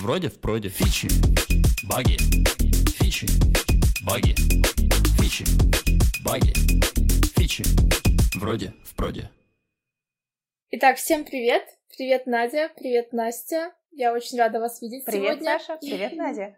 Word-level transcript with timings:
Вроде 0.00 0.30
в 0.30 0.40
проде. 0.40 0.70
Фичи. 0.70 1.08
Баги. 1.86 2.16
Фичи. 2.96 3.26
Баги. 4.06 4.34
Фичи. 5.18 5.44
Баги. 6.24 6.54
Фичи. 7.36 7.64
Вроде 8.38 8.72
в 8.82 8.94
проде. 8.96 9.30
Итак, 10.70 10.96
всем 10.96 11.26
привет. 11.26 11.62
Привет, 11.98 12.26
Надя. 12.26 12.70
Привет, 12.76 13.12
Настя. 13.12 13.74
Я 13.90 14.14
очень 14.14 14.38
рада 14.38 14.58
вас 14.58 14.80
видеть 14.80 15.04
Привет, 15.04 15.32
сегодня. 15.34 15.58
Саша. 15.58 15.76
Привет, 15.76 16.16
Надя. 16.16 16.56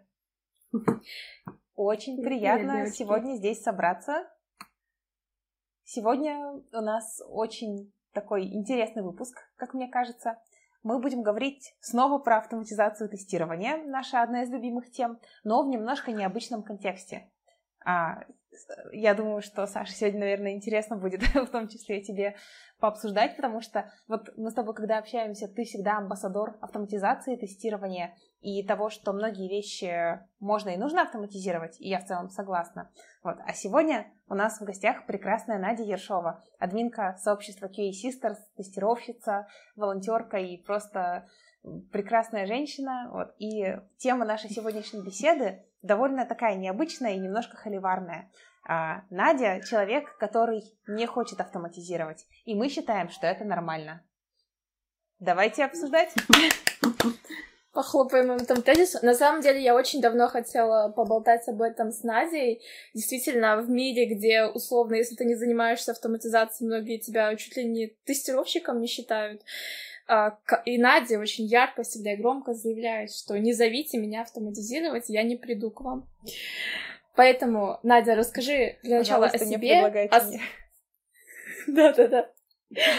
Очень 1.75 2.23
приятно 2.23 2.87
сегодня 2.91 3.35
здесь 3.35 3.61
собраться. 3.61 4.25
Сегодня 5.83 6.61
у 6.71 6.81
нас 6.81 7.21
очень 7.27 7.91
такой 8.13 8.45
интересный 8.45 9.03
выпуск, 9.03 9.37
как 9.57 9.73
мне 9.73 9.89
кажется. 9.89 10.37
Мы 10.83 10.99
будем 10.99 11.23
говорить 11.23 11.75
снова 11.79 12.19
про 12.19 12.37
автоматизацию 12.37 13.09
тестирования, 13.09 13.77
наша 13.77 14.21
одна 14.21 14.43
из 14.43 14.51
любимых 14.51 14.91
тем, 14.91 15.19
но 15.43 15.63
в 15.63 15.69
немножко 15.69 16.11
необычном 16.11 16.61
контексте. 16.61 17.31
А, 17.85 18.25
я 18.91 19.13
думаю, 19.13 19.41
что, 19.41 19.65
Саша, 19.65 19.93
сегодня, 19.93 20.19
наверное, 20.19 20.51
интересно 20.51 20.97
будет 20.97 21.21
в 21.33 21.47
том 21.47 21.69
числе 21.69 22.01
тебе 22.01 22.35
пообсуждать, 22.79 23.37
потому 23.37 23.61
что 23.61 23.91
вот 24.07 24.29
мы 24.35 24.51
с 24.51 24.53
тобой, 24.53 24.75
когда 24.75 24.97
общаемся, 24.97 25.47
ты 25.47 25.63
всегда 25.63 25.97
амбассадор 25.97 26.57
автоматизации 26.61 27.37
тестирования 27.37 28.15
и 28.43 28.61
того, 28.61 28.89
что 28.89 29.13
многие 29.13 29.47
вещи 29.47 30.19
можно 30.39 30.69
и 30.69 30.77
нужно 30.77 31.03
автоматизировать, 31.03 31.79
и 31.79 31.87
я 31.87 31.99
в 31.99 32.05
целом 32.05 32.29
согласна. 32.29 32.91
Вот. 33.23 33.37
А 33.45 33.53
сегодня 33.53 34.11
у 34.27 34.35
нас 34.35 34.59
в 34.59 34.65
гостях 34.65 35.05
прекрасная 35.05 35.59
Надя 35.59 35.83
Ершова, 35.83 36.43
админка 36.59 37.15
сообщества 37.21 37.67
QA 37.67 37.91
Sisters, 37.91 38.37
тестировщица, 38.57 39.47
волонтерка 39.77 40.37
и 40.37 40.57
просто 40.57 41.27
прекрасная 41.91 42.45
женщина. 42.45 43.09
Вот. 43.13 43.33
И 43.39 43.77
тема 43.97 44.25
нашей 44.25 44.49
сегодняшней 44.49 45.01
беседы 45.01 45.63
довольно 45.81 46.25
такая 46.25 46.55
необычная 46.55 47.13
и 47.13 47.19
немножко 47.19 47.55
холиварная. 47.55 48.29
А, 48.65 49.03
Надя— 49.09 49.61
человек, 49.69 50.17
который 50.17 50.63
не 50.87 51.05
хочет 51.05 51.39
автоматизировать, 51.39 52.25
и 52.45 52.55
мы 52.55 52.69
считаем, 52.69 53.09
что 53.09 53.27
это 53.27 53.43
нормально. 53.45 54.03
Давайте 55.19 55.63
обсуждать. 55.63 56.13
Похлопаем 57.73 58.31
этом 58.31 58.61
тезису. 58.61 58.99
На 59.01 59.15
самом 59.15 59.41
деле, 59.41 59.59
я 59.59 59.73
очень 59.73 59.99
давно 59.99 60.27
хотела 60.27 60.89
поболтать 60.89 61.47
об 61.47 61.59
этом 61.63 61.91
с 61.91 62.03
Надей. 62.03 62.61
Действительно, 62.93 63.57
в 63.57 63.67
мире, 63.67 64.05
где, 64.05 64.45
условно, 64.45 64.93
если 64.93 65.15
ты 65.15 65.25
не 65.25 65.33
занимаешься 65.33 65.91
автоматизацией, 65.91 66.67
многие 66.67 66.99
тебя 66.99 67.35
чуть 67.35 67.57
ли 67.57 67.65
не 67.65 67.87
тестировщиком 68.05 68.79
не 68.79 68.85
считают. 68.85 69.41
А, 70.07 70.37
И 70.65 70.77
Надя 70.77 71.17
очень 71.17 71.45
ярко 71.45 71.81
всегда 71.81 72.13
и 72.13 72.17
громко 72.17 72.53
заявляет, 72.53 73.11
что 73.11 73.39
не 73.39 73.53
зовите 73.53 73.97
меня 73.97 74.21
автоматизировать, 74.21 75.05
я 75.07 75.23
не 75.23 75.35
приду 75.35 75.71
к 75.71 75.81
вам. 75.81 76.07
Поэтому, 77.15 77.79
Надя, 77.81 78.13
расскажи 78.13 78.77
для 78.83 78.99
начала 78.99 79.27
Пожалуйста, 79.27 79.47
о 79.47 79.57
себе. 79.57 79.81
Да-да-да. 81.67 82.29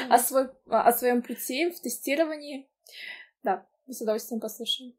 О, 0.09 0.89
о 0.89 0.93
своем 0.93 1.23
пути 1.23 1.71
в 1.71 1.81
тестировании. 1.81 2.69
Да, 3.45 3.67
с 3.89 4.01
удовольствием 4.01 4.41
послушаем. 4.41 4.95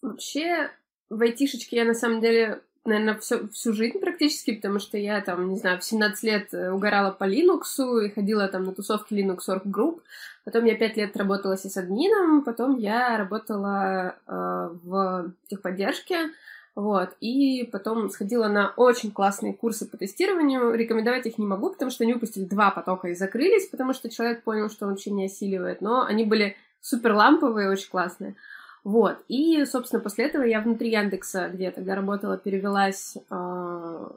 Вообще, 0.00 0.70
в 1.08 1.20
айтишечке 1.22 1.76
я 1.76 1.84
на 1.84 1.94
самом 1.94 2.20
деле, 2.20 2.62
наверное, 2.84 3.18
всю, 3.18 3.48
всю 3.48 3.72
жизнь 3.72 4.00
практически, 4.00 4.56
потому 4.56 4.80
что 4.80 4.98
я 4.98 5.20
там, 5.20 5.48
не 5.48 5.58
знаю, 5.58 5.78
в 5.78 5.84
17 5.84 6.22
лет 6.24 6.52
э, 6.52 6.72
угорала 6.72 7.12
по 7.12 7.24
Linux 7.24 8.04
и 8.04 8.10
ходила 8.10 8.48
там 8.48 8.64
на 8.64 8.72
тусовки 8.72 9.14
Linux 9.14 9.40
Org 9.48 9.64
Group. 9.64 10.00
Потом 10.44 10.64
я 10.64 10.76
5 10.76 10.96
лет 10.96 11.16
работала 11.16 11.56
сисадмином, 11.56 12.42
потом 12.42 12.76
я 12.78 13.16
работала 13.16 14.16
э, 14.26 14.70
в 14.82 15.32
техподдержке, 15.46 16.30
вот, 16.74 17.10
и 17.20 17.68
потом 17.70 18.08
сходила 18.08 18.48
на 18.48 18.72
очень 18.76 19.12
классные 19.12 19.52
курсы 19.52 19.86
по 19.86 19.98
тестированию. 19.98 20.74
Рекомендовать 20.74 21.26
их 21.26 21.36
не 21.36 21.46
могу, 21.46 21.70
потому 21.70 21.90
что 21.90 22.02
они 22.02 22.14
выпустили 22.14 22.44
два 22.44 22.70
потока 22.70 23.08
и 23.08 23.14
закрылись, 23.14 23.68
потому 23.68 23.92
что 23.92 24.08
человек 24.08 24.42
понял, 24.42 24.70
что 24.70 24.86
он 24.86 24.92
вообще 24.92 25.10
не 25.10 25.26
осиливает. 25.26 25.82
Но 25.82 26.02
они 26.02 26.24
были 26.24 26.56
супер 26.82 27.14
ламповые, 27.14 27.70
очень 27.70 27.88
классные. 27.88 28.36
Вот. 28.84 29.16
И, 29.28 29.64
собственно, 29.64 30.02
после 30.02 30.26
этого 30.26 30.42
я 30.42 30.60
внутри 30.60 30.90
Яндекса, 30.90 31.48
где 31.48 31.64
я 31.64 31.70
тогда 31.70 31.94
работала, 31.94 32.36
перевелась 32.36 33.16
э, 33.16 34.08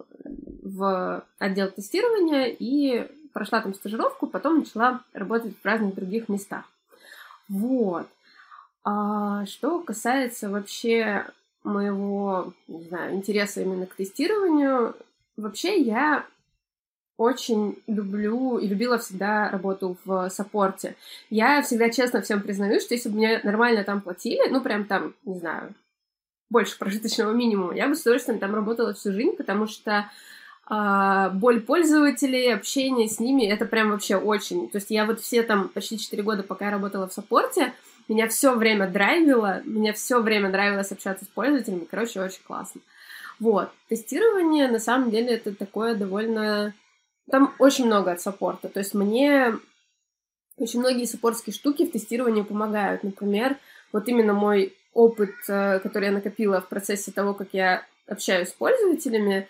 в 0.64 1.24
отдел 1.38 1.70
тестирования 1.70 2.48
и 2.48 3.08
прошла 3.32 3.62
там 3.62 3.76
стажировку, 3.76 4.28
потом 4.28 4.60
начала 4.60 5.02
работать 5.14 5.54
в 5.56 5.66
разных 5.66 5.94
других 5.96 6.30
местах. 6.30 6.66
Вот. 7.48 8.08
А 8.84 9.46
что 9.46 9.80
касается 9.80 10.50
вообще 10.50 11.26
моего, 11.64 12.54
не 12.68 12.84
знаю, 12.84 13.16
интереса 13.16 13.62
именно 13.62 13.86
к 13.86 13.96
тестированию, 13.96 14.96
вообще 15.38 15.80
я 15.80 16.26
очень 17.18 17.78
люблю 17.88 18.58
и 18.58 18.68
любила 18.68 18.98
всегда 18.98 19.50
работу 19.50 19.98
в 20.04 20.30
саппорте. 20.30 20.96
Я 21.30 21.62
всегда 21.62 21.90
честно 21.90 22.22
всем 22.22 22.42
признаюсь, 22.42 22.84
что 22.84 22.94
если 22.94 23.10
бы 23.10 23.16
мне 23.16 23.40
нормально 23.44 23.84
там 23.84 24.02
платили, 24.02 24.50
ну 24.50 24.62
прям 24.62 24.86
там, 24.86 25.14
не 25.24 25.40
знаю, 25.40 25.74
больше 26.50 26.78
прожиточного 26.78 27.32
минимума, 27.32 27.76
я 27.76 27.88
бы 27.88 27.96
с 27.96 28.02
удовольствием 28.02 28.40
там 28.40 28.54
работала 28.54 28.94
всю 28.94 29.12
жизнь, 29.14 29.36
потому 29.36 29.68
что 29.68 30.10
а, 30.68 31.30
боль 31.30 31.62
пользователей, 31.62 32.54
общение 32.54 33.08
с 33.08 33.20
ними, 33.20 33.44
это 33.44 33.66
прям 33.66 33.92
вообще 33.92 34.18
очень... 34.18 34.70
То 34.70 34.78
есть 34.78 34.90
я 34.90 35.06
вот 35.06 35.22
все 35.22 35.44
там 35.44 35.70
почти 35.70 35.98
4 35.98 36.22
года, 36.24 36.44
пока 36.44 36.66
я 36.66 36.72
работала 36.72 37.08
в 37.08 37.14
саппорте, 37.14 37.74
меня 38.08 38.28
все 38.28 38.56
время 38.56 38.88
драйвило, 38.88 39.62
мне 39.66 39.94
все 39.94 40.22
время 40.22 40.50
нравилось 40.50 40.92
общаться 40.92 41.26
с 41.26 41.28
пользователями, 41.28 41.88
короче, 41.90 42.22
очень 42.22 42.44
классно. 42.46 42.82
Вот. 43.40 43.70
Тестирование, 43.90 44.68
на 44.70 44.80
самом 44.80 45.12
деле, 45.12 45.36
это 45.36 45.54
такое 45.54 45.96
довольно... 45.96 46.74
Там 47.30 47.54
очень 47.60 47.86
много 47.86 48.12
от 48.12 48.22
саппорта. 48.22 48.70
То 48.70 48.80
есть 48.80 48.94
мне 48.94 49.56
очень 50.58 50.80
многие 50.80 51.06
саппортские 51.06 51.54
штуки 51.54 51.86
в 51.86 51.92
тестировании 51.92 52.44
помогают. 52.44 53.04
Например, 53.04 53.58
вот 53.92 54.08
именно 54.08 54.34
мой 54.34 54.74
опыт, 54.94 55.36
э, 55.48 55.80
который 55.80 56.06
я 56.06 56.12
накопила 56.12 56.62
в 56.62 56.68
процессе 56.68 57.12
того, 57.12 57.34
как 57.34 57.50
я 57.52 57.86
общаюсь 58.08 58.50
с 58.50 58.54
пользователями, 58.54 59.48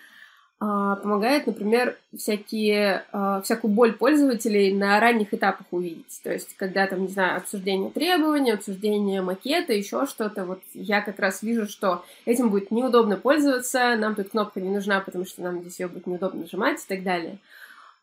а, 0.57 0.95
помогает, 0.95 1.47
например, 1.47 1.97
всякие, 2.17 3.03
а, 3.11 3.41
всякую 3.41 3.73
боль 3.73 3.91
пользователей 3.91 4.73
на 4.73 4.97
ранних 5.01 5.33
этапах 5.33 5.67
увидеть. 5.71 6.21
То 6.23 6.31
есть, 6.31 6.55
когда 6.55 6.87
там, 6.87 7.01
не 7.01 7.09
знаю, 7.09 7.37
обсуждение 7.37 7.91
требований, 7.91 8.51
обсуждение 8.51 9.21
макета, 9.21 9.73
еще 9.73 10.05
что-то, 10.05 10.45
вот 10.45 10.61
я 10.73 11.01
как 11.01 11.19
раз 11.19 11.43
вижу, 11.43 11.67
что 11.67 12.05
этим 12.23 12.49
будет 12.49 12.71
неудобно 12.71 13.17
пользоваться, 13.17 13.97
нам 13.97 14.15
тут 14.15 14.29
кнопка 14.29 14.61
не 14.61 14.69
нужна, 14.69 15.01
потому 15.01 15.25
что 15.25 15.41
нам 15.41 15.59
здесь 15.59 15.81
ее 15.81 15.89
будет 15.89 16.07
неудобно 16.07 16.41
нажимать 16.41 16.81
и 16.81 16.87
так 16.87 17.03
далее. 17.03 17.37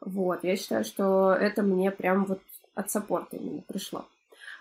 Вот, 0.04 0.42
я 0.42 0.56
считаю, 0.56 0.84
что 0.84 1.32
это 1.32 1.62
мне 1.62 1.90
прям 1.90 2.24
вот 2.24 2.40
от 2.74 2.90
саппорта 2.90 3.36
именно 3.36 3.62
пришло. 3.62 4.06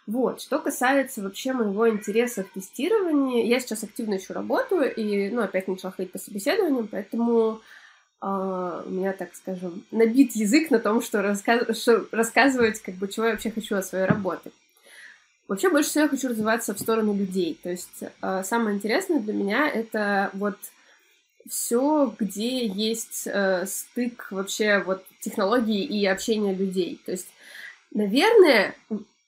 Вот, 0.07 0.41
что 0.41 0.59
касается 0.59 1.21
вообще 1.21 1.53
моего 1.53 1.89
интереса 1.89 2.43
в 2.43 2.51
тестировании, 2.51 3.45
я 3.45 3.59
сейчас 3.59 3.83
активно 3.83 4.17
ищу 4.17 4.33
работу 4.33 4.81
и, 4.81 5.29
ну, 5.29 5.41
опять 5.41 5.67
начала 5.67 5.91
ходить 5.91 6.11
по 6.11 6.19
собеседованиям, 6.19 6.87
поэтому 6.87 7.61
а, 8.19 8.83
у 8.85 8.89
меня, 8.89 9.13
так 9.13 9.35
скажем, 9.35 9.83
набит 9.91 10.35
язык 10.35 10.69
на 10.69 10.79
том, 10.79 11.01
что, 11.01 11.19
раска- 11.19 11.73
что 11.73 12.07
рассказывать, 12.11 12.79
как 12.81 12.95
бы, 12.95 13.07
чего 13.07 13.27
я 13.27 13.31
вообще 13.31 13.51
хочу 13.51 13.75
от 13.75 13.85
своей 13.85 14.05
работы. 14.05 14.51
Вообще, 15.47 15.69
больше 15.69 15.89
всего 15.89 16.03
я 16.03 16.09
хочу 16.09 16.29
развиваться 16.29 16.73
в 16.73 16.79
сторону 16.79 17.13
людей. 17.13 17.59
То 17.61 17.69
есть, 17.69 18.03
а, 18.21 18.43
самое 18.43 18.75
интересное 18.75 19.19
для 19.19 19.33
меня 19.33 19.67
это 19.67 20.29
вот 20.33 20.57
все, 21.49 22.13
где 22.19 22.67
есть 22.67 23.23
э, 23.25 23.65
стык 23.65 24.27
вообще 24.31 24.83
вот 24.85 25.03
технологий 25.21 25.83
и 25.83 26.05
общения 26.05 26.53
людей. 26.53 26.99
То 27.05 27.11
есть, 27.11 27.29
наверное, 27.93 28.75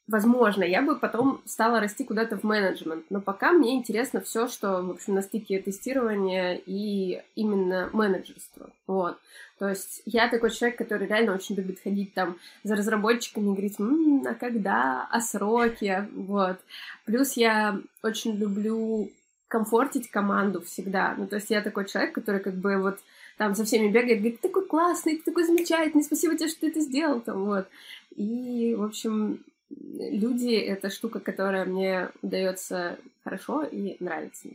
возможно, 0.07 0.63
я 0.63 0.81
бы 0.81 0.97
потом 0.97 1.41
стала 1.45 1.79
расти 1.79 2.03
куда-то 2.03 2.37
в 2.37 2.43
менеджмент, 2.43 3.05
но 3.09 3.21
пока 3.21 3.51
мне 3.51 3.75
интересно 3.75 4.19
все, 4.21 4.47
что, 4.47 4.81
в 4.81 4.91
общем, 4.91 5.15
на 5.15 5.21
стыке 5.21 5.59
тестирования 5.59 6.59
и 6.65 7.21
именно 7.35 7.89
менеджерства. 7.93 8.69
Вот. 8.85 9.17
То 9.59 9.69
есть 9.69 10.01
я 10.05 10.27
такой 10.27 10.51
человек, 10.51 10.77
который 10.77 11.07
реально 11.07 11.33
очень 11.33 11.55
любит 11.55 11.79
ходить 11.81 12.13
там 12.13 12.37
за 12.63 12.75
разработчиками 12.75 13.45
и 13.45 13.53
говорить, 13.53 13.79
«М, 13.79 14.25
а 14.27 14.33
когда, 14.33 15.07
а 15.09 15.21
сроки, 15.21 16.07
вот. 16.13 16.57
Плюс 17.05 17.33
я 17.33 17.79
очень 18.01 18.35
люблю 18.35 19.09
комфортить 19.47 20.09
команду 20.09 20.61
всегда. 20.61 21.13
Ну, 21.15 21.27
то 21.27 21.35
есть 21.35 21.51
я 21.51 21.61
такой 21.61 21.85
человек, 21.85 22.13
который 22.13 22.41
как 22.41 22.55
бы 22.55 22.77
вот 22.77 22.97
там 23.37 23.55
со 23.55 23.65
всеми 23.65 23.91
бегает, 23.91 24.19
говорит, 24.19 24.41
ты 24.41 24.47
такой 24.47 24.65
классный, 24.65 25.17
ты 25.17 25.23
такой 25.23 25.45
замечательный, 25.45 26.03
спасибо 26.03 26.35
тебе, 26.37 26.49
что 26.49 26.61
ты 26.61 26.67
это 26.67 26.79
сделал, 26.81 27.21
там, 27.21 27.45
вот. 27.45 27.67
И, 28.15 28.75
в 28.77 28.83
общем, 28.83 29.43
люди— 29.69 30.53
это 30.55 30.89
штука, 30.89 31.19
которая 31.19 31.65
мне 31.65 32.09
удается 32.21 32.97
хорошо 33.23 33.63
и 33.63 33.97
нравится. 33.99 34.49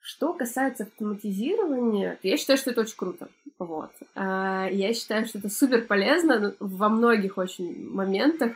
Что 0.00 0.32
касается 0.32 0.84
автоматизирования, 0.84 2.18
то 2.20 2.26
я 2.26 2.36
считаю, 2.36 2.58
что 2.58 2.70
это 2.70 2.80
очень 2.80 2.96
круто. 2.96 3.28
Вот. 3.58 3.92
А, 4.16 4.68
Я 4.68 4.94
считаю, 4.94 5.26
что 5.26 5.38
это 5.38 5.48
супер 5.48 5.82
полезно 5.82 6.56
во 6.58 6.88
многих 6.88 7.38
очень 7.38 7.88
моментах. 7.88 8.52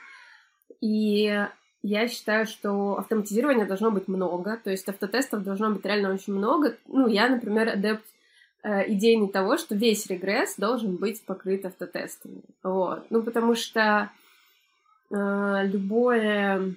И 0.81 1.47
я 1.83 2.09
считаю, 2.09 2.47
что 2.47 2.99
автоматизирования 2.99 3.65
должно 3.65 3.93
быть 3.93 4.09
много, 4.09 4.56
то 4.56 4.71
есть 4.71 4.88
автотестов 4.88 5.44
должно 5.44 5.71
быть 5.71 5.85
реально 5.85 6.12
очень 6.12 6.33
много. 6.33 6.77
Ну, 6.88 7.06
я, 7.06 7.29
например, 7.29 7.69
адепт 7.69 8.05
э, 8.62 8.93
идеи 8.93 9.26
того, 9.26 9.56
что 9.56 9.75
весь 9.75 10.06
регресс 10.06 10.56
должен 10.56 10.97
быть 10.97 11.25
покрыт 11.25 11.64
автотестами. 11.64 12.43
Вот. 12.62 13.06
Ну, 13.11 13.23
потому 13.23 13.55
что 13.55 14.11
э, 15.11 15.67
любое 15.67 16.76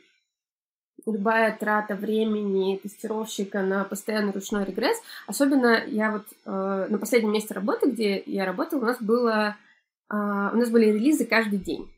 любая 1.06 1.56
трата 1.58 1.96
времени 1.96 2.78
тестировщика 2.78 3.62
на 3.62 3.84
постоянный 3.84 4.32
ручной 4.32 4.66
регресс. 4.66 5.02
Особенно 5.28 5.84
я 5.86 6.12
вот 6.12 6.26
э, 6.46 6.88
на 6.90 6.98
последнем 6.98 7.32
месте 7.32 7.54
работы, 7.54 7.90
где 7.90 8.22
я 8.26 8.46
работала, 8.46 8.82
у 8.82 8.86
нас 8.86 9.02
было 9.02 9.56
э, 10.12 10.14
у 10.14 10.58
нас 10.58 10.70
были 10.70 10.86
релизы 10.86 11.26
каждый 11.26 11.60
день. 11.60 11.90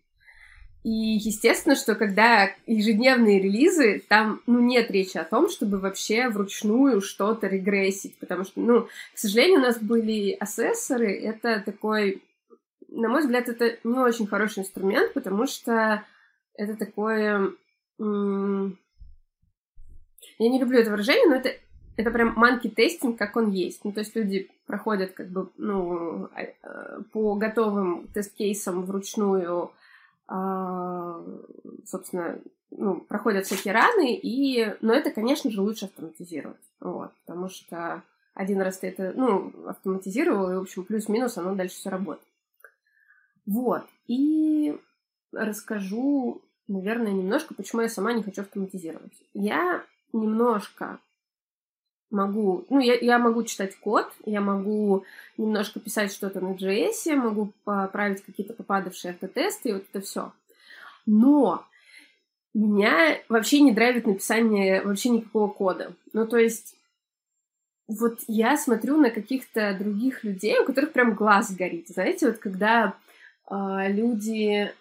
И 0.84 0.90
естественно, 0.90 1.76
что 1.76 1.94
когда 1.96 2.50
ежедневные 2.66 3.40
релизы, 3.40 4.04
там 4.08 4.42
ну, 4.48 4.60
нет 4.60 4.90
речи 4.90 5.18
о 5.18 5.24
том, 5.24 5.50
чтобы 5.50 5.78
вообще 5.78 6.28
вручную 6.30 7.02
что-то 7.02 7.48
регрессить, 7.48 8.18
потому 8.18 8.46
что, 8.46 8.60
ну, 8.60 8.88
к 9.14 9.18
сожалению, 9.18 9.60
у 9.60 9.64
нас 9.64 9.78
были 9.80 10.32
асессоры, 10.40 11.14
это 11.14 11.62
такой, 11.64 12.24
на 12.88 13.10
мой 13.10 13.22
взгляд, 13.22 13.48
это 13.48 13.78
не 13.84 14.00
очень 14.00 14.26
хороший 14.26 14.60
инструмент, 14.60 15.14
потому 15.14 15.46
что 15.46 16.04
это 16.56 16.76
такое 16.76 17.54
я 20.40 20.50
не 20.50 20.60
люблю 20.60 20.80
это 20.80 20.90
выражение, 20.90 21.28
но 21.28 21.36
это, 21.36 21.52
это 21.98 22.10
прям 22.10 22.34
манки-тестинг, 22.36 23.18
как 23.18 23.36
он 23.36 23.52
есть. 23.52 23.86
Ну, 23.86 23.92
то 23.92 24.00
есть 24.00 24.16
люди 24.16 24.50
проходят 24.66 25.12
как 25.12 25.30
бы, 25.30 25.50
ну, 25.58 26.30
а, 26.34 27.02
по 27.14 27.36
готовым 27.36 28.08
тест-кейсам 28.08 28.84
вручную, 28.84 29.72
собственно, 31.86 32.40
ну, 32.72 33.02
проходят 33.02 33.46
всякие 33.46 33.74
раны, 33.74 34.16
и... 34.16 34.76
но 34.82 34.94
это, 34.94 35.12
конечно 35.12 35.52
же, 35.52 35.62
лучше 35.62 35.86
автоматизировать, 35.86 36.62
вот, 36.80 37.12
потому 37.26 37.50
что 37.50 38.04
один 38.34 38.62
раз 38.62 38.80
ты 38.80 38.88
это, 38.88 39.12
ну, 39.16 39.52
автоматизировал, 39.68 40.50
и, 40.52 40.56
в 40.56 40.62
общем, 40.62 40.86
плюс-минус 40.86 41.38
оно 41.38 41.56
дальше 41.56 41.76
все 41.76 41.90
работает. 41.90 42.28
Вот, 43.46 43.84
и 44.08 44.80
расскажу, 45.34 46.42
наверное, 46.68 47.12
немножко, 47.12 47.54
почему 47.54 47.82
я 47.82 47.90
сама 47.90 48.14
не 48.14 48.24
хочу 48.24 48.42
автоматизировать. 48.42 49.24
Я 49.34 49.84
немножко 50.14 51.00
могу, 52.12 52.66
ну, 52.70 52.80
я, 52.80 52.96
я 52.96 53.18
могу 53.18 53.44
читать 53.44 53.76
код, 53.78 54.12
я 54.26 54.42
могу 54.42 55.06
немножко 55.38 55.80
писать 55.80 56.12
что-то 56.12 56.40
на 56.40 56.54
JS, 56.54 57.16
могу 57.16 57.54
поправить 57.64 58.24
какие-то 58.24 58.54
попадавшие 58.54 59.12
автотесты, 59.12 59.70
и 59.70 59.74
вот 59.74 59.86
это 59.92 60.06
все. 60.06 60.32
Но 61.06 61.66
меня 62.54 63.18
вообще 63.30 63.62
не 63.62 63.72
драйвит 63.72 64.06
написание 64.06 64.82
вообще 64.82 65.10
никакого 65.10 65.50
кода. 65.50 65.94
Ну, 66.14 66.28
то 66.28 66.38
есть, 66.38 66.76
вот 67.88 68.20
я 68.28 68.58
смотрю 68.58 68.98
на 68.98 69.10
каких-то 69.10 69.76
других 69.80 70.24
людей, 70.24 70.60
у 70.60 70.66
которых 70.66 70.92
прям 70.92 71.16
глаз 71.16 71.54
горит. 71.54 71.88
Знаете, 71.88 72.28
вот 72.28 72.38
когда 72.38 72.96
э, 73.50 73.56
люди 73.90 74.72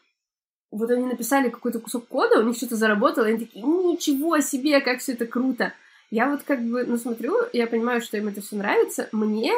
вот 0.70 0.90
они 0.90 1.06
написали 1.06 1.48
какой-то 1.48 1.80
кусок 1.80 2.06
кода, 2.06 2.38
у 2.38 2.44
них 2.44 2.56
что-то 2.56 2.76
заработало, 2.76 3.26
и 3.26 3.30
они 3.30 3.44
такие, 3.44 3.64
ничего 3.64 4.38
себе, 4.40 4.80
как 4.80 5.00
все 5.00 5.12
это 5.12 5.26
круто. 5.26 5.72
Я 6.10 6.28
вот 6.28 6.42
как 6.42 6.60
бы, 6.62 6.84
ну, 6.84 6.96
смотрю, 6.96 7.36
я 7.52 7.66
понимаю, 7.66 8.00
что 8.00 8.16
им 8.16 8.28
это 8.28 8.40
все 8.40 8.56
нравится, 8.56 9.08
мне 9.12 9.52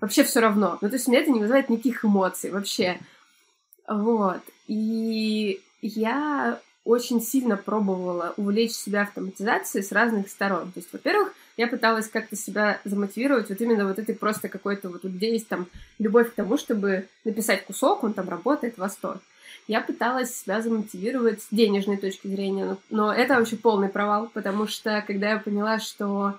вообще 0.00 0.24
все 0.24 0.40
равно. 0.40 0.78
Ну, 0.80 0.88
то 0.88 0.94
есть 0.94 1.08
мне 1.08 1.18
это 1.18 1.30
не 1.30 1.40
вызывает 1.40 1.70
никаких 1.70 2.04
эмоций 2.04 2.50
вообще. 2.50 2.98
Вот. 3.88 4.40
И 4.66 5.60
я 5.80 6.60
очень 6.84 7.20
сильно 7.20 7.56
пробовала 7.56 8.34
увлечь 8.36 8.72
себя 8.72 9.02
автоматизацией 9.02 9.84
с 9.84 9.92
разных 9.92 10.28
сторон. 10.28 10.72
То 10.72 10.80
есть, 10.80 10.92
во-первых, 10.92 11.34
я 11.56 11.66
пыталась 11.66 12.08
как-то 12.08 12.36
себя 12.36 12.80
замотивировать 12.84 13.48
вот 13.48 13.60
именно 13.60 13.86
вот 13.86 13.98
этой 13.98 14.14
просто 14.14 14.48
какой-то 14.48 14.88
вот 14.88 15.04
людей 15.04 15.32
есть 15.32 15.48
там 15.48 15.66
любовь 15.98 16.30
к 16.30 16.34
тому, 16.34 16.56
чтобы 16.56 17.06
написать 17.24 17.64
кусок, 17.64 18.04
он 18.04 18.12
там 18.12 18.28
работает, 18.28 18.78
восторг 18.78 19.20
я 19.66 19.80
пыталась 19.80 20.34
себя 20.34 20.60
замотивировать 20.60 21.42
с 21.42 21.48
денежной 21.50 21.96
точки 21.96 22.26
зрения, 22.28 22.76
но 22.90 23.12
это 23.12 23.34
вообще 23.34 23.56
полный 23.56 23.88
провал, 23.88 24.30
потому 24.32 24.66
что 24.66 25.02
когда 25.06 25.30
я 25.30 25.38
поняла, 25.38 25.78
что 25.78 26.38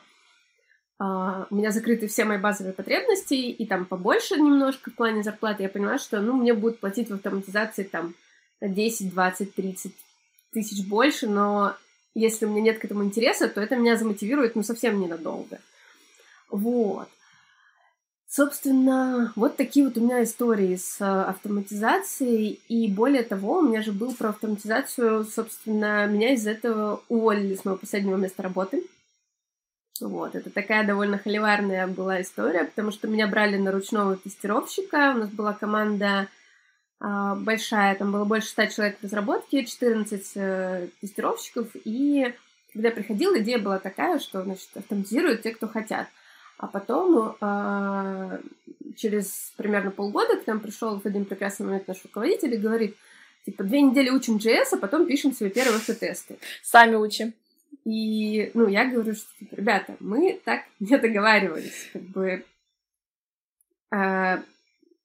Uh, 1.02 1.48
у 1.50 1.56
меня 1.56 1.72
закрыты 1.72 2.08
все 2.08 2.26
мои 2.26 2.38
базовые 2.38 2.74
потребности, 2.74 3.34
и 3.34 3.66
там 3.66 3.86
побольше 3.86 4.36
немножко 4.36 4.92
в 4.92 4.94
плане 4.94 5.24
зарплаты, 5.24 5.64
я 5.64 5.70
поняла, 5.70 5.98
что, 5.98 6.22
ну, 6.22 6.34
мне 6.34 6.54
будут 6.54 6.80
платить 6.80 7.10
в 7.10 7.14
автоматизации 7.16 7.82
там 7.82 8.14
10, 8.62 9.10
20, 9.12 9.56
30 9.56 9.96
тысяч 10.52 10.86
больше, 10.88 11.28
но 11.28 11.76
если 12.14 12.46
у 12.46 12.50
меня 12.50 12.62
нет 12.62 12.78
к 12.78 12.86
этому 12.86 13.04
интереса, 13.04 13.48
то 13.48 13.62
это 13.62 13.78
меня 13.78 13.98
замотивирует, 13.98 14.56
ну, 14.56 14.62
совсем 14.62 15.00
ненадолго. 15.00 15.60
Вот. 16.52 17.10
Собственно, 18.34 19.34
вот 19.36 19.58
такие 19.58 19.86
вот 19.86 19.98
у 19.98 20.00
меня 20.00 20.24
истории 20.24 20.78
с 20.78 21.02
э, 21.02 21.04
автоматизацией. 21.06 22.62
И 22.70 22.88
более 22.88 23.24
того, 23.24 23.58
у 23.58 23.62
меня 23.62 23.82
же 23.82 23.92
был 23.92 24.16
про 24.16 24.30
автоматизацию, 24.30 25.26
собственно, 25.26 26.06
меня 26.08 26.34
из 26.34 26.48
этого 26.48 27.04
уволили 27.10 27.56
с 27.56 27.66
моего 27.66 27.78
последнего 27.78 28.16
места 28.16 28.42
работы. 28.42 28.88
Вот, 30.00 30.34
это 30.36 30.50
такая 30.50 30.88
довольно 30.88 31.18
холиварная 31.18 31.88
была 31.88 32.22
история, 32.22 32.64
потому 32.64 32.92
что 32.92 33.10
меня 33.10 33.28
брали 33.28 33.58
на 33.58 33.70
ручного 33.74 34.16
тестировщика, 34.16 35.12
у 35.14 35.20
нас 35.20 35.30
была 35.30 35.52
команда 35.52 36.30
э, 37.02 37.36
большая, 37.36 37.96
там 37.96 38.14
было 38.14 38.24
больше 38.24 38.48
100 38.48 38.66
человек 38.68 38.98
в 39.02 39.04
разработке, 39.04 39.66
14 39.66 40.32
э, 40.36 40.88
тестировщиков, 41.02 41.68
и 41.84 42.34
когда 42.72 42.88
я 42.88 42.96
приходила, 42.96 43.38
идея 43.42 43.60
была 43.60 43.78
такая, 43.78 44.20
что, 44.20 44.42
значит, 44.42 44.70
автоматизируют 44.76 45.42
те, 45.42 45.52
кто 45.52 45.68
хотят. 45.68 46.08
А 46.62 46.68
потом, 46.68 47.36
э, 47.42 48.40
через 48.96 49.52
примерно 49.58 49.90
полгода, 49.90 50.38
к 50.38 50.46
нам 50.46 50.60
пришел 50.60 51.00
в 51.00 51.06
один 51.08 51.26
прекрасный 51.26 51.66
момент 51.66 51.88
наш 51.88 52.04
руководитель 52.04 52.54
и 52.54 52.58
говорит, 52.58 52.96
типа, 53.48 53.64
две 53.64 53.82
недели 53.82 54.12
учим 54.12 54.38
JS, 54.38 54.68
а 54.74 54.78
потом 54.78 55.08
пишем 55.08 55.34
свои 55.34 55.50
первые 55.50 55.80
тесты. 55.80 56.38
Сами 56.62 56.96
учим. 56.96 57.34
И, 57.84 58.52
ну, 58.54 58.68
я 58.68 58.86
говорю, 58.86 59.16
что, 59.16 59.26
типа, 59.40 59.56
ребята, 59.56 59.96
мы 60.00 60.40
так 60.46 60.66
не 60.80 61.00
договаривались, 61.00 61.90
как 61.94 62.04
бы, 62.04 62.46
э, 63.92 64.38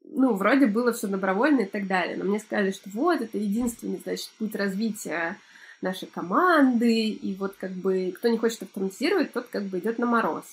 ну, 0.04 0.34
вроде 0.34 0.66
было 0.66 0.92
все 0.92 1.06
добровольно 1.06 1.62
и 1.62 1.66
так 1.66 1.86
далее, 1.86 2.18
но 2.18 2.24
мне 2.24 2.38
сказали, 2.38 2.70
что 2.70 2.90
вот, 2.90 3.22
это 3.22 3.38
единственный, 3.38 3.98
значит, 4.04 4.28
путь 4.38 4.54
развития 4.54 5.38
нашей 5.80 6.06
команды, 6.06 7.08
и 7.08 7.34
вот, 7.34 7.54
как 7.56 7.70
бы, 7.70 8.12
кто 8.14 8.28
не 8.28 8.36
хочет 8.36 8.64
автоматизировать, 8.64 9.32
тот, 9.32 9.46
как 9.46 9.62
бы, 9.64 9.78
идет 9.78 9.98
на 9.98 10.04
мороз. 10.04 10.44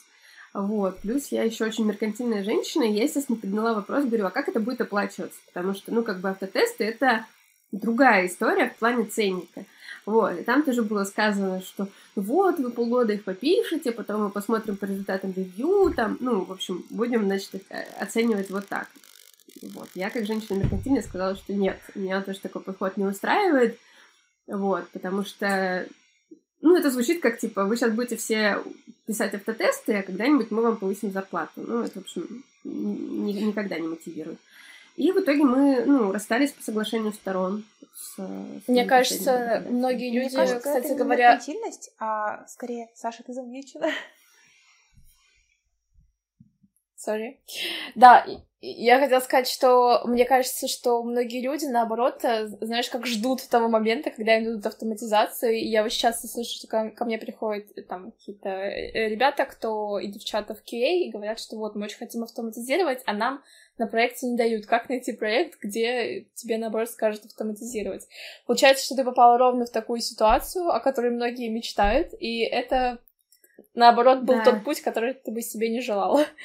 Вот. 0.54 1.00
Плюс 1.00 1.28
я 1.32 1.44
еще 1.44 1.66
очень 1.66 1.86
меркантильная 1.86 2.44
женщина, 2.44 2.84
и 2.84 2.94
я, 2.94 3.04
естественно, 3.04 3.40
подняла 3.40 3.74
вопрос, 3.74 4.06
говорю, 4.06 4.28
а 4.28 4.32
как 4.32 4.48
это 4.48 4.60
будет 4.60 4.82
оплачиваться? 4.82 5.40
Потому 5.52 5.74
что, 5.74 5.92
ну, 5.92 6.04
как 6.04 6.20
бы 6.20 6.30
автотесты— 6.30 6.84
это 6.86 7.26
другая 7.72 8.28
история 8.28 8.70
в 8.70 8.76
плане 8.76 9.06
ценника. 9.06 9.66
Вот, 10.06 10.38
и 10.38 10.44
там 10.44 10.64
тоже 10.64 10.84
было 10.84 11.06
сказано, 11.06 11.62
что 11.62 11.88
вот, 12.16 12.60
вы 12.60 12.72
полгода 12.72 13.14
их 13.14 13.24
попишете, 13.24 13.94
потом 13.94 14.24
мы 14.24 14.30
посмотрим 14.30 14.76
по 14.76 14.84
результатам 14.84 15.34
ревью, 15.36 15.94
там, 15.96 16.18
ну, 16.20 16.44
в 16.44 16.52
общем, 16.52 16.84
будем, 16.90 17.24
значит, 17.24 17.64
оценивать 17.98 18.50
вот 18.50 18.68
так. 18.68 18.90
Вот, 19.62 19.88
я 19.96 20.10
как 20.10 20.26
женщина 20.26 20.58
меркантильная 20.58 21.04
сказала, 21.04 21.36
что 21.36 21.54
нет, 21.54 21.80
меня 21.96 22.22
тоже 22.22 22.40
такой 22.40 22.62
подход 22.62 22.98
не 22.98 23.06
устраивает, 23.06 23.80
вот, 24.46 24.90
потому 24.90 25.24
что 25.24 25.88
ну, 26.64 26.78
это 26.78 26.90
звучит 26.90 27.22
как, 27.22 27.40
типа, 27.40 27.66
вы 27.66 27.76
сейчас 27.76 27.94
будете 27.94 28.16
все 28.16 28.64
писать 29.06 29.34
автотесты, 29.34 29.98
а 29.98 30.04
когда-нибудь 30.04 30.52
мы 30.52 30.62
вам 30.62 30.78
повысим 30.78 31.12
зарплату. 31.12 31.52
Ну, 31.56 31.84
это, 31.84 32.00
в 32.00 32.04
общем, 32.04 32.44
ни, 32.64 33.34
никогда 33.34 33.78
не 33.78 33.88
мотивирует. 33.88 34.40
И 34.96 35.12
в 35.12 35.18
итоге 35.18 35.44
мы, 35.44 35.86
ну, 35.86 36.12
расстались 36.12 36.52
по 36.52 36.64
соглашению 36.64 37.14
сторон. 37.14 37.66
С, 37.96 38.16
с 38.16 38.68
Мне 38.68 38.86
кажется, 38.86 39.66
многие 39.70 40.12
люди, 40.12 40.28
Мне 40.28 40.36
кажется, 40.36 40.60
кстати 40.60 40.86
это 40.86 40.96
говоря... 40.96 41.42
Не 41.48 41.72
а 42.00 42.46
скорее, 42.48 42.90
Саша, 42.94 43.24
ты 43.24 43.34
замьючена. 43.34 43.90
Сори. 46.96 47.40
Да, 47.96 48.26
я 48.66 48.98
хотела 48.98 49.20
сказать, 49.20 49.50
что 49.50 50.04
мне 50.06 50.24
кажется, 50.24 50.70
что 50.70 51.04
многие 51.04 51.42
люди, 51.42 51.66
наоборот, 51.66 52.24
э, 52.24 52.48
знаешь, 52.62 52.90
как 52.90 53.06
ждут 53.06 53.46
того 53.50 53.68
момента, 53.68 54.10
когда 54.10 54.38
им 54.38 54.46
дадут 54.46 54.66
автоматизацию. 54.66 55.56
И 55.56 55.66
я 55.66 55.84
вот 55.84 55.92
сейчас 55.92 56.22
слышу, 56.22 56.56
что 56.56 56.68
ко, 56.68 56.90
ко 56.92 57.04
мне 57.04 57.18
приходят 57.18 57.66
э, 57.76 57.82
там 57.82 58.14
какие-то 58.14 58.48
э, 58.48 59.10
ребята, 59.10 59.44
кто 59.44 60.00
и 60.00 60.08
девчата 60.08 60.56
в 60.56 60.60
QA, 60.60 61.00
и 61.00 61.12
говорят, 61.12 61.42
что 61.42 61.58
вот 61.58 61.76
мы 61.76 61.84
очень 61.86 61.98
хотим 61.98 62.24
автоматизировать, 62.24 63.02
а 63.06 63.12
нам 63.12 63.44
на 63.78 63.86
проекте 63.86 64.28
не 64.28 64.38
дают. 64.38 64.66
Как 64.66 64.88
найти 64.88 65.12
проект, 65.12 65.60
где 65.62 66.28
тебе, 66.34 66.58
наоборот, 66.58 66.90
скажут 66.90 67.26
автоматизировать? 67.26 68.08
Получается, 68.48 68.86
что 68.86 68.96
ты 68.96 69.04
попала 69.04 69.38
ровно 69.38 69.66
в 69.66 69.72
такую 69.72 70.00
ситуацию, 70.00 70.70
о 70.70 70.80
которой 70.80 71.12
многие 71.12 71.50
мечтают, 71.50 72.14
и 72.18 72.40
это, 72.44 73.00
наоборот, 73.74 74.22
был 74.22 74.36
да. 74.36 74.46
тот 74.46 74.64
путь, 74.64 74.80
который 74.80 75.16
ты 75.16 75.32
бы 75.32 75.42
себе 75.42 75.68
не 75.70 75.82
желала. 75.82 76.26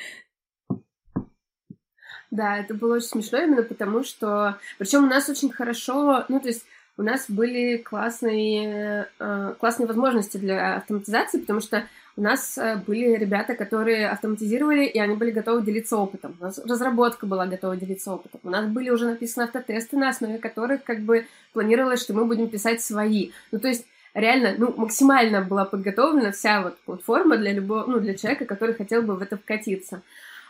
Да, 2.31 2.59
это 2.59 2.75
было 2.75 2.97
очень 2.97 3.09
смешно 3.09 3.39
именно 3.39 3.63
потому, 3.63 4.05
что... 4.05 4.59
Причем 4.79 5.05
у 5.05 5.09
нас 5.09 5.29
очень 5.29 5.51
хорошо... 5.51 6.25
Ну, 6.29 6.41
то 6.41 6.49
есть 6.49 6.65
у 6.99 7.03
нас 7.03 7.27
были 7.29 7.77
классные, 7.77 9.09
э, 9.19 9.55
классные 9.61 9.87
возможности 9.87 10.37
для 10.37 10.77
автоматизации, 10.77 11.39
потому 11.39 11.61
что 11.61 11.85
у 12.17 12.21
нас 12.21 12.59
э, 12.59 12.83
были 12.85 13.17
ребята, 13.17 13.55
которые 13.55 14.09
автоматизировали, 14.09 14.85
и 14.85 14.99
они 14.99 15.15
были 15.15 15.31
готовы 15.31 15.63
делиться 15.63 15.97
опытом. 15.97 16.37
У 16.41 16.45
нас 16.45 16.59
разработка 16.59 17.27
была 17.27 17.47
готова 17.47 17.77
делиться 17.77 18.13
опытом. 18.13 18.41
У 18.43 18.51
нас 18.51 18.67
были 18.67 18.91
уже 18.91 19.07
написаны 19.07 19.45
автотесты, 19.45 19.97
на 19.97 20.09
основе 20.09 20.39
которых 20.39 20.83
как 20.83 21.01
бы 21.01 21.27
планировалось, 21.53 22.03
что 22.03 22.15
мы 22.15 22.25
будем 22.25 22.49
писать 22.49 22.83
свои. 22.83 23.31
Ну, 23.53 23.61
то 23.61 23.69
есть 23.69 23.87
реально, 24.15 24.57
ну, 24.59 24.75
максимально 24.77 25.43
была 25.43 25.65
подготовлена 25.65 26.33
вся 26.33 26.63
вот 26.63 26.79
платформа 26.81 27.37
для 27.37 27.53
любого, 27.53 27.87
ну, 27.87 28.01
для 28.01 28.15
человека, 28.15 28.45
который 28.45 28.75
хотел 28.75 29.03
бы 29.03 29.15
в 29.15 29.23
это 29.23 29.37
вкатиться. 29.37 30.03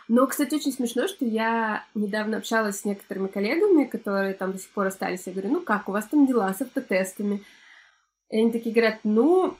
Но, 0.09 0.25
кстати, 0.25 0.55
очень 0.55 0.73
смешно, 0.73 1.07
что 1.07 1.23
я 1.23 1.85
недавно 1.93 2.37
общалась 2.37 2.79
с 2.79 2.85
некоторыми 2.85 3.27
коллегами, 3.27 3.85
которые 3.85 4.33
там 4.33 4.51
до 4.51 4.57
сих 4.57 4.71
пор 4.71 4.87
остались. 4.87 5.27
Я 5.27 5.33
говорю, 5.33 5.51
ну 5.51 5.61
как, 5.61 5.87
у 5.87 5.91
вас 5.91 6.07
там 6.07 6.25
дела 6.25 6.51
с 6.51 6.63
автотестами? 6.63 7.43
И 8.31 8.39
они 8.39 8.51
такие 8.51 8.73
говорят, 8.73 9.01
ну, 9.03 9.55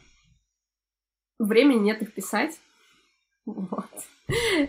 времени 1.37 1.85
нет 1.85 2.01
их 2.01 2.13
писать. 2.13 2.59
Вот. 3.45 3.89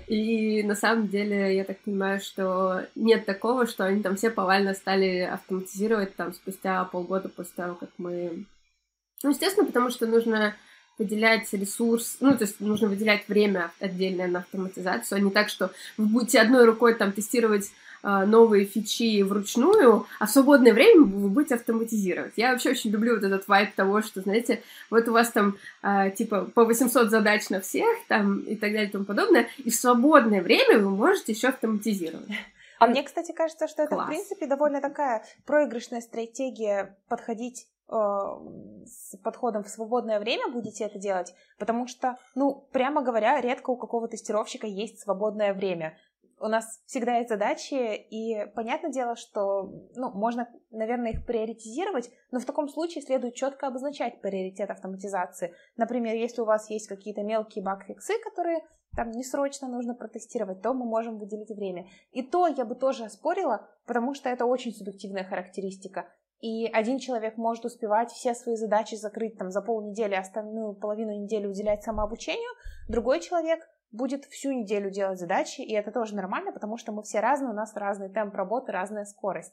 И 0.09 0.63
на 0.63 0.75
самом 0.75 1.09
деле, 1.09 1.55
я 1.55 1.65
так 1.65 1.81
понимаю, 1.81 2.21
что 2.21 2.87
нет 2.95 3.27
такого, 3.27 3.67
что 3.67 3.85
они 3.85 4.03
там 4.03 4.17
все 4.17 4.31
повально 4.31 4.73
стали 4.73 5.19
автоматизировать 5.19 6.17
там 6.17 6.33
спустя 6.33 6.83
полгода 6.85 7.29
после 7.29 7.53
того, 7.57 7.75
как 7.75 7.91
мы... 7.99 8.47
Ну, 9.23 9.31
естественно, 9.31 9.67
потому 9.67 9.91
что 9.91 10.07
нужно 10.07 10.55
выделять 11.01 11.51
ресурс, 11.53 12.19
ну, 12.21 12.37
то 12.37 12.45
есть 12.45 12.61
нужно 12.61 12.89
выделять 12.89 13.27
время 13.27 13.73
отдельное 13.81 14.29
на 14.29 14.41
автоматизацию, 14.41 15.17
а 15.17 15.21
не 15.21 15.31
так, 15.31 15.49
что 15.49 15.73
вы 15.97 16.05
будете 16.07 16.41
одной 16.41 16.67
рукой 16.67 16.95
там 16.95 17.13
тестировать 17.13 17.73
э, 18.03 18.25
новые 18.27 18.67
фичи 18.67 19.23
вручную, 19.23 20.07
а 20.19 20.27
в 20.27 20.31
свободное 20.31 20.75
время 20.75 21.01
вы 21.01 21.31
будете 21.31 21.55
автоматизировать. 21.55 22.35
Я 22.37 22.53
вообще 22.53 22.71
очень 22.71 22.91
люблю 22.91 23.15
вот 23.15 23.25
этот 23.25 23.49
вайп 23.49 23.75
того, 23.75 24.03
что, 24.03 24.21
знаете, 24.21 24.63
вот 24.91 25.09
у 25.09 25.13
вас 25.13 25.31
там 25.31 25.57
э, 25.83 26.11
типа 26.11 26.51
по 26.55 26.67
800 26.67 27.09
задач 27.09 27.49
на 27.49 27.63
всех 27.63 27.89
там 28.07 28.41
и 28.41 28.55
так 28.55 28.73
далее 28.73 28.89
и 28.89 28.93
тому 28.93 29.07
подобное, 29.07 29.49
и 29.57 29.71
в 29.71 29.75
свободное 29.75 30.43
время 30.43 30.79
вы 30.79 30.91
можете 30.91 31.33
еще 31.33 31.49
автоматизировать. 31.49 32.29
А 32.79 32.87
мне, 32.87 33.03
кстати, 33.03 33.33
кажется, 33.33 33.69
что 33.69 33.83
это, 33.83 33.95
Класс. 33.95 34.07
в 34.07 34.09
принципе, 34.09 34.47
довольно 34.47 34.81
такая 34.81 35.23
проигрышная 35.45 36.01
стратегия 36.01 36.97
подходить 37.09 37.67
с 37.91 39.17
подходом 39.23 39.65
в 39.65 39.69
свободное 39.69 40.21
время 40.21 40.53
будете 40.53 40.85
это 40.85 40.99
делать, 40.99 41.35
потому 41.59 41.87
что, 41.87 42.17
ну, 42.35 42.69
прямо 42.73 43.03
говоря, 43.03 43.41
редко 43.41 43.71
у 43.71 43.77
какого 43.77 44.09
тестировщика 44.09 44.67
есть 44.67 45.01
свободное 45.01 45.53
время. 45.55 45.97
У 46.43 46.47
нас 46.47 46.81
всегда 46.87 47.17
есть 47.17 47.29
задачи, 47.29 47.75
и 47.75 48.47
понятное 48.55 48.91
дело, 48.91 49.15
что, 49.15 49.71
ну, 49.95 50.11
можно, 50.13 50.49
наверное, 50.71 51.11
их 51.11 51.27
приоритизировать, 51.27 52.11
но 52.31 52.41
в 52.41 52.47
таком 52.47 52.69
случае 52.69 53.03
следует 53.03 53.35
четко 53.35 53.67
обозначать 53.67 54.23
приоритет 54.23 54.71
автоматизации. 54.71 55.53
Например, 55.77 56.15
если 56.15 56.41
у 56.41 56.47
вас 56.47 56.71
есть 56.71 56.89
какие-то 56.89 57.23
мелкие 57.23 57.63
баг-фиксы, 57.63 58.15
которые 58.25 58.61
там 58.97 59.11
не 59.11 59.23
срочно 59.23 59.69
нужно 59.69 59.95
протестировать, 59.95 60.63
то 60.63 60.73
мы 60.73 60.87
можем 60.87 61.19
выделить 61.19 61.51
время. 61.51 61.87
И 62.13 62.23
то 62.23 62.47
я 62.47 62.65
бы 62.65 62.75
тоже 62.75 63.05
оспорила, 63.05 63.69
потому 63.87 64.15
что 64.15 64.29
это 64.29 64.47
очень 64.47 64.73
субъективная 64.73 65.25
характеристика 65.25 66.09
и 66.41 66.67
один 66.67 66.99
человек 66.99 67.37
может 67.37 67.65
успевать 67.65 68.11
все 68.11 68.35
свои 68.35 68.57
задачи 68.57 68.95
закрыть 68.95 69.37
там 69.37 69.51
за 69.51 69.61
полнедели, 69.61 70.15
остальную 70.15 70.75
половину 70.75 71.13
недели 71.13 71.47
уделять 71.47 71.83
самообучению, 71.83 72.51
другой 72.89 73.21
человек 73.21 73.69
будет 73.93 74.25
всю 74.27 74.53
неделю 74.53 74.91
делать 74.91 75.19
задачи, 75.19 75.61
и 75.61 75.73
это 75.75 75.91
тоже 75.91 76.15
нормально, 76.15 76.53
потому 76.53 76.79
что 76.79 76.93
мы 76.93 77.03
все 77.03 77.21
разные, 77.21 77.51
у 77.51 77.55
нас 77.55 77.75
разный 77.75 78.09
темп 78.09 78.35
работы, 78.35 78.73
разная 78.73 79.05
скорость. 79.05 79.53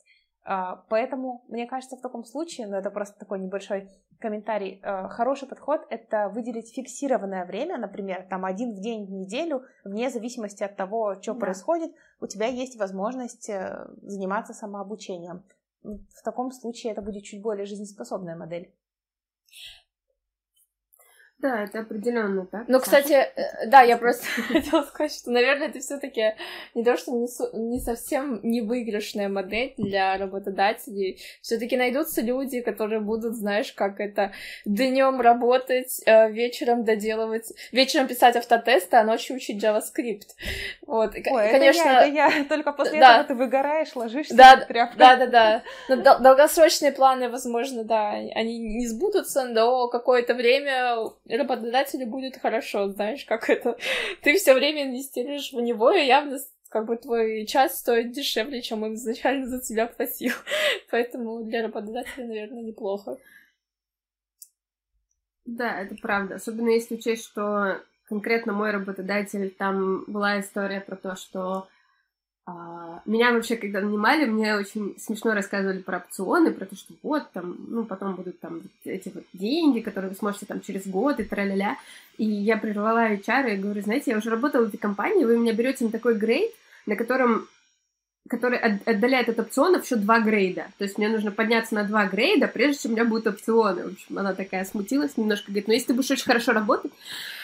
А, 0.50 0.84
поэтому, 0.88 1.44
мне 1.50 1.68
кажется, 1.68 1.98
в 1.98 2.02
таком 2.02 2.24
случае, 2.24 2.68
ну 2.68 2.78
это 2.78 2.90
просто 2.90 3.20
такой 3.20 3.40
небольшой 3.40 3.90
комментарий, 4.20 4.80
а, 4.82 5.10
хороший 5.10 5.48
подход— 5.48 5.82
это 5.90 6.30
выделить 6.30 6.74
фиксированное 6.74 7.46
время, 7.46 7.78
например, 7.78 8.26
там 8.30 8.46
один 8.46 8.74
в 8.74 8.80
день 8.80 9.06
в 9.06 9.12
неделю, 9.12 9.64
вне 9.84 10.10
зависимости 10.10 10.64
от 10.64 10.78
того, 10.78 11.22
что 11.22 11.34
да. 11.34 11.40
происходит, 11.40 11.92
у 12.22 12.28
тебя 12.28 12.46
есть 12.46 12.80
возможность 12.80 13.50
э, 13.50 13.88
заниматься 14.04 14.54
самообучением 14.54 15.44
в 15.88 16.24
таком 16.24 16.52
случае 16.52 16.92
это 16.92 17.02
будет 17.02 17.24
чуть 17.24 17.42
более 17.42 17.66
жизнеспособная 17.66 18.36
модель. 18.36 18.74
Да, 21.40 21.64
это 21.64 21.82
определенно 21.82 22.48
так. 22.48 22.64
Ну, 22.68 22.80
кстати, 22.80 23.14
э, 23.14 23.68
да, 23.68 23.82
я 23.82 23.98
просто 23.98 24.26
хотела 24.48 24.82
сказать, 24.82 25.14
что, 25.14 25.30
наверное, 25.30 25.68
это 25.68 25.80
все-таки 25.80 26.34
не 26.74 26.84
то, 26.84 26.98
что 26.98 27.12
не, 27.12 27.28
не 27.70 27.80
совсем 27.80 28.40
невыигрышная 28.42 29.30
модель 29.30 29.76
для 29.78 30.18
работодателей. 30.18 31.22
Все-таки 31.42 31.78
найдутся 31.78 32.22
люди, 32.22 32.62
которые 32.62 33.02
будут, 33.02 33.36
знаешь, 33.36 33.72
как 33.72 34.00
это 34.00 34.32
днем 34.66 35.22
работать, 35.22 36.02
э, 36.08 36.32
вечером 36.32 36.84
доделывать, 36.84 37.54
вечером 37.72 38.08
писать 38.08 38.36
автотесты, 38.36 38.98
а 38.98 39.04
ночью 39.04 39.36
учить 39.36 39.64
JavaScript. 39.64 40.30
Вот, 40.88 41.14
Ой, 41.14 41.24
конечно. 41.24 41.88
Это 41.88 42.06
я, 42.08 42.30
это 42.30 42.40
я. 42.40 42.46
Только 42.50 42.72
после 42.72 43.00
да. 43.00 43.22
этого 43.22 43.28
ты 43.28 43.36
выгораешь, 43.36 43.96
ложишься 43.96 44.36
да, 44.36 44.58
тряпкой. 44.58 44.98
Да, 44.98 45.16
да, 45.18 45.28
да. 45.28 45.64
Но 45.88 46.18
долгосрочные 46.18 46.92
планы, 46.92 47.30
возможно, 47.30 47.84
да, 47.84 48.10
они 48.10 48.58
не 48.58 48.88
сбудутся, 48.88 49.46
но 49.46 49.88
какое-то 49.90 50.34
время 50.34 50.96
работодателю 51.30 52.08
будет 52.08 52.38
хорошо, 52.38 52.90
знаешь, 52.90 53.26
как 53.26 53.50
это. 53.50 53.78
Ты 54.22 54.36
все 54.36 54.54
время 54.54 54.86
инвестируешь 54.86 55.52
в 55.52 55.60
него, 55.60 55.92
и 55.92 56.06
явно 56.06 56.40
как 56.70 56.86
бы 56.86 56.98
твой 56.98 57.46
час 57.46 57.80
стоит 57.80 58.12
дешевле, 58.12 58.62
чем 58.62 58.84
он 58.84 58.96
изначально 58.96 59.48
за 59.48 59.62
тебя 59.62 59.88
платил. 59.88 60.34
Поэтому 60.92 61.44
для 61.44 61.64
работодателя, 61.64 62.26
наверное, 62.28 62.64
неплохо. 62.64 63.18
Да, 65.46 65.82
это 65.82 65.96
правда. 65.96 66.36
Особенно 66.36 66.70
если 66.70 66.96
учесть, 66.96 67.24
что 67.26 67.82
конкретно 68.06 68.54
мой 68.54 68.72
работодатель, 68.72 69.50
там 69.50 70.04
была 70.08 70.40
история 70.40 70.82
про 70.82 70.98
то, 70.98 71.16
что 71.16 71.68
меня 73.06 73.34
вообще, 73.34 73.58
когда 73.58 73.82
нанимали, 73.82 74.26
мне 74.26 74.56
очень 74.56 74.96
смешно 75.00 75.34
рассказывали 75.34 75.80
про 75.80 75.98
опционы, 75.98 76.52
про 76.52 76.66
то, 76.66 76.76
что 76.76 76.94
вот 77.04 77.30
там, 77.34 77.58
ну, 77.68 77.84
потом 77.84 78.16
будут 78.16 78.40
там 78.40 78.62
эти 78.86 79.12
вот 79.14 79.26
деньги, 79.34 79.82
которые 79.82 80.10
вы 80.12 80.16
сможете 80.16 80.46
там 80.46 80.62
через 80.62 80.88
год 80.88 81.20
и 81.20 81.24
тра-ля-ля. 81.24 81.78
И 82.18 82.26
я 82.26 82.58
прервала 82.58 83.12
HR 83.12 83.54
и 83.54 83.58
говорю, 83.58 83.82
знаете, 83.82 84.12
я 84.12 84.18
уже 84.18 84.30
работала 84.30 84.64
в 84.64 84.68
этой 84.70 84.78
компании, 84.78 85.26
вы 85.26 85.38
меня 85.38 85.54
берете 85.54 85.84
на 85.86 85.92
такой 85.92 86.16
грейд, 86.16 86.52
на 86.86 86.96
котором 86.96 87.48
который 88.30 88.58
отдаляет 88.58 89.30
от 89.30 89.40
опционов 89.40 89.86
еще 89.86 89.96
два 89.96 90.20
грейда. 90.20 90.68
То 90.78 90.84
есть 90.84 90.98
мне 90.98 91.08
нужно 91.08 91.32
подняться 91.32 91.76
на 91.76 91.86
два 91.86 92.08
грейда, 92.08 92.48
прежде 92.48 92.84
чем 92.84 92.92
у 92.92 92.96
меня 92.96 93.06
будут 93.06 93.28
опционы. 93.28 93.84
В 93.84 93.94
общем, 93.94 94.18
она 94.18 94.34
такая 94.34 94.66
смутилась 94.66 95.16
немножко, 95.16 95.48
говорит, 95.48 95.68
ну 95.68 95.74
если 95.74 95.88
ты 95.88 95.94
будешь 95.94 96.12
очень 96.12 96.26
хорошо 96.26 96.52
работать, 96.52 96.92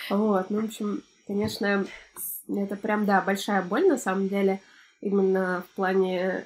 вот, 0.10 0.50
ну, 0.50 0.62
в 0.62 0.66
общем, 0.66 1.02
конечно, 1.26 1.86
это 2.50 2.76
прям, 2.76 3.06
да, 3.06 3.22
большая 3.22 3.62
боль 3.62 3.88
на 3.88 3.98
самом 3.98 4.28
деле 4.28 4.60
именно 5.04 5.64
в 5.70 5.76
плане... 5.76 6.46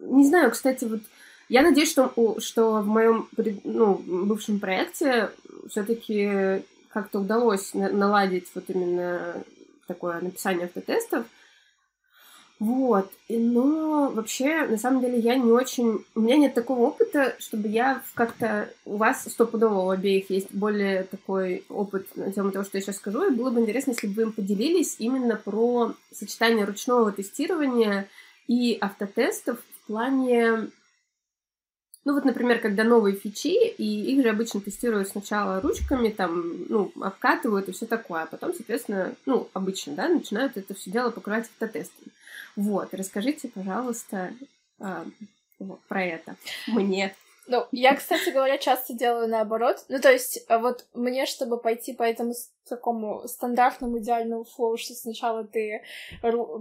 Не 0.00 0.26
знаю, 0.26 0.50
кстати, 0.50 0.84
вот 0.84 1.00
я 1.48 1.62
надеюсь, 1.62 1.90
что, 1.90 2.12
что 2.38 2.80
в 2.80 2.86
моем 2.86 3.28
ну, 3.64 3.94
бывшем 3.94 4.60
проекте 4.60 5.30
все-таки 5.68 6.62
как-то 6.88 7.20
удалось 7.20 7.74
наладить 7.74 8.48
вот 8.54 8.64
именно 8.68 9.42
такое 9.86 10.20
написание 10.20 10.66
автотестов, 10.66 11.26
вот. 12.60 13.10
Но 13.28 14.10
вообще, 14.10 14.66
на 14.66 14.78
самом 14.78 15.00
деле, 15.00 15.18
я 15.18 15.36
не 15.36 15.50
очень... 15.50 16.04
У 16.14 16.20
меня 16.20 16.36
нет 16.36 16.54
такого 16.54 16.86
опыта, 16.86 17.34
чтобы 17.38 17.68
я 17.68 18.02
как-то... 18.14 18.70
У 18.84 18.96
вас 18.96 19.24
стопудово 19.24 19.80
у 19.80 19.90
обеих 19.90 20.30
есть 20.30 20.52
более 20.52 21.02
такой 21.04 21.64
опыт 21.68 22.06
на 22.16 22.32
тему 22.32 22.52
того, 22.52 22.64
что 22.64 22.78
я 22.78 22.82
сейчас 22.82 22.96
скажу, 22.96 23.24
и 23.24 23.34
было 23.34 23.50
бы 23.50 23.60
интересно, 23.60 23.90
если 23.90 24.06
бы 24.06 24.14
вы 24.14 24.22
им 24.22 24.32
поделились 24.32 24.96
именно 24.98 25.36
про 25.36 25.94
сочетание 26.12 26.64
ручного 26.64 27.12
тестирования 27.12 28.08
и 28.46 28.78
автотестов 28.80 29.58
в 29.58 29.86
плане... 29.86 30.70
Ну 32.06 32.12
вот, 32.12 32.26
например, 32.26 32.60
когда 32.60 32.84
новые 32.84 33.16
фичи, 33.16 33.66
и 33.66 34.12
их 34.12 34.22
же 34.22 34.28
обычно 34.28 34.60
тестируют 34.60 35.08
сначала 35.08 35.62
ручками, 35.62 36.10
там, 36.10 36.66
ну, 36.68 36.92
обкатывают 37.00 37.68
и 37.68 37.72
все 37.72 37.86
такое, 37.86 38.22
а 38.22 38.26
потом, 38.26 38.52
соответственно, 38.52 39.14
ну, 39.24 39.48
обычно, 39.54 39.94
да, 39.94 40.08
начинают 40.08 40.58
это 40.58 40.74
все 40.74 40.90
дело 40.90 41.10
покрывать 41.10 41.46
автотестами. 41.46 42.12
Вот, 42.56 42.94
расскажите, 42.94 43.48
пожалуйста, 43.48 44.32
э, 44.80 45.04
про 45.88 46.04
это 46.04 46.36
мне. 46.66 47.14
Ну, 47.46 47.66
я, 47.72 47.94
кстати 47.94 48.30
говоря, 48.30 48.58
часто 48.58 48.94
делаю 48.94 49.28
наоборот. 49.28 49.84
Ну, 49.88 50.00
то 50.00 50.10
есть, 50.10 50.44
а 50.48 50.58
вот 50.58 50.86
мне, 50.94 51.26
чтобы 51.26 51.58
пойти 51.58 51.92
по 51.92 52.02
этому 52.02 52.32
такому 52.68 53.26
стандартному 53.26 53.98
идеальному 53.98 54.44
флоу, 54.44 54.76
что 54.76 54.94
сначала 54.94 55.44
ты 55.44 55.82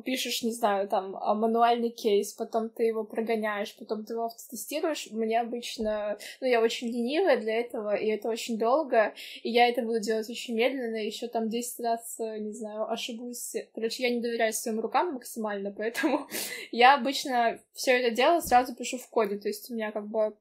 пишешь, 0.03 0.43
не 0.43 0.51
знаю, 0.51 0.87
там, 0.87 1.15
а, 1.15 1.33
мануальный 1.33 1.89
кейс, 1.89 2.33
потом 2.33 2.69
ты 2.69 2.83
его 2.83 3.03
прогоняешь, 3.03 3.75
потом 3.75 4.05
ты 4.05 4.13
его 4.13 4.25
автотестируешь, 4.25 5.09
мне 5.11 5.39
обычно... 5.39 6.17
Ну, 6.41 6.47
я 6.47 6.61
очень 6.61 6.87
ленивая 6.87 7.37
для 7.37 7.59
этого, 7.59 7.95
и 7.95 8.07
это 8.07 8.29
очень 8.29 8.57
долго, 8.57 9.13
и 9.43 9.49
я 9.49 9.67
это 9.69 9.81
буду 9.81 9.99
делать 9.99 10.29
очень 10.29 10.55
медленно, 10.55 10.97
еще 10.97 11.27
там 11.27 11.49
10 11.49 11.79
раз, 11.79 12.15
не 12.19 12.51
знаю, 12.51 12.91
ошибусь. 12.91 13.55
Короче, 13.73 14.03
я 14.03 14.09
не 14.09 14.21
доверяю 14.21 14.53
своим 14.53 14.79
рукам 14.79 15.13
максимально, 15.13 15.71
поэтому 15.77 16.27
я 16.71 16.95
обычно 16.95 17.59
все 17.73 17.91
это 17.99 18.13
дело 18.13 18.39
сразу 18.41 18.75
пишу 18.75 18.97
в 18.97 19.07
коде, 19.09 19.37
то 19.37 19.47
есть 19.47 19.69
у 19.71 19.73
меня 19.73 19.91
как 19.91 20.07
бы 20.07 20.35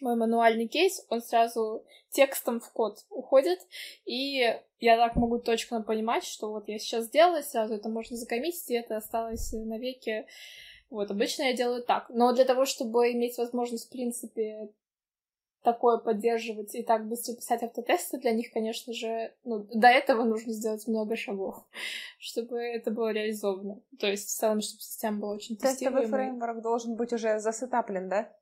мой 0.00 0.16
мануальный 0.16 0.68
кейс, 0.68 1.04
он 1.08 1.20
сразу 1.20 1.84
текстом 2.10 2.60
в 2.60 2.70
код 2.72 3.04
уходит, 3.10 3.58
и 4.04 4.54
я 4.80 4.96
так 4.96 5.16
могу 5.16 5.38
точно 5.38 5.82
понимать, 5.82 6.24
что 6.24 6.50
вот 6.50 6.68
я 6.68 6.78
сейчас 6.78 7.06
сделала, 7.06 7.42
сразу 7.42 7.74
это 7.74 7.88
можно 7.88 8.16
закоммитить, 8.16 8.70
и 8.70 8.74
это 8.74 8.96
осталось 8.96 9.52
навеки. 9.52 10.26
Вот, 10.90 11.10
обычно 11.10 11.42
я 11.42 11.52
делаю 11.52 11.82
так. 11.82 12.08
Но 12.08 12.32
для 12.32 12.44
того, 12.44 12.64
чтобы 12.64 13.12
иметь 13.12 13.36
возможность, 13.36 13.88
в 13.88 13.90
принципе, 13.90 14.70
такое 15.62 15.98
поддерживать 15.98 16.74
и 16.74 16.82
так 16.82 17.06
быстро 17.06 17.34
писать 17.34 17.62
автотесты, 17.62 18.18
для 18.18 18.32
них, 18.32 18.52
конечно 18.52 18.92
же, 18.92 19.34
ну, 19.44 19.66
до 19.74 19.88
этого 19.88 20.24
нужно 20.24 20.52
сделать 20.52 20.86
много 20.86 21.16
шагов, 21.16 21.56
чтобы 22.18 22.58
это 22.58 22.90
было 22.90 23.12
реализовано. 23.12 23.82
То 23.98 24.06
есть, 24.06 24.28
в 24.28 24.38
целом, 24.38 24.60
чтобы 24.60 24.80
система 24.80 25.18
была 25.18 25.34
очень 25.34 25.56
тестируемой. 25.56 26.02
Тестовый 26.04 26.26
фреймворк 26.26 26.62
должен 26.62 26.96
быть 26.96 27.12
уже 27.12 27.38
засетаплен, 27.38 28.08
да? 28.08 28.32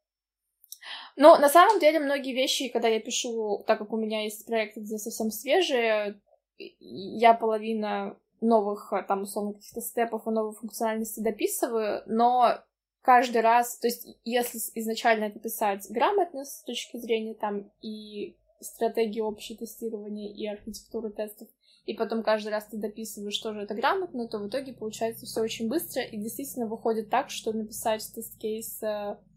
Ну, 1.17 1.37
на 1.39 1.49
самом 1.49 1.81
деле, 1.81 1.99
многие 1.99 2.35
вещи, 2.35 2.69
когда 2.69 2.89
я 2.89 3.01
пишу, 3.01 3.65
так 3.67 3.79
как 3.79 3.93
у 3.93 3.97
меня 3.97 4.25
есть 4.25 4.45
проекты, 4.47 4.81
где 4.81 4.99
совсем 4.99 5.31
свежие, 5.31 6.21
я 6.59 7.33
половина 7.33 8.19
новых, 8.43 8.93
там, 9.09 9.23
условно, 9.23 9.55
каких-то 9.55 9.81
степов 9.81 10.27
и 10.27 10.31
новых 10.31 10.61
функциональностей 10.61 11.23
дописываю, 11.23 12.03
но 12.07 12.61
каждый 13.01 13.41
раз, 13.41 13.79
то 13.79 13.87
есть 13.87 14.07
если 14.25 14.59
изначально 14.75 15.25
это 15.25 15.39
писать 15.39 15.87
грамотно 15.89 16.45
с 16.45 16.63
точки 16.65 16.99
зрения 16.99 17.35
там 17.35 17.71
и 17.81 18.37
стратегии 18.61 19.27
общего 19.27 19.59
тестирования 19.59 20.35
и 20.35 20.47
архитектуры 20.47 21.11
тестов, 21.11 21.49
и 21.87 21.95
потом 21.95 22.23
каждый 22.23 22.49
раз 22.49 22.67
ты 22.67 22.77
дописываешь 22.77 23.39
тоже 23.39 23.63
это 23.63 23.75
грамотно, 23.75 24.29
то 24.29 24.39
в 24.39 24.49
итоге 24.49 24.73
получается 24.73 25.25
все 25.25 25.41
очень 25.41 25.69
быстро, 25.69 26.03
и 26.03 26.17
действительно 26.19 26.67
выходит 26.67 27.09
так, 27.09 27.31
что 27.31 27.53
написать 27.53 28.03
тест-кейс 28.15 28.81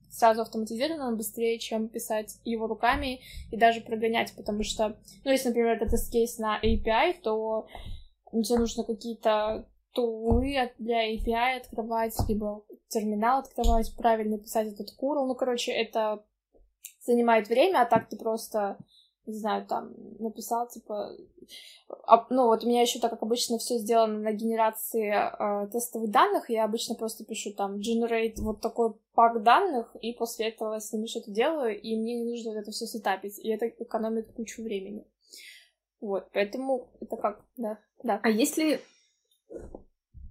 сразу 0.09 0.41
автоматизированно 0.41 1.15
быстрее, 1.15 1.59
чем 1.59 1.87
писать 1.87 2.39
его 2.43 2.67
руками 2.67 3.21
и 3.51 3.57
даже 3.57 3.81
прогонять, 3.81 4.33
потому 4.35 4.63
что, 4.63 4.97
ну, 5.23 5.31
если, 5.31 5.49
например, 5.49 5.75
это 5.75 5.89
тест-кейс 5.89 6.37
на 6.37 6.59
API, 6.61 7.15
то 7.21 7.67
тебе 8.31 8.57
нужно 8.57 8.83
какие-то 8.83 9.67
тулы 9.93 10.71
для 10.77 11.13
API 11.13 11.57
открывать, 11.57 12.15
либо 12.27 12.63
терминал 12.89 13.39
открывать, 13.39 13.95
правильно 13.95 14.37
писать 14.37 14.67
этот 14.67 14.89
curl. 14.99 15.25
Ну, 15.25 15.35
короче, 15.35 15.71
это 15.71 16.23
занимает 17.01 17.47
время, 17.47 17.81
а 17.81 17.85
так 17.85 18.09
ты 18.09 18.17
просто, 18.17 18.77
не 19.25 19.37
знаю, 19.37 19.65
там, 19.65 19.93
написал, 20.19 20.67
типа... 20.67 21.15
Ну, 22.29 22.45
вот 22.45 22.63
у 22.63 22.67
меня 22.67 22.81
еще 22.81 22.99
так 22.99 23.11
как 23.11 23.23
обычно 23.23 23.57
все 23.57 23.77
сделано 23.77 24.19
на 24.19 24.31
генерации 24.31 25.11
э, 25.11 25.67
тестовых 25.69 26.09
данных, 26.09 26.49
я 26.49 26.65
обычно 26.65 26.95
просто 26.95 27.25
пишу 27.25 27.53
там 27.53 27.79
generate 27.79 28.35
вот 28.37 28.61
такой 28.61 28.93
пак 29.13 29.43
данных, 29.43 29.95
и 30.01 30.13
после 30.13 30.49
этого 30.49 30.79
с 30.79 30.91
ними 30.93 31.07
что-то 31.07 31.31
делаю, 31.31 31.79
и 31.79 31.95
мне 31.95 32.23
не 32.23 32.31
нужно 32.31 32.51
вот 32.51 32.59
это 32.59 32.71
все 32.71 32.85
сетапить, 32.85 33.39
и 33.39 33.49
это 33.49 33.67
экономит 33.67 34.33
кучу 34.33 34.63
времени. 34.63 35.05
Вот, 36.01 36.29
поэтому 36.33 36.89
это 37.01 37.17
как, 37.17 37.45
да, 37.57 37.77
да. 38.03 38.19
А 38.23 38.29
если 38.29 38.81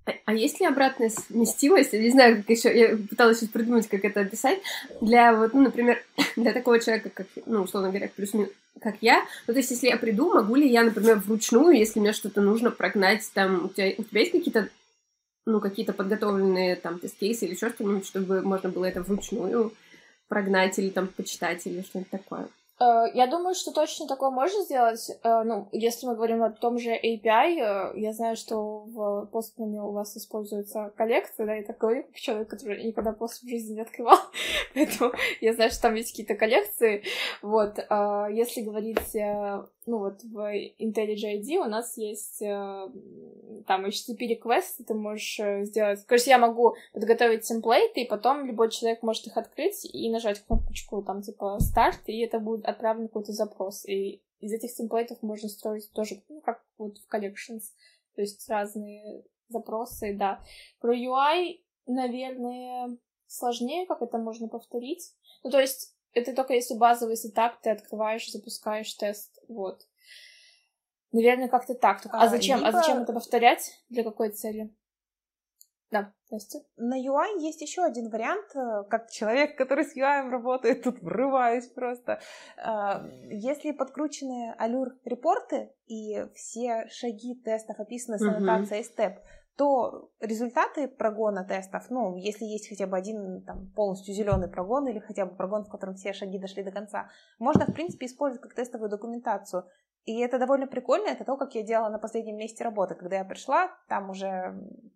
а, 0.08 0.14
а 0.24 0.34
есть 0.34 0.60
ли 0.60 0.66
обратная 0.66 1.10
совместимость? 1.10 1.92
Я 1.92 2.00
не 2.00 2.10
знаю, 2.10 2.38
как 2.38 2.50
еще. 2.50 2.76
Я 2.76 2.96
пыталась 2.96 3.38
сейчас 3.38 3.50
придумать, 3.50 3.88
как 3.88 4.04
это 4.04 4.20
описать. 4.20 4.60
Для 5.00 5.34
вот, 5.34 5.52
ну, 5.52 5.62
например, 5.62 6.02
для 6.36 6.52
такого 6.52 6.80
человека, 6.80 7.10
как, 7.10 7.26
ну, 7.46 7.62
условно 7.62 7.90
говоря, 7.90 8.10
плюс 8.14 8.32
как 8.80 8.96
я. 9.00 9.24
Ну, 9.46 9.54
то 9.54 9.58
есть, 9.58 9.70
если 9.70 9.88
я 9.88 9.96
приду, 9.96 10.32
могу 10.32 10.54
ли 10.54 10.68
я, 10.68 10.84
например, 10.84 11.18
вручную, 11.18 11.76
если 11.76 12.00
мне 12.00 12.12
что-то 12.12 12.40
нужно 12.40 12.70
прогнать, 12.70 13.28
там, 13.34 13.66
у 13.66 13.68
тебя, 13.68 13.92
у 13.98 14.02
тебя 14.02 14.20
есть 14.20 14.32
какие-то, 14.32 14.68
ну, 15.46 15.60
какие-то 15.60 15.92
подготовленные 15.92 16.76
там 16.76 16.98
тест-кейсы 16.98 17.46
или 17.46 17.54
еще 17.54 17.70
что-нибудь, 17.70 18.06
чтобы 18.06 18.42
можно 18.42 18.70
было 18.70 18.86
это 18.86 19.02
вручную 19.02 19.72
прогнать 20.28 20.78
или 20.78 20.90
там 20.90 21.08
почитать 21.08 21.66
или 21.66 21.82
что-нибудь 21.82 22.10
такое? 22.10 22.48
Э, 22.80 23.06
я 23.14 23.26
думаю, 23.26 23.54
что 23.54 23.72
точно 23.72 24.06
такое 24.06 24.30
можно 24.30 24.62
сделать. 24.62 25.10
Э, 25.22 25.42
ну, 25.44 25.68
если 25.72 26.06
мы 26.06 26.14
говорим 26.14 26.42
о 26.42 26.50
том 26.50 26.78
же 26.78 26.90
API, 26.90 27.58
э, 27.58 27.98
я 27.98 28.12
знаю, 28.12 28.36
что 28.36 28.80
в 28.80 29.28
Postman 29.32 29.74
у 29.80 29.92
вас 29.92 30.16
используется 30.16 30.92
коллекция, 30.96 31.46
да, 31.46 31.54
я 31.54 31.64
так 31.64 31.78
говорю, 31.78 32.04
как 32.04 32.16
человек, 32.16 32.48
который 32.48 32.84
никогда 32.84 33.12
пост 33.12 33.42
в 33.42 33.48
жизни 33.48 33.74
не 33.74 33.80
открывал, 33.80 34.18
поэтому 34.74 35.12
я 35.40 35.54
знаю, 35.54 35.70
что 35.70 35.82
там 35.82 35.94
есть 35.94 36.10
какие-то 36.10 36.34
коллекции. 36.34 37.02
Вот, 37.42 37.78
если 37.78 38.62
говорить 38.62 39.16
ну 39.88 39.98
вот 39.98 40.22
в 40.22 40.36
IntelliJ 40.78 41.40
ID 41.40 41.56
у 41.56 41.64
нас 41.64 41.96
есть 41.96 42.42
э, 42.42 42.88
там 43.66 43.86
HTTP 43.86 44.38
request, 44.38 44.84
ты 44.86 44.94
можешь 44.94 45.40
э, 45.40 45.64
сделать... 45.64 46.04
Короче, 46.06 46.30
я 46.30 46.38
могу 46.38 46.76
подготовить 46.92 47.42
темплейты, 47.42 48.02
и 48.02 48.08
потом 48.08 48.46
любой 48.46 48.70
человек 48.70 49.02
может 49.02 49.26
их 49.26 49.36
открыть 49.36 49.84
и 49.84 50.10
нажать 50.10 50.40
кнопочку 50.40 51.02
там 51.02 51.22
типа 51.22 51.58
старт, 51.60 52.00
и 52.06 52.20
это 52.20 52.38
будет 52.38 52.66
отправлен 52.66 53.08
какой-то 53.08 53.32
запрос. 53.32 53.84
И 53.86 54.22
из 54.40 54.52
этих 54.52 54.74
темплейтов 54.74 55.22
можно 55.22 55.48
строить 55.48 55.90
тоже, 55.92 56.22
ну, 56.28 56.40
как 56.42 56.62
вот 56.76 56.98
в 56.98 57.12
collections, 57.12 57.62
то 58.14 58.20
есть 58.20 58.48
разные 58.48 59.24
запросы, 59.48 60.14
да. 60.14 60.42
Про 60.80 60.94
UI, 60.94 61.60
наверное, 61.86 62.96
сложнее, 63.26 63.86
как 63.86 64.02
это 64.02 64.18
можно 64.18 64.48
повторить. 64.48 65.14
Ну, 65.42 65.50
то 65.50 65.58
есть 65.60 65.94
это 66.18 66.34
только 66.34 66.54
если 66.54 66.74
базовый 66.74 67.16
сетап, 67.16 67.60
ты 67.60 67.70
открываешь, 67.70 68.30
запускаешь 68.30 68.92
тест, 68.94 69.38
вот. 69.48 69.82
Наверное, 71.12 71.48
как-то 71.48 71.74
так. 71.74 72.02
Только... 72.02 72.18
А, 72.18 72.24
а 72.24 72.28
зачем? 72.28 72.58
Либо... 72.58 72.68
А 72.68 72.72
зачем 72.72 73.02
это 73.02 73.12
повторять? 73.12 73.80
Для 73.88 74.04
какой 74.04 74.30
цели? 74.30 74.70
Да, 75.90 76.12
Настя. 76.30 76.58
На 76.76 76.98
UI 76.98 77.40
есть 77.40 77.62
еще 77.62 77.82
один 77.82 78.10
вариант, 78.10 78.54
э, 78.54 78.84
как 78.90 79.10
человек, 79.10 79.56
который 79.56 79.84
с 79.84 79.96
UI 79.96 80.28
работает, 80.28 80.82
тут 80.84 81.00
врываюсь 81.00 81.66
просто. 81.68 82.20
А, 82.58 83.06
если 83.30 83.72
подкручены 83.72 84.54
Allure 84.60 84.90
репорты 85.04 85.72
и 85.86 86.26
все 86.34 86.86
шаги 86.90 87.34
тестов 87.42 87.80
описаны 87.80 88.18
с 88.18 88.22
аннотацией 88.22 88.82
uh-huh. 88.82 88.96
step, 88.96 89.14
то 89.58 90.12
результаты 90.20 90.86
прогона 90.86 91.44
тестов, 91.44 91.90
ну, 91.90 92.16
если 92.16 92.44
есть 92.44 92.68
хотя 92.68 92.86
бы 92.86 92.96
один 92.96 93.42
там, 93.42 93.72
полностью 93.74 94.14
зеленый 94.14 94.48
прогон 94.48 94.86
или 94.86 95.00
хотя 95.00 95.26
бы 95.26 95.34
прогон, 95.34 95.64
в 95.64 95.68
котором 95.68 95.96
все 95.96 96.12
шаги 96.12 96.38
дошли 96.38 96.62
до 96.62 96.70
конца, 96.70 97.10
можно, 97.40 97.66
в 97.66 97.74
принципе, 97.74 98.06
использовать 98.06 98.40
как 98.40 98.54
тестовую 98.54 98.88
документацию. 98.88 99.64
И 100.04 100.20
это 100.20 100.38
довольно 100.38 100.68
прикольно, 100.68 101.08
это 101.08 101.24
то, 101.24 101.36
как 101.36 101.56
я 101.56 101.64
делала 101.64 101.90
на 101.90 101.98
последнем 101.98 102.36
месте 102.36 102.62
работы. 102.62 102.94
Когда 102.94 103.16
я 103.16 103.24
пришла, 103.24 103.68
там 103.88 104.10
уже 104.10 104.54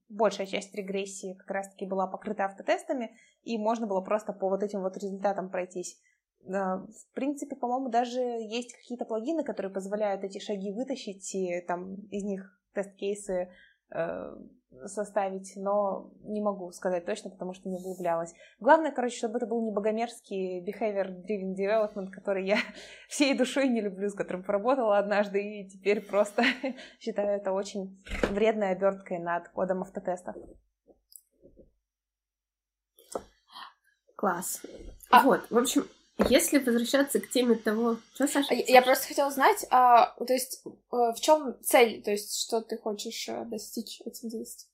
большая 0.08 0.46
часть 0.46 0.72
регрессии 0.76 1.34
как 1.34 1.50
раз-таки 1.50 1.84
была 1.84 2.06
покрыта 2.06 2.44
автотестами, 2.44 3.16
и 3.42 3.58
можно 3.58 3.88
было 3.88 4.00
просто 4.00 4.32
по 4.32 4.48
вот 4.48 4.62
этим 4.62 4.82
вот 4.82 4.96
результатам 4.96 5.50
пройтись. 5.50 6.00
Э, 6.46 6.76
в 6.76 7.14
принципе, 7.14 7.56
по-моему, 7.56 7.88
даже 7.88 8.20
есть 8.20 8.74
какие-то 8.74 9.06
плагины, 9.06 9.42
которые 9.42 9.72
позволяют 9.72 10.22
эти 10.22 10.38
шаги 10.38 10.72
вытащить, 10.72 11.34
и 11.34 11.60
там 11.66 11.96
из 12.12 12.22
них 12.22 12.62
тест-кейсы 12.74 13.50
составить, 14.86 15.52
но 15.56 16.10
не 16.22 16.40
могу 16.40 16.70
сказать 16.72 17.04
точно, 17.04 17.30
потому 17.30 17.54
что 17.54 17.68
не 17.68 17.76
углублялась. 17.76 18.34
Главное, 18.60 18.90
короче, 18.90 19.16
чтобы 19.16 19.38
это 19.38 19.46
был 19.46 19.64
не 19.64 19.72
богомерзкий 19.72 20.64
behavior-driven 20.64 21.54
development, 21.56 22.10
который 22.10 22.46
я 22.46 22.58
всей 23.08 23.36
душой 23.36 23.68
не 23.68 23.80
люблю, 23.80 24.08
с 24.08 24.14
которым 24.14 24.42
поработала 24.42 24.98
однажды, 24.98 25.42
и 25.42 25.68
теперь 25.68 26.00
просто 26.00 26.42
считаю 27.00 27.36
это 27.36 27.52
очень 27.52 28.02
вредной 28.30 28.70
оберткой 28.70 29.18
над 29.18 29.48
кодом 29.50 29.82
автотестов. 29.82 30.36
Класс. 34.16 34.62
А... 35.10 35.22
Вот, 35.24 35.50
в 35.50 35.58
общем, 35.58 35.82
если 36.28 36.58
возвращаться 36.58 37.20
к 37.20 37.28
теме 37.28 37.56
того, 37.56 37.98
что 38.14 38.26
Саша? 38.26 38.54
Я, 38.54 38.64
я 38.66 38.82
просто 38.82 39.08
хотела 39.08 39.30
знать, 39.30 39.66
а, 39.70 40.14
то 40.24 40.32
есть 40.32 40.62
э, 40.64 40.70
в 40.90 41.20
чем 41.20 41.56
цель, 41.62 42.02
то 42.02 42.10
есть 42.10 42.40
что 42.40 42.60
ты 42.60 42.76
хочешь 42.76 43.28
э, 43.28 43.44
достичь 43.44 44.00
этим 44.04 44.28
действием? 44.28 44.68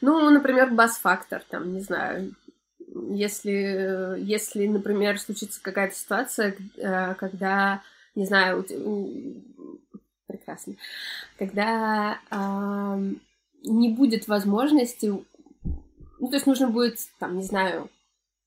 Ну, 0.00 0.30
например, 0.30 0.70
бас-фактор, 0.72 1.42
там, 1.48 1.72
не 1.72 1.80
знаю, 1.80 2.34
если, 3.10 4.18
если, 4.18 4.66
например, 4.66 5.18
случится 5.18 5.60
какая-то 5.62 5.94
ситуация, 5.94 6.56
э, 6.76 7.14
когда, 7.14 7.82
не 8.14 8.26
знаю, 8.26 8.64
прекрасно, 10.26 10.74
когда 11.38 12.18
э, 12.30 13.14
не 13.64 13.88
будет 13.90 14.28
возможности, 14.28 15.06
ну, 15.06 16.28
то 16.28 16.34
есть 16.34 16.46
нужно 16.46 16.68
будет, 16.68 16.98
там, 17.18 17.36
не 17.36 17.44
знаю, 17.44 17.90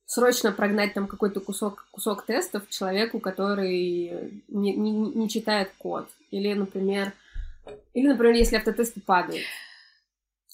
срочно 0.10 0.52
прогнать 0.52 0.96
там 0.96 1.08
какой-то 1.08 1.40
кусок, 1.40 1.86
кусок 1.92 2.26
тестов 2.26 2.68
человеку, 2.70 3.20
который 3.20 4.42
не, 4.48 4.76
не, 4.76 4.92
не 4.92 5.30
читает 5.30 5.70
код. 5.78 6.08
Или, 6.32 6.54
например, 6.54 7.14
или, 7.94 8.08
например, 8.08 8.34
если 8.34 8.56
автотесты 8.56 9.02
падают. 9.02 9.46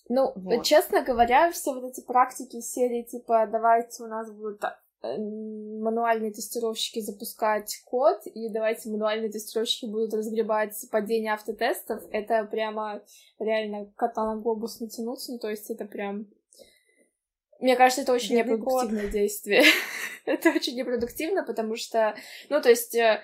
Ну, 0.09 0.33
вот. 0.35 0.65
честно 0.65 1.03
говоря, 1.03 1.51
все 1.53 1.73
вот 1.73 1.85
эти 1.85 2.01
практики 2.01 2.59
серии, 2.59 3.03
типа, 3.03 3.47
давайте 3.49 4.03
у 4.03 4.07
нас 4.07 4.29
будут 4.29 4.61
э, 5.01 5.17
мануальные 5.17 6.33
тестировщики 6.33 6.99
запускать 6.99 7.81
код, 7.85 8.27
и 8.27 8.49
давайте 8.49 8.89
мануальные 8.89 9.31
тестировщики 9.31 9.85
будут 9.85 10.13
разгребать 10.13 10.75
падение 10.91 11.33
автотестов, 11.33 12.03
это 12.11 12.43
прямо 12.43 13.01
реально 13.39 13.89
кота 13.95 14.25
на 14.25 14.41
глобус 14.41 14.81
натянуть, 14.81 15.25
ну, 15.29 15.39
то 15.39 15.49
есть 15.49 15.71
это 15.71 15.85
прям 15.85 16.27
Мне 17.59 17.75
кажется, 17.75 18.01
это 18.01 18.13
очень 18.13 18.35
Бедный 18.35 18.53
непродуктивное 18.53 19.07
действие. 19.07 19.63
это 20.25 20.49
очень 20.49 20.75
непродуктивно, 20.75 21.43
потому 21.43 21.75
что, 21.75 22.15
ну, 22.49 22.61
то 22.61 22.69
есть, 22.69 22.95
э, 22.95 23.21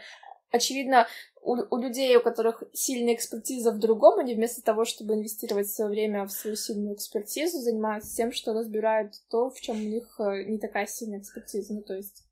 очевидно, 0.51 1.07
у, 1.41 1.55
у 1.69 1.77
людей, 1.77 2.15
у 2.15 2.21
которых 2.21 2.63
сильная 2.71 3.15
экспертиза 3.15 3.71
в 3.71 3.79
другом, 3.79 4.19
они 4.19 4.35
вместо 4.35 4.61
того, 4.61 4.85
чтобы 4.85 5.15
инвестировать 5.15 5.69
свое 5.69 5.89
время 5.89 6.25
в 6.25 6.31
свою 6.31 6.55
сильную 6.55 6.95
экспертизу, 6.95 7.59
занимаются 7.59 8.15
тем, 8.15 8.31
что 8.31 8.53
разбирают 8.53 9.13
то, 9.29 9.49
в 9.49 9.59
чем 9.59 9.77
у 9.77 9.83
них 9.83 10.15
э, 10.19 10.43
не 10.43 10.59
такая 10.59 10.87
сильная 10.87 11.19
экспертиза. 11.19 11.73
Ну, 11.73 11.81
то 11.81 11.95
есть, 11.95 12.23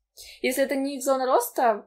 если 0.42 0.62
это 0.62 0.76
не 0.76 0.96
их 0.96 1.02
зона 1.02 1.26
роста, 1.26 1.86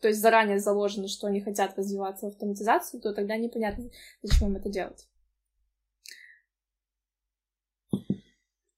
то 0.00 0.08
есть 0.08 0.20
заранее 0.20 0.58
заложено, 0.58 1.08
что 1.08 1.26
они 1.26 1.40
хотят 1.40 1.78
развиваться 1.78 2.26
в 2.26 2.28
автоматизацию, 2.28 3.00
то 3.00 3.14
тогда 3.14 3.36
непонятно, 3.36 3.90
зачем 4.22 4.48
им 4.48 4.56
это 4.56 4.68
делать. 4.68 5.08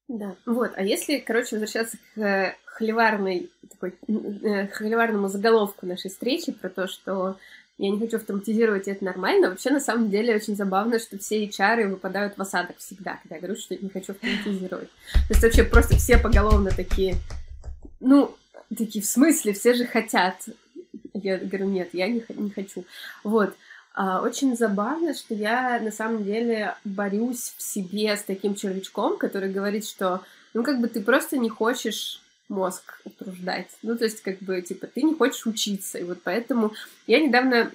Да, 0.07 0.35
вот. 0.45 0.71
А 0.75 0.83
если, 0.83 1.17
короче, 1.17 1.55
возвращаться 1.55 1.97
к 2.15 2.55
холиварной, 2.65 3.49
такой, 3.69 3.95
э, 4.07 4.67
холиварному 4.67 5.27
заголовку 5.27 5.85
нашей 5.85 6.09
встречи 6.09 6.51
про 6.51 6.69
то, 6.69 6.87
что 6.87 7.37
я 7.77 7.89
не 7.89 7.99
хочу 7.99 8.17
автоматизировать, 8.17 8.87
это 8.87 9.03
нормально. 9.03 9.49
Вообще, 9.49 9.69
на 9.69 9.79
самом 9.79 10.09
деле, 10.09 10.35
очень 10.35 10.55
забавно, 10.55 10.99
что 10.99 11.17
все 11.19 11.45
HR 11.45 11.87
выпадают 11.87 12.37
в 12.37 12.41
осадок 12.41 12.77
всегда, 12.77 13.19
когда 13.21 13.35
я 13.35 13.41
говорю, 13.41 13.59
что 13.59 13.73
я 13.73 13.79
не 13.81 13.89
хочу 13.89 14.13
автоматизировать. 14.13 14.89
То 15.13 15.29
есть 15.29 15.43
вообще 15.43 15.63
просто 15.63 15.95
все 15.97 16.17
поголовно 16.17 16.71
такие, 16.71 17.15
ну, 17.99 18.35
такие, 18.75 19.03
в 19.03 19.07
смысле, 19.07 19.53
все 19.53 19.73
же 19.73 19.85
хотят. 19.85 20.47
Я 21.13 21.37
говорю, 21.37 21.65
нет, 21.65 21.89
я 21.93 22.07
не, 22.07 22.23
не 22.29 22.49
хочу. 22.49 22.85
Вот. 23.23 23.53
А, 23.99 24.21
очень 24.21 24.55
забавно, 24.55 25.15
что 25.15 25.33
я 25.33 25.79
на 25.79 25.89
самом 25.89 26.23
деле 26.23 26.75
борюсь 26.83 27.55
в 27.57 27.63
себе 27.63 28.15
с 28.15 28.21
таким 28.21 28.53
червячком, 28.53 29.17
который 29.17 29.51
говорит, 29.51 29.87
что 29.87 30.21
ну 30.53 30.61
как 30.63 30.79
бы 30.79 30.87
ты 30.87 31.01
просто 31.01 31.35
не 31.35 31.49
хочешь 31.49 32.21
мозг 32.47 33.01
утруждать. 33.05 33.69
Ну, 33.81 33.97
то 33.97 34.05
есть, 34.05 34.21
как 34.21 34.37
бы, 34.39 34.61
типа, 34.61 34.87
ты 34.87 35.01
не 35.01 35.15
хочешь 35.15 35.47
учиться. 35.47 35.97
И 35.97 36.03
вот 36.03 36.19
поэтому 36.23 36.73
я 37.07 37.19
недавно 37.19 37.71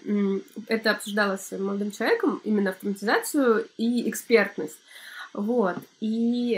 это 0.69 0.93
обсуждала 0.93 1.37
с 1.37 1.51
молодым 1.59 1.91
человеком, 1.91 2.41
именно 2.45 2.71
автоматизацию 2.71 3.67
и 3.77 4.09
экспертность. 4.09 4.79
Вот. 5.35 5.77
И 6.01 6.55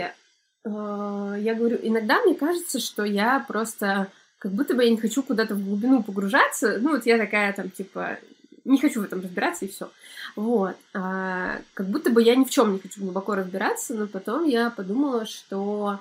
э, 0.63 0.69
я 0.69 1.55
говорю, 1.55 1.77
иногда 1.81 2.21
мне 2.21 2.35
кажется, 2.35 2.79
что 2.79 3.03
я 3.03 3.43
просто 3.45 4.11
как 4.37 4.53
будто 4.53 4.75
бы 4.75 4.83
я 4.83 4.91
не 4.91 4.97
хочу 4.97 5.23
куда-то 5.23 5.55
в 5.55 5.65
глубину 5.65 6.03
погружаться. 6.03 6.77
Ну, 6.79 6.91
вот 6.91 7.05
я 7.05 7.17
такая 7.17 7.51
там, 7.51 7.71
типа, 7.71 8.19
не 8.65 8.79
хочу 8.79 9.01
в 9.01 9.05
этом 9.05 9.21
разбираться, 9.21 9.65
и 9.65 9.69
все. 9.69 9.89
Вот. 10.35 10.75
А, 10.93 11.59
как 11.73 11.87
будто 11.87 12.09
бы 12.09 12.21
я 12.21 12.35
ни 12.35 12.43
в 12.43 12.49
чем 12.49 12.73
не 12.73 12.79
хочу 12.79 13.01
глубоко 13.01 13.35
разбираться, 13.35 13.93
но 13.93 14.07
потом 14.07 14.45
я 14.45 14.69
подумала, 14.69 15.25
что 15.25 15.99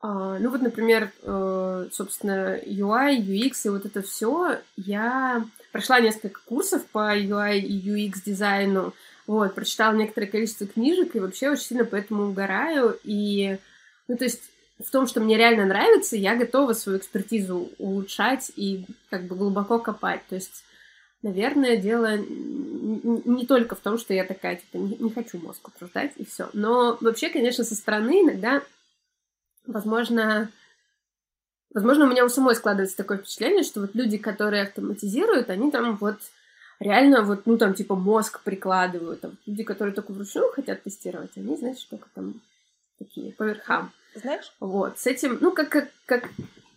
а, 0.00 0.38
ну 0.38 0.50
вот, 0.50 0.60
например, 0.60 1.10
э, 1.22 1.88
собственно, 1.90 2.58
UI, 2.58 3.18
UX 3.18 3.52
и 3.64 3.68
вот 3.70 3.86
это 3.86 4.02
все, 4.02 4.58
я 4.76 5.44
прошла 5.72 6.00
несколько 6.00 6.40
курсов 6.44 6.84
по 6.86 7.16
UI 7.16 7.58
и 7.58 7.90
UX 7.90 8.20
дизайну, 8.24 8.94
вот, 9.26 9.54
прочитала 9.54 9.94
некоторое 9.94 10.26
количество 10.26 10.66
книжек 10.66 11.16
и 11.16 11.20
вообще 11.20 11.50
очень 11.50 11.64
сильно 11.64 11.84
поэтому 11.84 12.28
угораю. 12.28 12.98
И, 13.02 13.58
ну, 14.06 14.16
то 14.16 14.24
есть 14.24 14.42
в 14.84 14.90
том, 14.90 15.06
что 15.06 15.20
мне 15.20 15.36
реально 15.36 15.64
нравится, 15.64 16.16
я 16.16 16.36
готова 16.36 16.74
свою 16.74 16.98
экспертизу 16.98 17.70
улучшать 17.78 18.52
и 18.54 18.84
как 19.10 19.24
бы 19.24 19.34
глубоко 19.34 19.78
копать. 19.78 20.20
То 20.28 20.34
есть 20.34 20.62
наверное, 21.22 21.76
дело 21.76 22.16
не 22.18 23.46
только 23.46 23.74
в 23.74 23.80
том, 23.80 23.98
что 23.98 24.14
я 24.14 24.24
такая, 24.24 24.56
типа, 24.56 24.76
не, 24.76 24.96
не 24.96 25.10
хочу 25.10 25.38
мозг 25.38 25.68
утруждать, 25.68 26.12
и 26.16 26.24
все. 26.24 26.48
Но 26.52 26.96
вообще, 27.00 27.28
конечно, 27.28 27.64
со 27.64 27.74
стороны 27.74 28.22
иногда, 28.22 28.62
возможно, 29.66 30.50
возможно, 31.74 32.04
у 32.04 32.08
меня 32.08 32.24
у 32.24 32.28
самой 32.28 32.54
складывается 32.54 32.96
такое 32.96 33.18
впечатление, 33.18 33.64
что 33.64 33.80
вот 33.80 33.94
люди, 33.94 34.18
которые 34.18 34.62
автоматизируют, 34.62 35.50
они 35.50 35.70
там 35.70 35.96
вот 35.96 36.18
реально 36.78 37.22
вот, 37.22 37.46
ну, 37.46 37.58
там, 37.58 37.74
типа, 37.74 37.96
мозг 37.96 38.42
прикладывают. 38.42 39.20
Там, 39.20 39.36
люди, 39.46 39.64
которые 39.64 39.94
только 39.94 40.12
вручную 40.12 40.52
хотят 40.52 40.82
тестировать, 40.82 41.32
они, 41.36 41.56
знаешь, 41.56 41.82
только 41.84 42.08
там 42.14 42.40
такие 42.98 43.32
по 43.32 43.42
верхам. 43.42 43.92
Знаешь? 44.14 44.52
Вот, 44.60 44.98
с 44.98 45.06
этим, 45.06 45.38
ну, 45.40 45.52
как, 45.52 45.68
как, 45.68 45.90
как 46.06 46.30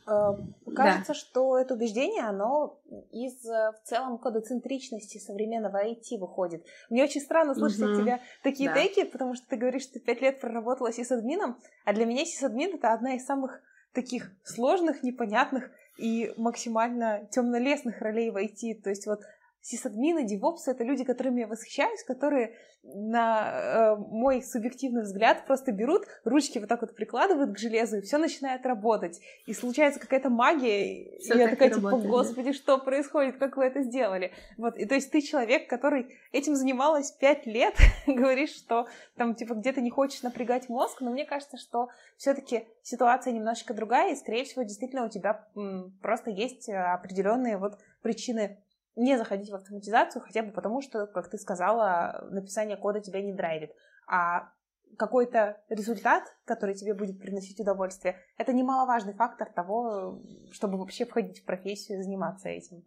Э, 0.09 0.33
кажется, 0.71 1.13
да. 1.13 1.19
что 1.19 1.57
это 1.57 1.73
убеждение, 1.73 2.23
оно 2.23 2.79
из 3.11 3.45
э, 3.45 3.71
в 3.71 3.87
целом 3.87 4.17
кодоцентричности 4.17 5.17
современного 5.17 5.85
IT 5.85 6.17
выходит. 6.19 6.65
Мне 6.89 7.03
очень 7.03 7.21
странно 7.21 7.55
слышать 7.55 7.81
угу. 7.81 7.91
от 7.91 7.97
тебя 7.97 8.19
такие 8.43 8.69
да. 8.69 8.81
теки, 8.81 9.03
потому 9.05 9.35
что 9.35 9.47
ты 9.47 9.57
говоришь, 9.57 9.83
что 9.83 9.93
ты 9.93 9.99
пять 9.99 10.21
лет 10.21 10.39
проработала 10.39 10.91
сисадмином, 10.91 11.57
а 11.85 11.93
для 11.93 12.05
меня 12.05 12.25
сисадмин 12.25 12.75
это 12.75 12.93
одна 12.93 13.15
из 13.15 13.25
самых 13.25 13.61
таких 13.93 14.31
сложных, 14.43 15.03
непонятных 15.03 15.71
и 15.97 16.33
максимально 16.37 17.27
темнолесных 17.31 18.01
ролей 18.01 18.31
в 18.31 18.37
IT. 18.37 18.81
То 18.83 18.89
есть 18.89 19.05
вот 19.05 19.21
сисадмины, 19.61 20.25
девопсы— 20.25 20.71
это 20.71 20.83
люди, 20.83 21.03
которыми 21.03 21.41
я 21.41 21.47
восхищаюсь, 21.47 22.03
которые 22.03 22.55
на 22.83 23.51
э, 23.51 23.95
мой 23.97 24.41
субъективный 24.41 25.01
взгляд 25.01 25.45
просто 25.45 25.71
берут, 25.71 26.05
ручки 26.23 26.59
вот 26.59 26.69
так 26.69 26.81
вот 26.81 26.95
прикладывают 26.95 27.53
к 27.53 27.57
железу, 27.57 27.97
и 27.97 28.01
все 28.01 28.17
начинает 28.17 28.65
работать. 28.65 29.19
И 29.45 29.53
случается 29.53 29.99
какая-то 29.99 30.29
магия, 30.29 31.19
всё 31.19 31.35
и 31.35 31.39
я 31.39 31.49
такая, 31.49 31.69
типа, 31.69 31.91
работает, 31.91 32.09
господи, 32.09 32.47
да? 32.47 32.53
что 32.53 32.77
происходит, 32.77 33.37
как 33.37 33.57
вы 33.57 33.65
это 33.65 33.81
сделали? 33.81 34.31
Вот, 34.57 34.77
и 34.77 34.85
то 34.85 34.95
есть 34.95 35.11
ты 35.11 35.21
человек, 35.21 35.69
который 35.69 36.15
этим 36.31 36.55
занималась 36.55 37.11
пять 37.11 37.45
лет, 37.45 37.75
говоришь, 38.07 38.55
что 38.55 38.87
там, 39.17 39.35
типа, 39.35 39.55
где-то 39.55 39.81
не 39.81 39.89
хочешь 39.89 40.23
напрягать 40.23 40.69
мозг, 40.69 41.01
но 41.01 41.11
мне 41.11 41.25
кажется, 41.25 41.57
что 41.57 41.89
все 42.17 42.33
таки 42.33 42.65
ситуация 42.81 43.33
немножечко 43.33 43.73
другая, 43.73 44.13
и, 44.13 44.15
скорее 44.15 44.45
всего, 44.45 44.63
действительно 44.63 45.05
у 45.05 45.09
тебя 45.09 45.45
м, 45.55 45.97
просто 46.01 46.31
есть 46.31 46.69
определенные 46.69 47.57
вот 47.57 47.77
причины 48.01 48.57
не 48.95 49.17
заходить 49.17 49.49
в 49.49 49.55
автоматизацию, 49.55 50.21
хотя 50.21 50.43
бы 50.43 50.51
потому, 50.51 50.81
что, 50.81 51.07
как 51.07 51.29
ты 51.29 51.37
сказала, 51.37 52.27
написание 52.31 52.77
кода 52.77 52.99
тебя 52.99 53.21
не 53.21 53.33
драйвит. 53.33 53.71
А 54.07 54.51
какой-то 54.97 55.61
результат, 55.69 56.23
который 56.45 56.75
тебе 56.75 56.93
будет 56.93 57.19
приносить 57.19 57.59
удовольствие, 57.59 58.17
это 58.37 58.53
немаловажный 58.53 59.13
фактор 59.13 59.51
того, 59.51 60.21
чтобы 60.51 60.77
вообще 60.77 61.05
входить 61.05 61.39
в 61.39 61.45
профессию 61.45 61.99
и 61.99 62.01
заниматься 62.01 62.49
этим. 62.49 62.83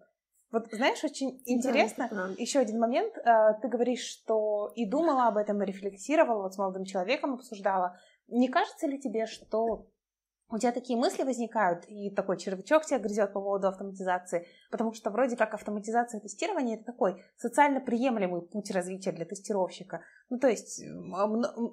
Вот 0.50 0.68
знаешь, 0.70 1.02
очень 1.02 1.42
интересно, 1.46 2.08
да, 2.10 2.28
еще 2.36 2.58
один 2.58 2.78
момент. 2.78 3.16
Э, 3.16 3.54
ты 3.62 3.68
говоришь, 3.68 4.04
что 4.04 4.70
и 4.74 4.84
думала 4.84 5.28
об 5.28 5.38
этом, 5.38 5.62
и 5.62 5.66
рефлексировала, 5.66 6.42
вот 6.42 6.54
с 6.54 6.58
молодым 6.58 6.84
человеком 6.84 7.32
обсуждала. 7.32 7.96
Не 8.28 8.48
кажется 8.48 8.86
ли 8.86 9.00
тебе, 9.00 9.24
что 9.24 9.86
у 10.52 10.58
тебя 10.58 10.70
такие 10.72 10.98
мысли 10.98 11.22
возникают, 11.22 11.84
и 11.88 12.10
такой 12.10 12.36
червячок 12.36 12.84
тебя 12.84 12.98
грызет 12.98 13.32
по 13.32 13.40
поводу 13.40 13.68
автоматизации, 13.68 14.46
потому 14.70 14.92
что 14.92 15.10
вроде 15.10 15.36
как 15.36 15.54
автоматизация 15.54 16.20
тестирования 16.20 16.76
это 16.76 16.84
такой 16.84 17.24
социально 17.38 17.80
приемлемый 17.80 18.42
путь 18.42 18.70
развития 18.70 19.12
для 19.12 19.24
тестировщика. 19.24 20.02
Ну, 20.28 20.38
то 20.38 20.48
есть 20.48 20.82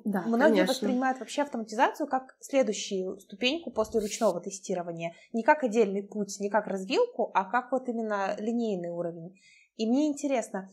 да, 0.06 0.22
многие 0.22 0.52
конечно. 0.52 0.68
воспринимают 0.68 1.20
вообще 1.20 1.42
автоматизацию 1.42 2.08
как 2.08 2.38
следующую 2.40 3.20
ступеньку 3.20 3.70
после 3.72 4.00
ручного 4.00 4.40
тестирования. 4.40 5.14
Не 5.34 5.44
как 5.44 5.64
отдельный 5.64 6.02
путь, 6.02 6.40
не 6.40 6.50
как 6.50 6.68
развилку, 6.68 7.32
а 7.34 7.44
как 7.44 7.74
вот 7.74 7.90
именно 7.90 8.36
линейный 8.40 8.90
уровень. 8.90 9.38
И 9.76 9.88
мне 9.88 10.08
интересно, 10.08 10.72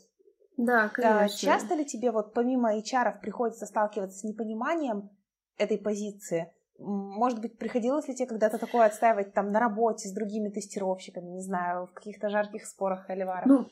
да, 0.57 0.89
конечно. 0.89 1.39
часто 1.39 1.75
ли 1.75 1.85
тебе 1.85 2.13
вот 2.13 2.35
помимо 2.35 2.79
HR 2.79 3.21
приходится 3.21 3.67
сталкиваться 3.67 4.19
с 4.19 4.25
непониманием 4.25 5.11
этой 5.59 5.79
позиции? 5.79 6.53
Может 6.79 7.41
быть, 7.41 7.59
приходилось 7.59 8.09
ли 8.09 8.15
тебе 8.15 8.29
когда-то 8.29 8.59
такое 8.59 8.87
отстаивать 8.87 9.33
там 9.33 9.51
на 9.51 9.61
работе 9.61 10.09
с 10.09 10.13
другими 10.13 10.51
тестировщиками, 10.51 11.31
не 11.31 11.43
знаю, 11.43 11.87
в 11.87 11.93
каких-то 11.93 12.29
жарких 12.29 12.67
спорах 12.67 13.09
или 13.09 13.23
варах? 13.23 13.47
Ну, 13.47 13.67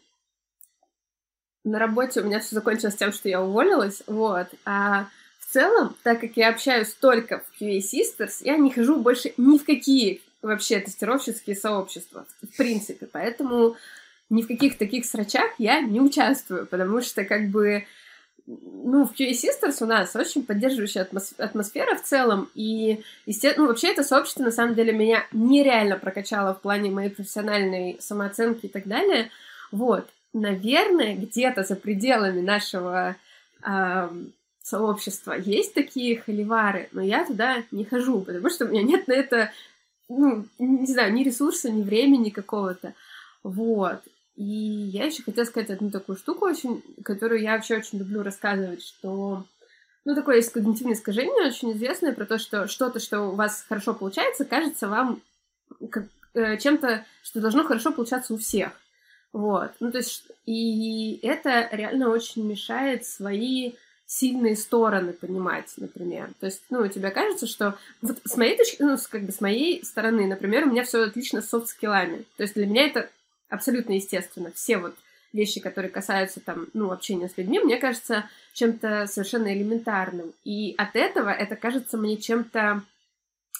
на 1.64 1.78
работе 1.78 2.20
у 2.20 2.24
меня 2.24 2.40
все 2.40 2.54
закончилось 2.54 2.96
тем, 2.96 3.12
что 3.12 3.28
я 3.28 3.42
уволилась, 3.42 4.02
вот. 4.06 4.48
А 4.64 5.06
в 5.40 5.52
целом, 5.52 5.96
так 6.02 6.20
как 6.20 6.36
я 6.36 6.50
общаюсь 6.50 6.92
только 6.94 7.40
в 7.40 7.60
QA 7.60 7.78
Sisters, 7.78 8.38
я 8.40 8.56
не 8.56 8.70
хожу 8.70 8.96
больше 9.00 9.32
ни 9.36 9.58
в 9.58 9.64
какие 9.64 10.20
вообще 10.42 10.80
тестировщические 10.80 11.56
сообщества, 11.56 12.26
в 12.42 12.56
принципе. 12.56 13.06
Поэтому 13.06 13.76
ни 14.30 14.42
в 14.42 14.46
каких 14.46 14.78
таких 14.78 15.06
срачах 15.06 15.52
я 15.58 15.80
не 15.80 16.00
участвую, 16.00 16.66
потому 16.66 17.00
что 17.00 17.24
как 17.24 17.48
бы 17.48 17.84
ну, 18.46 19.06
в 19.06 19.12
QA 19.12 19.30
Sisters 19.30 19.82
у 19.82 19.86
нас 19.86 20.14
очень 20.14 20.44
поддерживающая 20.44 21.08
атмосфера 21.38 21.96
в 21.96 22.02
целом, 22.02 22.50
и, 22.54 23.02
естественно, 23.24 23.64
ну, 23.64 23.68
вообще 23.70 23.88
это 23.88 24.02
сообщество, 24.02 24.42
на 24.42 24.50
самом 24.50 24.74
деле, 24.74 24.92
меня 24.92 25.26
нереально 25.32 25.96
прокачало 25.96 26.54
в 26.54 26.60
плане 26.60 26.90
моей 26.90 27.10
профессиональной 27.10 27.96
самооценки 28.00 28.66
и 28.66 28.68
так 28.68 28.86
далее. 28.86 29.30
Вот, 29.72 30.08
наверное, 30.34 31.16
где-то 31.16 31.62
за 31.64 31.74
пределами 31.74 32.42
нашего 32.42 33.16
э, 33.66 34.08
сообщества 34.62 35.32
есть 35.32 35.72
такие 35.72 36.18
холивары, 36.18 36.88
но 36.92 37.00
я 37.00 37.24
туда 37.24 37.62
не 37.70 37.84
хожу, 37.84 38.20
потому 38.20 38.50
что 38.50 38.66
у 38.66 38.68
меня 38.68 38.82
нет 38.82 39.08
на 39.08 39.14
это, 39.14 39.52
ну, 40.08 40.44
не 40.58 40.86
знаю, 40.86 41.14
ни 41.14 41.24
ресурса, 41.24 41.70
ни 41.70 41.82
времени 41.82 42.28
какого-то. 42.28 42.92
Вот. 43.42 44.00
И 44.36 44.42
я 44.44 45.04
еще 45.04 45.22
хотела 45.22 45.44
сказать 45.44 45.70
одну 45.70 45.90
такую 45.90 46.16
штуку 46.16 46.46
очень, 46.46 46.82
которую 47.04 47.40
я 47.40 47.52
вообще 47.52 47.76
очень 47.76 47.98
люблю 47.98 48.22
рассказывать, 48.22 48.82
что 48.82 49.44
ну, 50.04 50.14
такое 50.14 50.36
есть 50.36 50.52
когнитивное 50.52 50.94
искажение 50.94 51.46
очень 51.46 51.72
известное 51.72 52.12
про 52.12 52.26
то, 52.26 52.38
что 52.38 52.66
что-то, 52.66 53.00
что 53.00 53.22
у 53.22 53.34
вас 53.34 53.64
хорошо 53.68 53.94
получается, 53.94 54.44
кажется 54.44 54.88
вам 54.88 55.22
как, 55.90 56.06
э, 56.34 56.58
чем-то, 56.58 57.04
что 57.22 57.40
должно 57.40 57.64
хорошо 57.64 57.92
получаться 57.92 58.34
у 58.34 58.38
всех. 58.38 58.72
Вот. 59.32 59.72
Ну, 59.80 59.90
то 59.90 59.98
есть, 59.98 60.24
и 60.46 61.18
это 61.22 61.68
реально 61.72 62.10
очень 62.10 62.46
мешает 62.46 63.04
свои 63.06 63.72
сильные 64.06 64.54
стороны 64.54 65.12
понимать, 65.12 65.72
например. 65.76 66.30
То 66.38 66.46
есть, 66.46 66.62
ну, 66.70 66.86
тебе 66.86 67.10
кажется, 67.10 67.46
что 67.46 67.76
вот 68.02 68.18
с 68.24 68.36
моей 68.36 68.56
точки, 68.56 68.82
ну, 68.82 68.96
как 69.10 69.22
бы 69.22 69.32
с 69.32 69.40
моей 69.40 69.84
стороны, 69.84 70.26
например, 70.26 70.64
у 70.64 70.70
меня 70.70 70.84
все 70.84 71.02
отлично 71.02 71.40
с 71.40 71.48
софт-скиллами. 71.48 72.24
То 72.36 72.42
есть 72.42 72.54
для 72.54 72.66
меня 72.66 72.86
это 72.86 73.08
абсолютно 73.54 73.92
естественно. 73.92 74.50
Все 74.54 74.78
вот 74.78 74.94
вещи, 75.32 75.60
которые 75.60 75.90
касаются 75.90 76.40
там, 76.40 76.68
ну, 76.74 76.92
общения 76.92 77.28
с 77.28 77.36
людьми, 77.36 77.58
мне 77.58 77.76
кажется 77.76 78.24
чем-то 78.52 79.06
совершенно 79.06 79.52
элементарным. 79.52 80.32
И 80.44 80.74
от 80.78 80.94
этого 80.94 81.28
это 81.28 81.56
кажется 81.56 81.96
мне 81.98 82.16
чем-то 82.16 82.82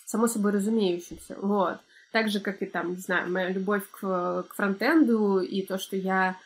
само 0.07 0.28
собой 0.28 0.52
разумеющимся. 0.52 1.37
Вот. 1.40 1.78
Так 2.12 2.28
же, 2.28 2.38
как 2.38 2.62
и 2.62 2.66
там, 2.66 2.92
не 2.92 2.98
знаю, 2.98 3.30
моя 3.30 3.48
любовь 3.48 3.83
к, 3.90 4.44
к 4.48 4.54
фронтенду 4.54 5.40
и 5.40 5.62
то, 5.62 5.78
что 5.78 5.96
я... 5.96 6.37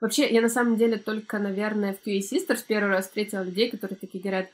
Вообще, 0.00 0.28
я 0.28 0.40
на 0.40 0.48
самом 0.48 0.76
деле 0.76 0.98
только, 0.98 1.38
наверное, 1.38 1.94
в 1.94 2.06
QA 2.06 2.20
Sisters 2.20 2.62
первый 2.66 2.90
раз 2.90 3.06
встретила 3.06 3.42
людей, 3.42 3.70
которые 3.70 3.96
такие 3.96 4.22
говорят, 4.22 4.48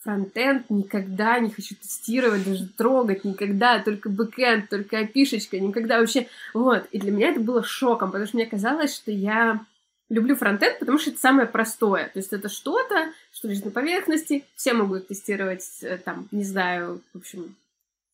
фронтенд 0.00 0.70
никогда 0.70 1.38
не 1.38 1.50
хочу 1.50 1.74
тестировать, 1.74 2.44
даже 2.44 2.68
трогать 2.68 3.24
никогда, 3.24 3.82
только 3.82 4.08
бэкэнд, 4.08 4.68
только 4.68 4.98
опишечка, 5.00 5.58
никогда 5.58 5.98
вообще. 5.98 6.28
Вот. 6.54 6.86
И 6.92 6.98
для 6.98 7.10
меня 7.10 7.28
это 7.28 7.40
было 7.40 7.62
шоком, 7.62 8.10
потому 8.10 8.26
что 8.26 8.36
мне 8.36 8.46
казалось, 8.46 8.94
что 8.94 9.10
я 9.10 9.60
люблю 10.08 10.36
фронтенд, 10.36 10.78
потому 10.78 10.98
что 10.98 11.10
это 11.10 11.20
самое 11.20 11.46
простое. 11.48 12.08
То 12.08 12.18
есть 12.18 12.32
это 12.32 12.48
что-то, 12.48 13.12
что 13.32 13.48
лежит 13.48 13.66
на 13.66 13.70
поверхности, 13.70 14.44
все 14.54 14.72
могут 14.72 15.08
тестировать, 15.08 15.66
э, 15.82 15.98
там, 15.98 16.28
не 16.30 16.44
знаю, 16.44 17.02
в 17.12 17.18
общем, 17.18 17.56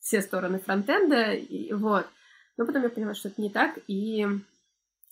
все 0.00 0.20
стороны 0.20 0.58
фронтенда, 0.58 1.32
и 1.32 1.72
вот. 1.72 2.06
Но 2.56 2.66
потом 2.66 2.82
я 2.82 2.88
поняла, 2.88 3.14
что 3.14 3.28
это 3.28 3.40
не 3.40 3.50
так, 3.50 3.78
и 3.86 4.26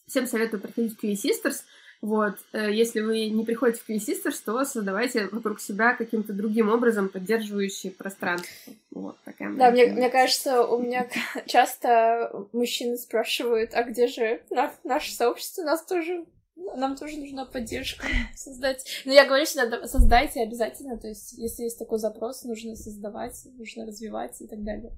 всем 0.06 0.26
советую 0.26 0.60
приходить 0.60 0.98
в 0.98 1.02
QA 1.02 1.12
Sisters, 1.12 1.62
вот, 2.02 2.34
э, 2.52 2.72
если 2.72 3.00
вы 3.00 3.28
не 3.28 3.44
приходите 3.44 3.80
в 3.80 3.88
QA 3.88 4.32
то 4.44 4.64
создавайте 4.64 5.28
вокруг 5.30 5.60
себя 5.60 5.94
каким-то 5.94 6.32
другим 6.32 6.68
образом 6.68 7.08
поддерживающие 7.08 7.92
пространство. 7.92 8.50
Вот 8.90 9.16
такая 9.24 9.54
Да, 9.54 9.70
мне, 9.70 9.86
мне 9.86 10.10
кажется, 10.10 10.66
у 10.66 10.82
меня 10.82 11.08
часто 11.46 12.44
мужчины 12.52 12.96
спрашивают, 12.96 13.70
а 13.74 13.84
где 13.84 14.08
же 14.08 14.42
наше 14.82 15.12
сообщество? 15.12 15.62
Нас 15.62 15.84
тоже 15.84 16.24
нам 16.56 16.96
тоже 16.96 17.18
нужна 17.18 17.44
поддержка 17.44 18.06
создать. 18.34 18.84
Но 19.04 19.12
я 19.12 19.24
говорю 19.26 19.44
всегда, 19.44 19.86
создайте 19.86 20.42
обязательно, 20.42 20.98
то 20.98 21.08
есть 21.08 21.32
если 21.32 21.64
есть 21.64 21.78
такой 21.78 21.98
запрос, 21.98 22.44
нужно 22.44 22.76
создавать, 22.76 23.34
нужно 23.58 23.86
развивать 23.86 24.40
и 24.40 24.46
так 24.46 24.62
далее. 24.62 24.92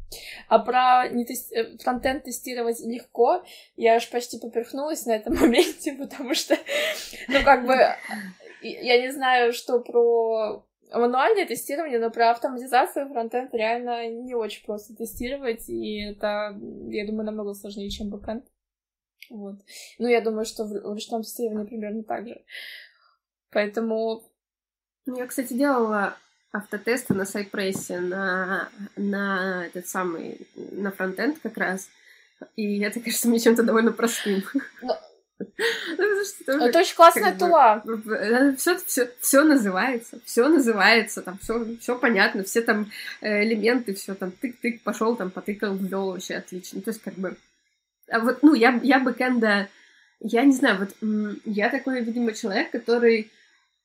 А 0.48 0.58
про 0.58 1.08
не 1.08 1.24
тест... 1.24 1.52
Э, 1.52 1.76
фронтенд 1.78 2.24
тестировать 2.24 2.80
легко, 2.80 3.42
я 3.76 3.96
аж 3.96 4.10
почти 4.10 4.38
поперхнулась 4.38 5.06
на 5.06 5.12
этом 5.12 5.34
моменте, 5.40 5.92
потому 5.94 6.34
что, 6.34 6.56
ну, 7.28 7.42
как 7.44 7.66
бы, 7.66 7.74
я 8.62 9.00
не 9.00 9.12
знаю, 9.12 9.52
что 9.52 9.80
про 9.80 10.64
мануальное 10.92 11.46
тестирование, 11.46 11.98
но 11.98 12.10
про 12.10 12.30
автоматизацию 12.30 13.08
фронтенд 13.08 13.52
реально 13.54 14.08
не 14.08 14.34
очень 14.34 14.64
просто 14.64 14.94
тестировать, 14.94 15.68
и 15.68 16.10
это, 16.10 16.58
я 16.88 17.06
думаю, 17.06 17.26
намного 17.26 17.54
сложнее, 17.54 17.90
чем 17.90 18.10
бэкенд. 18.10 18.44
Вот. 19.30 19.56
Ну, 19.98 20.08
я 20.08 20.20
думаю, 20.20 20.44
что 20.44 20.64
в 20.64 20.72
ручном 20.84 21.22
тестировании 21.22 21.66
примерно 21.66 22.02
так 22.02 22.28
же. 22.28 22.42
Поэтому... 23.50 24.24
Ну, 25.06 25.18
я, 25.18 25.26
кстати, 25.26 25.52
делала 25.52 26.16
автотесты 26.52 27.14
на 27.14 27.24
Cypress 27.24 27.91
е 27.91 28.00
на, 28.00 28.68
на 28.96 29.66
этот 29.66 29.88
самый, 29.88 30.46
на 30.54 30.92
фронтенд 30.92 31.38
как 31.42 31.56
раз. 31.56 31.88
И 32.56 32.80
это 32.80 33.00
кажется 33.00 33.28
мне 33.28 33.40
чем-то 33.40 33.62
довольно 33.62 33.92
простым. 33.92 34.44
Но... 34.82 34.98
Ну, 35.38 35.44
это 36.46 36.78
очень 36.78 36.94
классная 36.94 37.36
tool 37.36 37.67
а. 37.67 37.82
Все, 38.56 38.78
все, 38.78 39.10
все 39.20 39.42
называется, 39.42 40.20
все 40.24 40.48
называется, 40.48 41.22
там 41.22 41.38
все, 41.38 41.76
все 41.80 41.98
понятно, 41.98 42.44
все 42.44 42.62
там 42.62 42.90
э, 43.20 43.42
элементы, 43.42 43.94
все 43.94 44.14
там 44.14 44.32
тык-тык, 44.40 44.80
пошел 44.84 45.16
там, 45.16 45.30
потыкал, 45.30 45.74
ввел 45.74 46.12
вообще 46.12 46.36
отлично. 46.36 46.80
То 46.82 46.90
есть, 46.90 47.02
как 47.02 47.14
бы, 47.14 47.36
а 48.08 48.20
вот, 48.20 48.42
ну, 48.42 48.54
я, 48.54 48.78
я 48.82 49.00
бэкэнда, 49.00 49.68
я 50.20 50.44
не 50.44 50.52
знаю, 50.52 50.78
вот 50.78 51.40
я 51.44 51.70
такой, 51.70 52.02
видимо, 52.02 52.32
человек, 52.32 52.70
который 52.70 53.30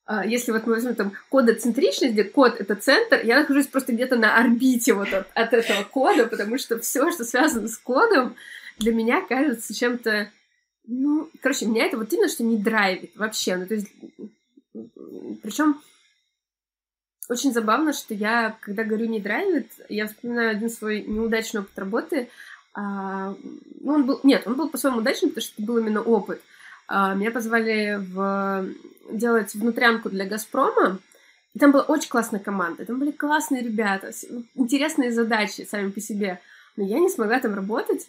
а, 0.09 0.25
если 0.25 0.51
вот 0.51 0.65
мы 0.65 0.73
возьмем 0.73 0.95
там 0.95 1.13
кодоцентричность, 1.29 2.13
где 2.13 2.23
код— 2.23 2.55
это 2.59 2.73
центр, 2.75 3.21
я 3.23 3.39
нахожусь 3.39 3.67
просто 3.67 3.93
где-то 3.93 4.15
на 4.15 4.37
орбите 4.37 4.93
вот 4.93 5.13
от, 5.13 5.27
от 5.35 5.53
этого 5.53 5.83
кода, 5.83 6.25
потому 6.25 6.57
что 6.57 6.79
все, 6.79 7.11
что 7.11 7.23
связано 7.23 7.67
с 7.67 7.77
кодом, 7.77 8.35
для 8.79 8.91
меня 8.91 9.21
кажется 9.21 9.71
чем-то... 9.71 10.31
Ну, 10.87 11.29
короче, 11.41 11.67
меня 11.67 11.85
это 11.85 11.97
вот 11.97 12.11
именно 12.11 12.27
что 12.27 12.43
не 12.43 12.57
драйвит 12.57 13.11
вообще. 13.15 13.57
Ну, 13.57 13.67
то 13.67 13.75
есть... 13.75 13.87
Причем 15.43 15.79
очень 17.29 17.53
забавно, 17.53 17.93
что 17.93 18.15
я, 18.15 18.57
когда 18.61 18.83
говорю 18.83 19.05
не 19.05 19.19
драйвит, 19.19 19.69
я 19.89 20.07
вспоминаю 20.07 20.49
один 20.49 20.71
свой 20.71 21.01
неудачный 21.01 21.61
опыт 21.61 21.77
работы. 21.77 22.29
А, 22.73 23.35
ну, 23.81 23.93
он 23.93 24.05
был, 24.05 24.19
нет, 24.23 24.43
он 24.45 24.55
был 24.55 24.69
по-своему 24.69 24.99
удачным, 24.99 25.31
потому 25.31 25.43
что 25.43 25.53
это 25.57 25.63
был 25.63 25.77
именно 25.77 26.01
опыт. 26.01 26.41
А, 26.87 27.13
меня 27.15 27.31
позвали 27.31 27.97
в, 27.99 28.65
делать 29.11 29.53
внутрянку 29.53 30.09
для 30.09 30.25
«Газпрома», 30.25 30.99
и 31.53 31.59
там 31.59 31.71
была 31.71 31.83
очень 31.83 32.09
классная 32.09 32.39
команда, 32.39 32.85
там 32.85 32.99
были 32.99 33.11
классные 33.11 33.63
ребята, 33.63 34.11
интересные 34.55 35.11
задачи 35.11 35.67
сами 35.69 35.89
по 35.89 35.99
себе. 35.99 36.39
Но 36.77 36.83
я 36.83 36.99
не 36.99 37.09
смогла 37.09 37.39
там 37.39 37.55
работать, 37.55 38.07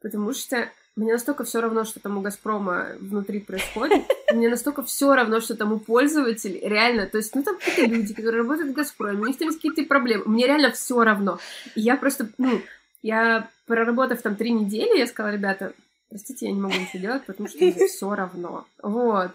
потому 0.00 0.32
что 0.34 0.68
мне 0.94 1.12
настолько 1.12 1.44
все 1.44 1.62
равно, 1.62 1.84
что 1.84 2.00
там 2.00 2.18
у 2.18 2.20
Газпрома 2.20 2.88
внутри 3.00 3.40
происходит. 3.40 4.04
Мне 4.32 4.50
настолько 4.50 4.82
все 4.82 5.14
равно, 5.14 5.40
что 5.40 5.56
там 5.56 5.72
у 5.72 5.78
пользователей. 5.78 6.60
Реально, 6.62 7.06
то 7.06 7.16
есть, 7.16 7.34
ну 7.34 7.42
там 7.42 7.56
какие-то 7.56 7.94
люди, 7.94 8.12
которые 8.12 8.42
работают 8.42 8.70
в 8.70 8.74
Газпроме, 8.74 9.20
у 9.20 9.26
них 9.26 9.38
там 9.38 9.48
какие-то 9.48 9.84
проблемы. 9.84 10.24
Мне 10.26 10.46
реально 10.46 10.70
все 10.70 11.02
равно. 11.02 11.38
И 11.74 11.80
я 11.80 11.96
просто, 11.96 12.28
ну, 12.36 12.60
я, 13.02 13.48
проработав 13.66 14.22
там 14.22 14.36
три 14.36 14.50
недели, 14.52 14.98
я 14.98 15.06
сказала, 15.06 15.32
ребята, 15.32 15.74
простите, 16.08 16.46
я 16.46 16.52
не 16.52 16.60
могу 16.60 16.74
ничего 16.74 17.00
делать, 17.00 17.24
потому 17.24 17.48
что 17.48 17.58
мне 17.58 17.72
все 17.72 18.14
равно. 18.14 18.66
Вот. 18.82 19.32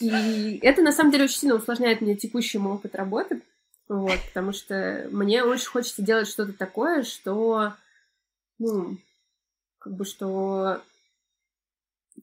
И 0.00 0.58
это, 0.62 0.82
на 0.82 0.92
самом 0.92 1.12
деле, 1.12 1.24
очень 1.24 1.38
сильно 1.38 1.54
усложняет 1.54 2.00
мне 2.00 2.16
текущий 2.16 2.58
мой 2.58 2.74
опыт 2.74 2.94
работы, 2.94 3.42
вот, 3.88 4.18
потому 4.28 4.52
что 4.52 5.08
мне 5.10 5.44
очень 5.44 5.68
хочется 5.68 6.02
делать 6.02 6.28
что-то 6.28 6.52
такое, 6.52 7.02
что, 7.02 7.74
ну, 8.58 8.96
как 9.78 9.94
бы, 9.94 10.04
что 10.04 10.80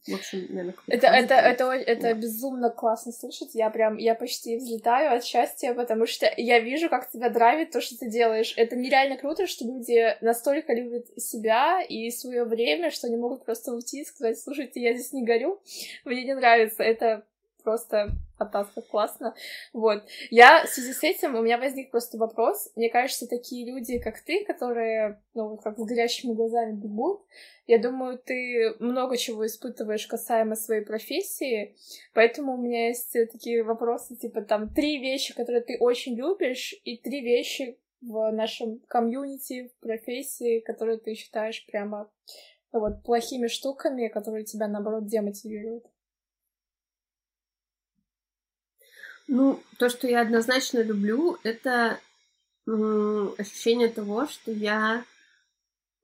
в 0.07 0.13
общем, 0.13 0.45
наверное, 0.49 0.75
это, 0.87 1.07
это, 1.07 1.33
это, 1.35 1.71
это, 1.71 2.07
это 2.07 2.13
безумно 2.13 2.69
классно 2.69 3.11
слышать. 3.11 3.53
Я 3.53 3.69
прям, 3.69 3.97
я 3.97 4.15
почти 4.15 4.57
взлетаю 4.57 5.15
от 5.15 5.23
счастья, 5.23 5.73
потому 5.73 6.05
что 6.05 6.31
я 6.37 6.59
вижу, 6.59 6.89
как 6.89 7.09
тебя 7.09 7.29
драйвит 7.29 7.71
то, 7.71 7.81
что 7.81 7.97
ты 7.97 8.09
делаешь. 8.09 8.53
Это 8.57 8.75
нереально 8.75 9.17
круто, 9.17 9.47
что 9.47 9.65
люди 9.65 10.15
настолько 10.21 10.73
любят 10.73 11.07
себя 11.17 11.81
и 11.81 12.09
свое 12.11 12.45
время, 12.45 12.91
что 12.91 13.07
они 13.07 13.17
могут 13.17 13.45
просто 13.45 13.73
уйти 13.73 14.01
и 14.01 14.05
сказать, 14.05 14.39
слушайте, 14.39 14.81
я 14.81 14.93
здесь 14.93 15.13
не 15.13 15.23
горю, 15.23 15.61
мне 16.05 16.23
не 16.23 16.35
нравится. 16.35 16.83
Это 16.83 17.25
просто 17.63 18.09
фантастика, 18.37 18.81
классно. 18.81 19.35
Вот. 19.73 20.03
Я 20.29 20.65
в 20.65 20.69
связи 20.69 20.93
с 20.93 21.03
этим, 21.03 21.35
у 21.35 21.41
меня 21.41 21.57
возник 21.57 21.91
просто 21.91 22.17
вопрос. 22.17 22.71
Мне 22.75 22.89
кажется, 22.89 23.27
такие 23.27 23.69
люди, 23.71 23.99
как 23.99 24.21
ты, 24.21 24.45
которые, 24.45 25.21
ну, 25.33 25.57
как 25.57 25.77
с 25.77 25.83
горящими 25.83 26.33
глазами 26.33 26.73
бегут, 26.73 27.25
я 27.67 27.77
думаю, 27.77 28.17
ты 28.17 28.75
много 28.79 29.17
чего 29.17 29.45
испытываешь 29.45 30.07
касаемо 30.07 30.55
своей 30.55 30.83
профессии, 30.83 31.75
поэтому 32.13 32.55
у 32.55 32.57
меня 32.57 32.87
есть 32.87 33.13
такие 33.31 33.63
вопросы, 33.63 34.15
типа 34.15 34.41
там 34.41 34.73
три 34.73 34.99
вещи, 34.99 35.35
которые 35.35 35.61
ты 35.61 35.77
очень 35.79 36.15
любишь, 36.15 36.73
и 36.83 36.97
три 36.97 37.21
вещи 37.21 37.77
в 38.01 38.31
нашем 38.31 38.79
комьюнити, 38.87 39.67
в 39.67 39.79
профессии, 39.81 40.61
которые 40.61 40.97
ты 40.97 41.13
считаешь 41.13 41.65
прямо 41.67 42.09
ну, 42.71 42.79
вот 42.79 43.03
плохими 43.03 43.47
штуками, 43.47 44.07
которые 44.07 44.45
тебя, 44.45 44.67
наоборот, 44.67 45.07
демотивируют. 45.07 45.85
Ну, 49.31 49.61
то, 49.77 49.89
что 49.89 50.07
я 50.07 50.21
однозначно 50.21 50.81
люблю, 50.81 51.37
это 51.43 51.99
ощущение 52.65 53.87
того, 53.87 54.27
что 54.27 54.51
я 54.51 55.03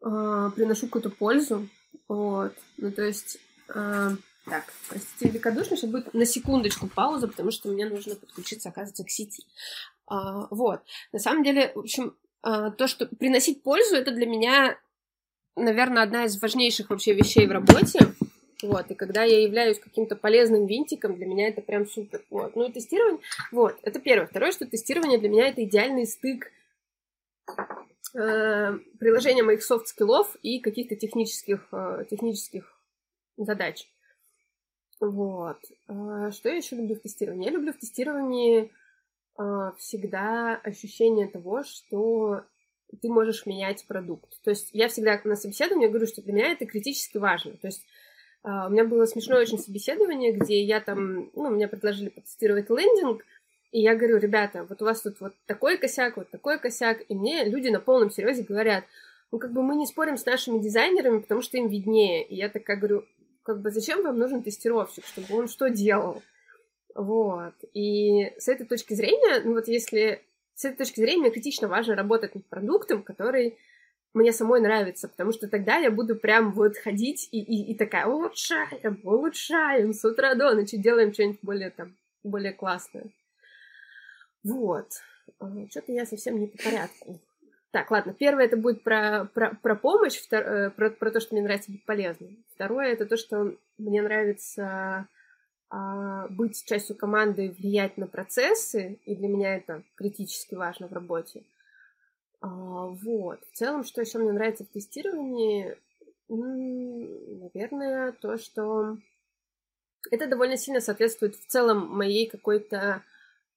э, 0.01 0.51
приношу 0.55 0.85
какую-то 0.85 1.09
пользу. 1.09 1.67
Вот. 2.07 2.53
Ну, 2.77 2.91
то 2.91 3.01
есть... 3.03 3.37
Э, 3.69 4.11
так, 4.45 4.65
простите 4.87 5.29
великодушно, 5.29 5.75
сейчас 5.75 5.89
будет 5.89 6.13
на 6.13 6.25
секундочку 6.25 6.87
пауза, 6.87 7.27
потому 7.27 7.49
что 7.49 7.69
мне 7.69 7.87
нужно 7.87 8.15
подключиться, 8.15 8.69
оказывается, 8.69 9.03
к 9.03 9.09
сети. 9.09 9.43
А, 10.05 10.47
вот. 10.51 10.81
На 11.11 11.17
самом 11.17 11.43
деле, 11.43 11.71
в 11.73 11.79
общем, 11.79 12.15
а, 12.43 12.69
то, 12.69 12.87
что 12.87 13.07
приносить 13.07 13.63
пользу, 13.63 13.95
это 13.95 14.11
для 14.11 14.27
меня, 14.27 14.77
наверное, 15.55 16.03
одна 16.03 16.25
из 16.25 16.39
важнейших 16.39 16.91
вообще 16.91 17.15
вещей 17.15 17.47
в 17.47 17.51
работе. 17.51 18.13
Вот, 18.63 18.89
и 18.89 18.95
когда 18.95 19.23
я 19.23 19.41
являюсь 19.41 19.79
каким-то 19.79 20.15
полезным 20.15 20.65
винтиком, 20.65 21.15
для 21.15 21.25
меня 21.25 21.49
это 21.49 21.61
прям 21.61 21.85
супер. 21.85 22.23
Вот, 22.29 22.55
ну 22.55 22.67
и 22.67 22.71
тестирование, 22.71 23.21
вот, 23.51 23.77
это 23.83 23.99
первое. 23.99 24.27
Второе, 24.27 24.51
что 24.51 24.65
тестирование 24.65 25.19
для 25.19 25.29
меня 25.29 25.47
это 25.47 25.63
идеальный 25.63 26.05
стык 26.05 26.51
э, 28.13 28.77
приложения 28.99 29.43
моих 29.43 29.63
soft 29.63 29.89
skill 29.89 30.22
ов 30.22 30.35
и 30.41 30.59
каких-то 30.59 30.95
технических, 30.95 31.67
э, 31.71 32.05
технических 32.09 32.79
задач. 33.37 33.87
Вот. 34.99 35.59
А 35.87 36.31
что 36.31 36.49
я 36.49 36.55
еще 36.55 36.75
люблю 36.77 36.95
в 36.95 37.01
тестировании? 37.01 37.45
Я 37.45 37.51
люблю 37.51 37.73
в 37.73 37.77
тестировании 37.77 38.71
э, 39.37 39.71
всегда 39.77 40.55
ощущение 40.63 41.27
того, 41.27 41.63
что 41.63 42.45
ты 43.01 43.09
можешь 43.09 43.45
менять 43.45 43.85
продукт. 43.87 44.41
То 44.43 44.51
есть 44.51 44.69
я 44.71 44.87
всегда 44.87 45.19
на 45.23 45.35
собеседовании 45.35 45.87
говорю, 45.87 46.07
что 46.07 46.21
для 46.21 46.33
меня 46.33 46.51
это 46.51 46.65
критически 46.65 47.17
важно. 47.17 47.57
То 47.57 47.67
есть 47.67 47.85
у 48.45 48.69
меня 48.69 48.85
было 48.85 49.05
смешное 49.05 49.41
очень 49.41 49.57
собеседование, 49.57 50.31
где 50.31 50.61
я 50.61 50.79
там, 50.79 51.31
ну, 51.33 51.49
мне 51.49 51.67
предложили 51.67 52.09
потестировать 52.09 52.69
лендинг, 52.69 53.25
и 53.71 53.81
я 53.81 53.95
говорю, 53.95 54.17
ребята, 54.17 54.65
вот 54.69 54.81
у 54.81 54.85
вас 54.85 55.01
тут 55.01 55.19
вот 55.19 55.33
такой 55.47 55.77
косяк, 55.77 56.17
вот 56.17 56.29
такой 56.29 56.59
косяк, 56.59 56.99
и 57.09 57.15
мне 57.15 57.43
люди 57.43 57.69
на 57.69 57.79
полном 57.79 58.11
серьезе 58.11 58.43
говорят, 58.43 58.83
ну, 59.31 59.39
как 59.39 59.51
бы 59.51 59.63
мы 59.63 59.75
не 59.75 59.87
спорим 59.87 60.17
с 60.17 60.25
нашими 60.25 60.59
дизайнерами, 60.59 61.19
потому 61.19 61.41
что 61.41 61.57
им 61.57 61.67
виднее. 61.67 62.23
И 62.23 62.35
я 62.35 62.47
такая 62.47 62.77
говорю, 62.77 63.03
как 63.43 63.61
бы 63.61 63.71
зачем 63.71 64.03
вам 64.03 64.17
нужен 64.17 64.43
тестировщик, 64.43 65.05
чтобы 65.05 65.35
он 65.35 65.47
что 65.47 65.69
делал? 65.69 66.21
Вот. 66.93 67.55
И 67.73 68.31
с 68.37 68.47
этой 68.47 68.65
точки 68.65 68.93
зрения, 68.93 69.41
ну 69.43 69.53
вот 69.53 69.67
если 69.67 70.21
с 70.53 70.65
этой 70.65 70.77
точки 70.77 71.01
зрения 71.01 71.31
критично 71.31 71.67
важно 71.67 71.95
работать 71.95 72.33
над 72.33 72.45
продуктом, 72.45 73.03
который 73.03 73.57
мне 74.15 74.31
самой 74.31 74.61
нравится, 74.61 75.07
потому 75.07 75.31
что 75.31 75.47
тогда 75.47 75.77
я 75.77 75.91
буду 75.91 76.15
прям 76.15 76.51
вот 76.53 76.77
ходить 76.77 77.27
и, 77.31 77.39
и, 77.41 77.71
и 77.71 77.75
такая 77.75 78.07
улучшаем, 78.07 78.99
улучшаем 79.03 79.93
с 79.93 80.03
утра 80.05 80.35
до 80.35 80.53
ночи, 80.55 80.77
делаем 80.77 81.13
что-нибудь 81.13 81.39
более 81.41 81.69
там, 81.69 81.95
более 82.23 82.53
классное. 82.53 83.05
Вот. 84.43 84.87
А, 85.39 85.67
что-то 85.69 85.91
я 85.91 86.05
совсем 86.05 86.39
не 86.39 86.47
по 86.47 86.57
порядку. 86.63 87.19
Так, 87.71 87.91
ладно, 87.91 88.13
первое 88.13 88.45
это 88.45 88.55
будет 88.55 88.83
про, 88.83 89.25
про, 89.33 89.53
про 89.61 89.75
помощь, 89.75 90.17
втор, 90.17 90.41
э, 90.41 90.69
про, 90.69 90.91
про 90.91 91.11
то, 91.11 91.19
что 91.19 91.35
мне 91.35 91.43
нравится 91.43 91.71
быть 91.71 91.83
полезным. 91.83 92.43
Второе 92.53 92.93
это 92.93 93.05
то, 93.05 93.17
что 93.17 93.53
мне 93.77 94.01
нравится 94.01 95.09
а, 95.69 96.27
быть 96.29 96.63
частью 96.65 96.95
команды, 96.95 97.53
влиять 97.57 97.97
на 97.97 98.07
процессы, 98.07 98.97
и 99.03 99.13
для 99.13 99.27
меня 99.27 99.57
это 99.57 99.83
критически 99.95 100.55
важно 100.55 100.87
в 100.87 100.93
работе. 100.93 101.43
А, 102.45 102.87
вот. 102.87 103.39
В 103.51 103.57
целом, 103.57 103.83
что 103.83 104.01
еще 104.01 104.19
мне 104.19 104.31
нравится 104.31 104.65
в 104.65 104.67
тестировании, 104.67 105.75
наверное, 106.29 108.11
то, 108.11 108.37
что 108.37 108.97
это 110.11 110.27
довольно 110.27 110.55
сильно 110.55 110.79
соответствует 110.79 111.35
в 111.35 111.47
целом 111.47 111.87
моей 111.89 112.29
какой-то 112.29 113.01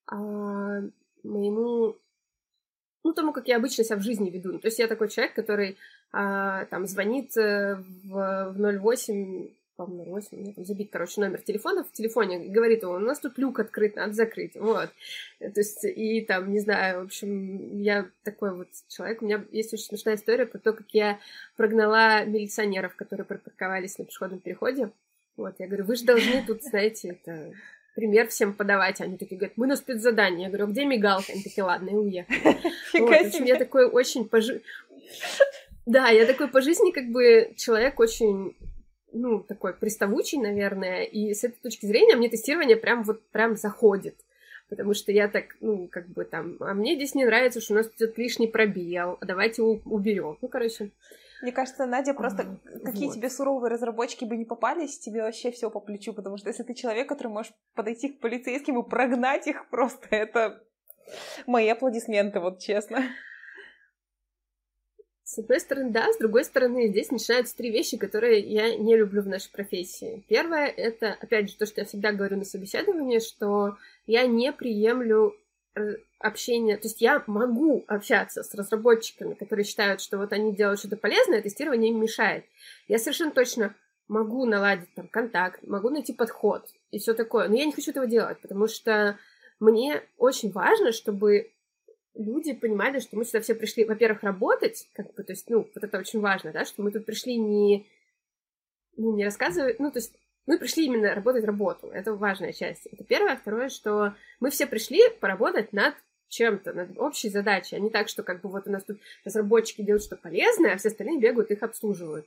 а, 0.07 0.81
моему 1.23 1.97
ну, 3.05 3.13
тому, 3.13 3.33
как 3.33 3.47
я 3.49 3.57
обычно 3.57 3.85
себя 3.85 3.97
в 3.97 4.03
жизни 4.03 4.31
веду. 4.31 4.59
То 4.59 4.69
есть 4.69 4.79
я 4.79 4.89
такой 4.89 5.11
человек, 5.11 5.35
который 5.35 5.77
а, 6.11 6.65
там 6.67 6.87
звонит 6.87 7.37
э, 7.37 7.77
в, 7.77 8.55
в 8.55 8.79
08 8.79 9.51
по-моему, 9.79 10.11
8, 10.11 10.29
у 10.33 10.41
меня 10.41 10.53
там 10.53 10.65
забит, 10.65 10.91
короче, 10.91 11.21
номер 11.21 11.41
телефона 11.41 11.85
в 11.85 11.93
телефоне, 11.93 12.49
говорит 12.49 12.83
он, 12.83 13.05
у 13.05 13.07
нас 13.07 13.21
тут 13.21 13.39
люк 13.39 13.61
открыт, 13.61 13.95
надо 13.95 14.13
закрыть, 14.13 14.57
вот. 14.57 14.91
То 15.39 15.53
есть, 15.55 15.85
и 15.85 16.21
там, 16.23 16.53
не 16.53 16.59
знаю, 16.59 17.03
в 17.03 17.05
общем, 17.05 17.81
я 17.81 18.11
такой 18.25 18.53
вот 18.57 18.69
человек, 18.89 19.23
у 19.23 19.25
меня 19.25 19.45
есть 19.53 19.73
очень 19.73 19.85
смешная 19.85 20.17
история 20.17 20.47
про 20.47 20.59
то, 20.59 20.73
как 20.73 20.89
я 20.91 21.21
прогнала 21.57 22.25
милиционеров, 22.25 22.97
которые 22.97 23.25
припарковались 23.25 23.99
на 23.99 24.05
пешеходном 24.05 24.41
переходе, 24.41 24.91
вот, 25.37 25.55
я 25.59 25.69
говорю, 25.69 25.85
вы 25.85 25.95
же 25.95 26.05
должны 26.05 26.45
тут, 26.45 26.65
знаете, 26.65 27.11
это 27.11 27.53
пример 27.95 28.27
всем 28.27 28.55
подавать. 28.55 29.01
Они 29.01 29.17
такие 29.17 29.37
говорят, 29.37 29.57
мы 29.57 29.69
на 29.69 29.77
спецзадание. 29.77 30.43
Я 30.43 30.49
говорю, 30.49 30.65
а 30.65 30.69
где 30.69 30.85
мигалка? 30.85 31.33
Они 31.33 31.43
такие, 31.43 31.63
ладно, 31.63 31.91
и 31.91 31.95
уехали. 31.95 32.41
Вот, 32.95 33.11
в 33.11 33.27
общем, 33.27 33.45
я 33.45 33.57
такой 33.57 33.87
очень 33.89 34.29
пожи... 34.29 34.63
Да, 35.87 36.09
я 36.09 36.27
такой 36.27 36.49
по 36.49 36.61
жизни 36.61 36.91
как 36.91 37.09
бы 37.11 37.53
человек 37.57 38.01
очень 38.01 38.57
ну, 39.13 39.41
такой 39.41 39.75
приставучий, 39.75 40.39
наверное, 40.39 41.05
и 41.05 41.33
с 41.35 41.45
этой 41.45 41.59
точки 41.61 41.87
зрения 41.87 42.17
мне 42.17 42.29
тестирование 42.29 42.77
прям 42.77 43.03
вот 43.03 43.27
прям 43.31 43.57
заходит. 43.57 44.17
Потому 44.69 44.93
что 44.93 45.13
я 45.13 45.29
так, 45.29 45.57
ну, 45.61 45.89
как 45.89 46.09
бы 46.09 46.25
там, 46.25 46.57
а 46.61 46.75
мне 46.75 46.95
здесь 46.95 47.15
не 47.15 47.25
нравится, 47.25 47.61
что 47.61 47.73
у 47.73 47.77
нас 47.77 47.89
тут 47.89 48.19
лишний 48.19 48.49
пробел, 48.49 49.17
а 49.21 49.25
давайте 49.25 49.63
уберем. 49.63 50.37
Ну, 50.43 50.49
короче. 50.49 50.91
Мне 51.41 51.53
кажется, 51.53 51.87
Надя, 51.87 52.13
просто 52.13 52.59
а, 52.67 52.79
какие 52.81 53.07
вот. 53.07 53.15
тебе 53.15 53.31
суровые 53.31 53.71
разработчики 53.71 54.25
бы 54.25 54.37
не 54.37 54.45
попались, 54.45 54.99
тебе 54.99 55.23
вообще 55.23 55.53
все 55.53 55.71
по 55.71 55.81
плечу, 55.81 56.13
потому 56.13 56.37
что 56.37 56.49
если 56.49 56.65
ты 56.65 56.75
человек, 56.75 57.09
который 57.09 57.29
можешь 57.29 57.53
подойти 57.75 58.11
к 58.11 58.21
полицейским 58.21 58.79
и 58.79 58.89
прогнать 58.89 59.47
их 59.47 59.69
просто, 59.71 60.07
это 60.11 60.63
мои 61.47 61.69
аплодисменты, 61.69 62.41
вот 62.41 62.59
честно. 62.59 63.05
С 65.29 65.37
одной 65.37 65.61
стороны, 65.61 65.91
да, 65.91 66.11
с 66.11 66.17
другой 66.17 66.43
стороны, 66.43 66.89
здесь 66.89 67.11
начинаются 67.11 67.55
три 67.55 67.71
вещи, 67.71 67.99
которые 67.99 68.41
я 68.41 68.75
не 68.75 68.97
люблю 68.97 69.21
в 69.21 69.29
нашей 69.29 69.53
профессии. 69.53 70.25
Первое— 70.27 70.69
это, 70.77 71.19
опять 71.21 71.51
же, 71.51 71.57
то, 71.59 71.67
что 71.67 71.83
я 71.83 71.87
всегда 71.87 72.13
говорю 72.13 72.39
на 72.39 72.47
собеседовании, 72.47 73.19
что 73.19 73.77
я 74.07 74.27
не 74.27 74.51
приемлю 74.53 75.37
э, 75.75 75.97
общение, 76.19 76.79
то 76.79 76.89
есть 76.89 77.03
я 77.03 77.23
могу 77.27 77.85
общаться 77.89 78.43
с 78.43 78.55
разработчиками, 78.55 79.35
которые 79.35 79.67
считают, 79.67 80.01
что 80.01 80.17
вот 80.17 80.33
они 80.33 80.55
делают 80.55 80.81
что-то 80.81 80.97
полезное, 80.97 81.41
а 81.41 81.43
тестирование 81.43 81.93
им 81.93 82.01
мешает. 82.01 82.47
Я 82.87 82.99
совершенно 82.99 83.33
точно 83.33 83.75
могу 84.09 84.47
наладить 84.47 84.95
там 84.95 85.09
контакт, 85.09 85.63
могу 85.63 85.91
найти 85.91 86.15
подход 86.15 86.73
и 86.91 86.99
все 86.99 87.13
такое, 87.13 87.49
но 87.49 87.57
я 87.57 87.67
не 87.67 87.73
хочу 87.73 87.91
этого 87.91 88.07
делать, 88.07 88.41
потому 88.41 88.67
что 88.67 89.19
мне 89.61 90.03
очень 90.17 90.51
важно, 90.51 90.93
чтобы 90.93 91.51
люди 92.19 92.53
понимали, 92.53 92.99
что 92.99 93.17
мы 93.17 93.25
сюда 93.25 93.41
все 93.41 93.55
пришли, 93.55 93.85
во-первых, 93.85 94.23
работать, 94.23 94.89
как 94.93 95.15
бы, 95.15 95.23
то 95.23 95.33
есть, 95.33 95.49
ну, 95.49 95.69
вот 95.75 95.83
это 95.85 95.99
очень 95.99 96.21
важно, 96.21 96.53
да, 96.53 96.65
что 96.65 96.83
мы 96.83 96.91
тут 96.91 97.07
пришли 97.07 97.37
не, 97.37 97.87
ну, 98.97 99.17
не 99.17 99.25
рассказывать, 99.25 99.79
ну, 99.79 99.91
то 99.91 99.99
есть, 99.99 100.13
мы 100.47 100.59
пришли 100.59 100.87
именно 100.87 101.15
работать 101.15 101.45
работу, 101.45 101.89
это 101.89 102.15
важная 102.15 102.55
часть. 102.55 102.87
Это 102.87 103.05
первое. 103.05 103.37
Второе, 103.37 103.69
что 103.69 104.15
мы 104.41 104.49
все 104.49 104.67
пришли 104.67 105.01
поработать 105.21 105.75
над 105.75 105.95
чем-то, 106.29 106.73
над 106.73 106.99
общей 106.99 107.29
задачей, 107.29 107.77
а 107.77 107.81
не 107.81 107.91
так, 107.91 108.09
что 108.09 108.23
как 108.23 108.41
бы 108.41 108.49
вот 108.49 108.67
у 108.67 108.71
нас 108.71 108.83
тут 108.83 108.99
разработчики 109.27 109.83
делают 109.83 110.05
что-то 110.05 110.23
полезное, 110.23 110.73
а 110.73 110.79
все 110.79 110.89
остальные 110.89 111.21
бегают, 111.21 111.51
их 111.51 111.63
обслуживают. 111.63 112.27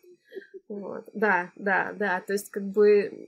Вот. 0.69 1.09
Да, 1.13 1.51
да, 1.55 1.93
да, 1.93 2.21
то 2.21 2.33
есть 2.33 2.51
как 2.51 2.63
бы 2.63 3.27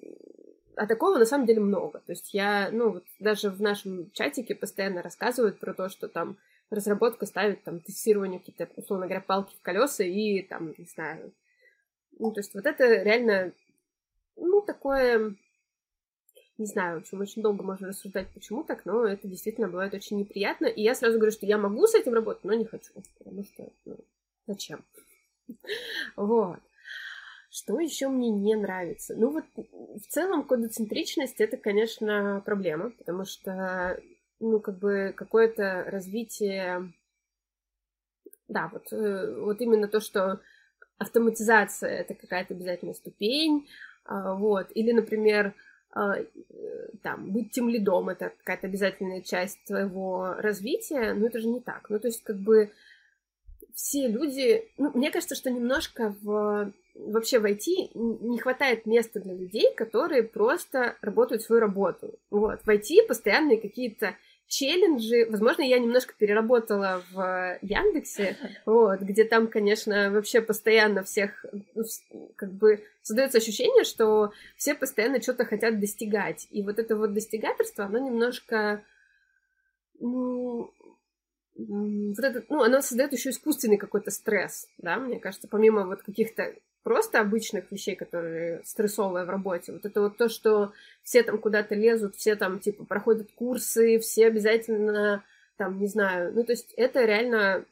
а 0.75 0.87
такого 0.87 1.17
на 1.17 1.25
самом 1.25 1.45
деле 1.45 1.59
много. 1.59 1.99
То 1.99 2.11
есть 2.11 2.33
я, 2.33 2.69
ну, 2.71 2.91
вот 2.91 3.05
даже 3.19 3.49
в 3.49 3.61
нашем 3.61 4.11
чатике 4.11 4.55
постоянно 4.55 5.01
рассказывают 5.01 5.59
про 5.59 5.73
то, 5.73 5.89
что 5.89 6.07
там 6.07 6.37
разработка 6.69 7.25
ставит 7.25 7.63
там 7.63 7.79
тестирование 7.79 8.39
какие-то, 8.39 8.69
условно 8.75 9.05
говоря, 9.05 9.21
палки 9.21 9.55
в 9.55 9.61
колеса 9.61 10.03
и 10.03 10.41
там, 10.41 10.73
не 10.77 10.85
знаю. 10.85 11.33
Ну, 12.19 12.31
то 12.31 12.39
есть 12.39 12.53
вот 12.53 12.65
это 12.65 12.85
реально, 12.85 13.53
ну, 14.35 14.61
такое, 14.61 15.35
не 16.57 16.65
знаю, 16.65 16.99
в 16.99 17.01
общем, 17.01 17.21
очень 17.21 17.41
долго 17.41 17.63
можно 17.63 17.87
рассуждать, 17.87 18.27
почему 18.33 18.63
так, 18.63 18.85
но 18.85 19.05
это 19.05 19.27
действительно 19.27 19.67
бывает 19.67 19.93
очень 19.93 20.19
неприятно. 20.19 20.65
И 20.67 20.81
я 20.81 20.95
сразу 20.95 21.17
говорю, 21.17 21.31
что 21.31 21.45
я 21.45 21.57
могу 21.57 21.85
с 21.87 21.95
этим 21.95 22.13
работать, 22.13 22.43
но 22.43 22.53
не 22.53 22.65
хочу, 22.65 22.93
потому 23.17 23.43
что, 23.43 23.71
ну, 23.85 23.97
зачем? 24.47 24.83
Вот. 26.15 26.59
Что 27.49 27.79
еще 27.79 28.07
мне 28.07 28.31
не 28.31 28.55
нравится? 28.55 29.13
Ну 29.15 29.29
вот 29.29 29.43
в 29.55 30.07
целом 30.07 30.43
кодоцентричность 30.43 31.39
это, 31.39 31.55
конечно, 31.55 32.41
проблема, 32.43 32.89
потому 32.89 33.25
что 33.25 34.01
ну, 34.43 34.59
как 34.59 34.77
бы 34.77 35.13
какое-то 35.15 35.85
развитие, 35.87 36.93
да, 38.47 38.69
вот, 38.71 38.91
э, 38.91 39.35
вот 39.39 39.61
именно 39.61 39.87
то, 39.87 39.99
что 39.99 40.39
автоматизация— 40.97 41.89
это 42.01 42.13
какая-то 42.13 42.53
обязательная 42.53 42.93
ступень, 42.93 43.67
а, 44.05 44.35
вот, 44.35 44.67
или, 44.75 44.91
например, 44.91 45.53
а, 45.91 46.17
э, 46.17 46.25
там, 47.01 47.31
быть 47.31 47.51
тем 47.51 47.69
лидом— 47.69 48.09
это 48.09 48.33
какая-то 48.39 48.67
обязательная 48.67 49.21
часть 49.21 49.63
твоего 49.65 50.33
развития, 50.37 51.13
но 51.13 51.27
это 51.27 51.39
же 51.39 51.47
не 51.47 51.61
так. 51.61 51.89
Ну, 51.89 51.99
то 51.99 52.07
есть, 52.07 52.23
как 52.23 52.37
бы, 52.37 52.71
все 53.73 54.07
люди... 54.07 54.69
Ну, 54.77 54.91
мне 54.93 55.09
кажется, 55.09 55.35
что 55.35 55.49
немножко 55.49 56.15
в 56.21 56.71
вообще 56.95 57.39
в 57.39 57.45
IT 57.45 57.91
не 57.95 58.37
хватает 58.37 58.85
места 58.85 59.19
для 59.19 59.33
людей, 59.33 59.73
которые 59.73 60.23
просто 60.23 60.95
работают 61.01 61.41
свою 61.41 61.59
работу. 61.61 62.19
Вот. 62.29 62.61
В 62.63 62.69
IT 62.69 63.07
постоянные 63.07 63.59
какие-то 63.59 64.15
челленджи. 64.47 65.25
Возможно, 65.29 65.63
я 65.63 65.79
немножко 65.79 66.13
переработала 66.17 67.03
в 67.11 67.57
Яндексе, 67.61 68.37
вот, 68.65 69.01
где 69.01 69.23
там, 69.23 69.47
конечно, 69.47 70.11
вообще 70.11 70.41
постоянно 70.41 71.03
всех, 71.03 71.45
ну, 71.73 71.83
как 72.35 72.51
бы, 72.53 72.83
создается 73.01 73.39
ощущение, 73.39 73.83
что 73.83 74.31
все 74.55 74.75
постоянно 74.75 75.21
что-то 75.21 75.45
хотят 75.45 75.79
достигать. 75.79 76.47
И 76.51 76.61
вот 76.61 76.79
это 76.79 76.95
вот 76.95 77.13
достигательство, 77.13 77.85
оно 77.85 77.99
немножко, 77.99 78.83
ну, 79.99 80.71
вот 81.55 82.23
это, 82.23 82.43
ну, 82.49 82.63
оно 82.63 82.81
создает 82.81 83.13
еще 83.13 83.29
искусственный 83.29 83.77
какой-то 83.77 84.11
стресс, 84.11 84.67
да, 84.77 84.97
мне 84.97 85.19
кажется, 85.19 85.47
помимо 85.47 85.85
вот 85.85 86.03
каких-то 86.03 86.53
просто 86.83 87.19
обычных 87.19 87.71
вещей, 87.71 87.95
которые 87.95 88.61
стрессовые 88.65 89.25
в 89.25 89.29
работе. 89.29 89.71
Вот 89.71 89.85
это 89.85 90.01
вот 90.01 90.17
то, 90.17 90.29
что 90.29 90.73
все 91.01 91.23
там 91.23 91.37
куда-то 91.39 91.75
лезут, 91.75 92.15
все 92.15 92.35
там, 92.35 92.59
типа, 92.59 92.85
проходят 92.85 93.31
курсы, 93.31 93.99
все 93.99 94.27
обязательно 94.27 95.23
там, 95.57 95.79
не 95.79 95.87
знаю, 95.87 96.33
ну, 96.33 96.43
то 96.43 96.51
есть 96.51 96.73
это 96.73 97.05
реально 97.05 97.65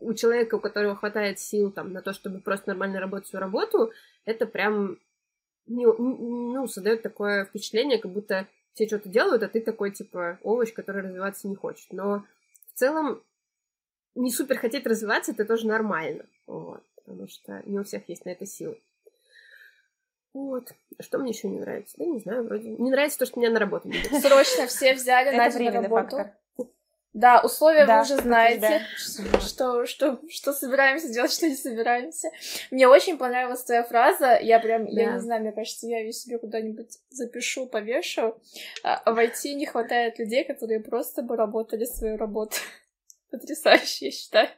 у 0.00 0.12
человека, 0.12 0.56
у 0.56 0.60
которого 0.60 0.96
хватает 0.96 1.38
сил 1.38 1.72
там 1.72 1.92
на 1.92 2.02
то, 2.02 2.12
чтобы 2.12 2.40
просто 2.40 2.68
нормально 2.68 3.00
работать 3.00 3.28
свою 3.28 3.40
работу, 3.40 3.90
это 4.26 4.46
прям, 4.46 4.98
ну, 5.66 6.68
создает 6.68 7.02
такое 7.02 7.46
впечатление, 7.46 7.98
как 7.98 8.12
будто 8.12 8.46
все 8.74 8.86
что-то 8.86 9.08
делают, 9.08 9.42
а 9.42 9.48
ты 9.48 9.62
такой, 9.62 9.92
типа, 9.92 10.38
овощ, 10.42 10.72
который 10.74 11.02
развиваться 11.02 11.48
не 11.48 11.56
хочет. 11.56 11.90
Но 11.90 12.24
в 12.74 12.78
целом 12.78 13.22
не 14.14 14.30
супер 14.30 14.58
хотеть 14.58 14.86
развиваться, 14.86 15.32
это 15.32 15.46
тоже 15.46 15.66
нормально, 15.66 16.26
вот, 16.46 16.82
потому 17.06 17.28
что 17.28 17.62
не 17.64 17.78
у 17.78 17.84
всех 17.84 18.08
есть 18.08 18.24
на 18.24 18.30
это 18.30 18.46
силы. 18.46 18.80
Вот. 20.34 20.72
Что 21.00 21.18
мне 21.18 21.30
еще 21.30 21.48
не 21.48 21.60
нравится? 21.60 21.94
Да 21.96 22.04
не 22.04 22.20
знаю, 22.20 22.44
вроде. 22.44 22.68
Не 22.68 22.90
нравится 22.90 23.18
то, 23.18 23.26
что 23.26 23.40
меня 23.40 23.50
на 23.50 23.58
работу 23.58 23.88
не 23.88 24.20
Срочно 24.20 24.66
все 24.66 24.92
взяли 24.92 25.34
на 25.34 25.48
работу. 25.70 26.16
Фактор. 26.16 26.36
Да, 27.16 27.40
условия 27.40 27.86
да, 27.86 27.96
вы 27.96 28.02
уже 28.02 28.16
знаете, 28.18 28.82
да. 29.30 29.40
что, 29.40 29.86
что, 29.86 30.20
что 30.28 30.52
собираемся 30.52 31.08
делать, 31.08 31.32
что 31.32 31.48
не 31.48 31.56
собираемся. 31.56 32.28
Мне 32.70 32.86
очень 32.86 33.16
понравилась 33.16 33.64
твоя 33.64 33.84
фраза. 33.84 34.38
Я 34.38 34.60
прям, 34.60 34.84
да. 34.84 35.00
я 35.00 35.12
не 35.12 35.20
знаю, 35.20 35.40
мне 35.40 35.52
кажется, 35.52 35.86
я 35.86 36.00
ее 36.00 36.12
себе 36.12 36.38
куда-нибудь 36.38 36.98
запишу, 37.08 37.68
повешу. 37.68 38.38
А, 38.82 39.10
в 39.10 39.16
IT 39.16 39.54
не 39.54 39.64
хватает 39.64 40.18
людей, 40.18 40.44
которые 40.44 40.80
просто 40.80 41.22
бы 41.22 41.36
работали 41.36 41.86
свою 41.86 42.18
работу. 42.18 42.56
Потрясающе, 43.30 44.06
я 44.06 44.10
считаю. 44.12 44.48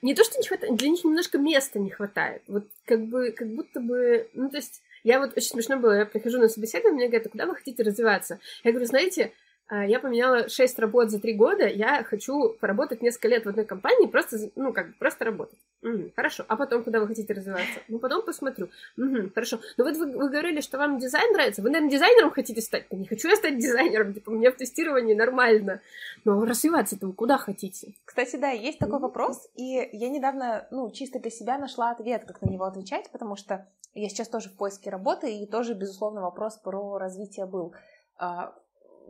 Не 0.00 0.14
то, 0.14 0.24
что 0.24 0.38
не 0.38 0.46
хватает, 0.46 0.76
для 0.76 0.88
них 0.88 1.04
немножко 1.04 1.38
места 1.38 1.78
не 1.78 1.90
хватает. 1.90 2.42
Вот 2.46 2.66
как 2.84 3.06
бы, 3.06 3.32
как 3.32 3.48
будто 3.48 3.80
бы, 3.80 4.28
ну, 4.34 4.48
то 4.48 4.56
есть, 4.56 4.82
я 5.04 5.18
вот 5.18 5.36
очень 5.36 5.48
смешно 5.48 5.76
было, 5.76 5.92
я 5.98 6.06
прихожу 6.06 6.38
на 6.38 6.48
собеседование, 6.48 6.94
мне 6.96 7.08
говорят, 7.08 7.26
а 7.26 7.30
куда 7.30 7.46
вы 7.46 7.54
хотите 7.54 7.82
развиваться? 7.82 8.38
Я 8.64 8.70
говорю, 8.72 8.86
знаете, 8.86 9.32
я 9.70 10.00
поменяла 10.00 10.48
6 10.48 10.78
работ 10.78 11.10
за 11.10 11.18
3 11.18 11.32
года, 11.34 11.66
я 11.66 12.04
хочу 12.04 12.50
поработать 12.60 13.02
несколько 13.02 13.28
лет 13.28 13.44
в 13.44 13.48
одной 13.48 13.64
компании, 13.64 14.06
просто, 14.06 14.38
ну, 14.56 14.72
как 14.72 14.94
просто 14.98 15.24
работать. 15.24 15.58
Угу, 15.82 16.12
хорошо. 16.14 16.44
А 16.46 16.56
потом, 16.56 16.84
куда 16.84 17.00
вы 17.00 17.08
хотите 17.08 17.32
развиваться? 17.32 17.80
Ну, 17.88 17.98
потом 17.98 18.22
посмотрю. 18.22 18.68
Угу, 18.96 19.30
хорошо. 19.34 19.60
Ну, 19.76 19.84
вот 19.84 19.96
вы, 19.96 20.06
вы 20.12 20.28
говорили, 20.30 20.60
что 20.60 20.78
вам 20.78 20.98
дизайн 20.98 21.32
нравится. 21.32 21.62
Вы, 21.62 21.70
наверное, 21.70 21.90
дизайнером 21.90 22.30
хотите 22.30 22.60
стать? 22.60 22.86
Да 22.90 22.96
не 22.96 23.06
хочу 23.06 23.28
я 23.28 23.36
стать 23.36 23.58
дизайнером. 23.58 24.14
Типа, 24.14 24.30
мне 24.30 24.50
в 24.50 24.56
тестировании 24.56 25.14
нормально. 25.14 25.80
Но 26.24 26.44
развиваться-то 26.44 27.06
вы 27.06 27.12
куда 27.14 27.36
хотите? 27.38 27.94
Кстати, 28.04 28.36
да, 28.36 28.50
есть 28.50 28.78
такой 28.78 29.00
вопрос, 29.00 29.48
и 29.56 29.88
я 29.92 30.08
недавно, 30.08 30.66
ну, 30.70 30.90
чисто 30.92 31.18
для 31.18 31.30
себя 31.30 31.58
нашла 31.58 31.90
ответ, 31.90 32.24
как 32.26 32.42
на 32.42 32.48
него 32.48 32.64
отвечать, 32.64 33.10
потому 33.10 33.36
что 33.36 33.66
я 33.94 34.08
сейчас 34.08 34.28
тоже 34.28 34.50
в 34.50 34.52
поиске 34.52 34.90
работы, 34.90 35.32
и 35.36 35.46
тоже, 35.46 35.74
безусловно, 35.74 36.20
вопрос 36.20 36.56
про 36.58 36.98
развитие 36.98 37.46
был 37.46 37.74
а, 38.16 38.54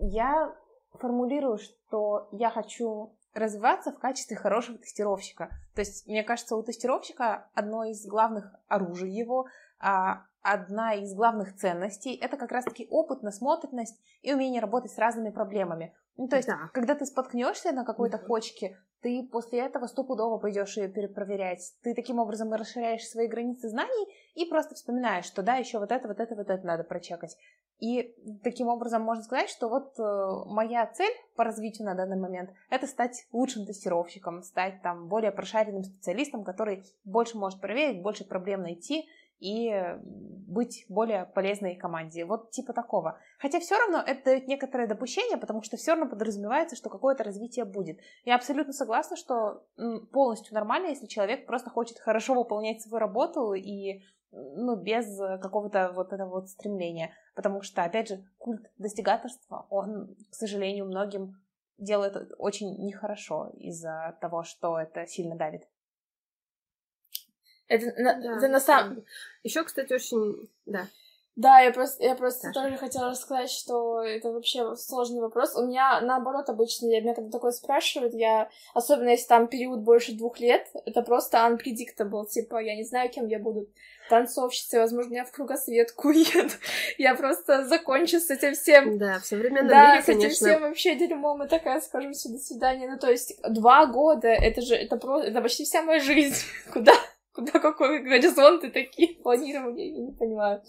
я 0.02 0.54
формулирую, 0.94 1.58
что 1.58 2.28
я 2.32 2.50
хочу 2.50 3.14
развиваться 3.34 3.92
в 3.92 3.98
качестве 3.98 4.36
хорошего 4.36 4.78
тестировщика. 4.78 5.48
То 5.74 5.80
есть, 5.80 6.06
мне 6.06 6.22
кажется, 6.22 6.56
у 6.56 6.62
тестировщика 6.62 7.48
одно 7.54 7.84
из 7.84 8.04
главных 8.06 8.54
оружий 8.68 9.10
его, 9.10 9.46
а, 9.78 10.24
одна 10.42 10.94
из 10.94 11.14
главных 11.14 11.56
ценностей— 11.56 12.14
это 12.20 12.36
как 12.36 12.52
раз-таки 12.52 12.86
опыт, 12.90 13.22
насмотренность 13.22 13.98
и 14.20 14.34
умение 14.34 14.60
работать 14.60 14.92
с 14.92 14.98
разными 14.98 15.30
проблемами. 15.30 15.94
Ну, 16.18 16.28
то 16.28 16.36
есть, 16.36 16.48
да. 16.48 16.68
когда 16.74 16.94
ты 16.94 17.06
споткнешься 17.06 17.72
на 17.72 17.84
какой-то 17.84 18.18
кочке, 18.18 18.76
ты 19.00 19.26
после 19.32 19.60
этого 19.60 19.86
стопудово 19.86 20.38
пойдешь 20.38 20.76
ее 20.76 20.88
перепроверять. 20.88 21.74
Ты 21.82 21.94
таким 21.94 22.18
образом 22.18 22.52
расширяешь 22.52 23.08
свои 23.08 23.26
границы 23.26 23.68
знаний 23.68 24.06
и 24.34 24.44
просто 24.44 24.74
вспоминаешь, 24.74 25.24
что 25.24 25.42
да, 25.42 25.56
еще 25.56 25.78
вот 25.78 25.90
это, 25.90 26.06
вот 26.06 26.20
это, 26.20 26.34
вот 26.34 26.50
это 26.50 26.66
надо 26.66 26.84
прочекать. 26.84 27.36
И 27.82 28.14
таким 28.44 28.68
образом 28.68 29.02
можно 29.02 29.24
сказать, 29.24 29.48
что 29.48 29.68
вот 29.68 29.98
э, 29.98 30.44
моя 30.46 30.86
цель 30.86 31.12
по 31.34 31.42
развитию 31.42 31.86
на 31.86 31.94
данный 31.94 32.16
момент— 32.16 32.50
это 32.70 32.86
стать 32.86 33.26
лучшим 33.32 33.66
тестировщиком, 33.66 34.42
стать 34.42 34.82
там 34.82 35.08
более 35.08 35.32
прошаренным 35.32 35.82
специалистом, 35.82 36.44
который 36.44 36.84
больше 37.04 37.36
может 37.36 37.60
проверить, 37.60 38.00
больше 38.00 38.24
проблем 38.24 38.62
найти— 38.62 39.08
и 39.42 39.74
быть 40.46 40.86
более 40.88 41.24
полезной 41.34 41.74
команде. 41.74 42.24
Вот 42.24 42.52
типа 42.52 42.72
такого. 42.72 43.18
Хотя 43.40 43.58
все 43.58 43.76
равно 43.76 43.98
это 43.98 44.26
дает 44.26 44.46
некоторое 44.46 44.86
допущение, 44.86 45.36
потому 45.36 45.62
что 45.62 45.76
все 45.76 45.92
равно 45.92 46.08
подразумевается, 46.08 46.76
что 46.76 46.88
какое-то 46.88 47.24
развитие 47.24 47.64
будет. 47.64 47.98
Я 48.24 48.36
абсолютно 48.36 48.72
согласна, 48.72 49.16
что 49.16 49.64
полностью 50.12 50.54
нормально, 50.54 50.88
если 50.88 51.06
человек 51.06 51.44
просто 51.44 51.70
хочет 51.70 51.98
хорошо 51.98 52.34
выполнять 52.34 52.82
свою 52.82 53.00
работу 53.00 53.52
и 53.52 54.02
ну, 54.30 54.76
без 54.76 55.18
какого-то 55.18 55.90
вот 55.92 56.12
этого 56.12 56.30
вот 56.30 56.48
стремления. 56.48 57.12
Потому 57.34 57.62
что, 57.62 57.82
опять 57.82 58.08
же, 58.08 58.24
культ 58.38 58.70
достигаторства, 58.78 59.66
он, 59.70 60.16
к 60.30 60.34
сожалению, 60.34 60.86
многим 60.86 61.40
делает 61.78 62.32
очень 62.38 62.76
нехорошо 62.84 63.50
из-за 63.58 64.16
того, 64.20 64.44
что 64.44 64.78
это 64.78 65.06
сильно 65.06 65.36
давит. 65.36 65.66
Это, 67.68 67.86
да, 67.96 68.36
это 68.36 68.48
на 68.48 68.60
самом... 68.60 69.04
Еще, 69.42 69.64
кстати, 69.64 69.92
очень... 69.92 70.50
Да. 70.66 70.88
Да, 71.34 71.60
я 71.60 71.72
просто, 71.72 72.04
я 72.04 72.14
просто 72.14 72.48
Саша. 72.48 72.60
тоже 72.60 72.76
хотела 72.76 73.14
сказать, 73.14 73.50
что 73.50 74.02
это 74.02 74.30
вообще 74.30 74.76
сложный 74.76 75.22
вопрос. 75.22 75.56
У 75.56 75.66
меня 75.66 76.00
наоборот 76.02 76.50
обычно, 76.50 76.86
я, 76.88 77.00
меня 77.00 77.14
когда 77.14 77.30
такое 77.30 77.52
спрашивают, 77.52 78.12
я, 78.12 78.50
особенно 78.74 79.08
если 79.08 79.28
там 79.28 79.46
период 79.48 79.80
больше 79.80 80.12
двух 80.12 80.40
лет, 80.40 80.68
это 80.84 81.00
просто 81.00 81.38
unpredictable, 81.38 82.26
типа, 82.26 82.62
я 82.62 82.76
не 82.76 82.84
знаю, 82.84 83.08
кем 83.10 83.28
я 83.28 83.38
буду 83.38 83.66
танцовщицей, 84.10 84.80
возможно, 84.80 85.14
я 85.14 85.24
в 85.24 85.32
кругосветку 85.32 86.08
уеду. 86.10 86.52
Я 86.98 87.14
просто 87.14 87.64
закончу 87.64 88.20
с 88.20 88.28
этим 88.28 88.52
всем. 88.52 88.98
Да, 88.98 89.18
в 89.18 89.24
современном 89.24 89.68
да, 89.68 89.94
мире, 89.94 90.04
конечно. 90.04 90.28
Да, 90.28 90.34
с 90.34 90.42
этим 90.42 90.48
всем 90.48 90.60
вообще 90.60 90.94
дерьмом, 90.96 91.42
и 91.44 91.48
такая 91.48 91.80
скажу 91.80 92.12
все, 92.12 92.28
до 92.28 92.38
свидания. 92.38 92.90
Ну, 92.90 92.98
то 92.98 93.10
есть, 93.10 93.40
два 93.48 93.86
года, 93.86 94.28
это 94.28 94.60
же, 94.60 94.74
это 94.74 94.98
просто, 94.98 95.28
это 95.28 95.40
почти 95.40 95.64
вся 95.64 95.82
моя 95.82 96.00
жизнь. 96.00 96.36
Куда? 96.72 96.92
Куда 97.32 97.58
какой 97.58 98.00
горизонты 98.00 98.70
такие 98.70 99.14
планирования, 99.22 99.92
я 99.92 100.02
не 100.02 100.12
понимаю. 100.12 100.62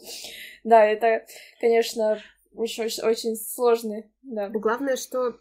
Да, 0.64 0.86
это, 0.86 1.26
конечно, 1.60 2.22
еще 2.54 2.84
очень 2.84 3.36
сложный, 3.36 4.12
да. 4.22 4.50
Главное, 4.50 4.96
что 4.96 5.36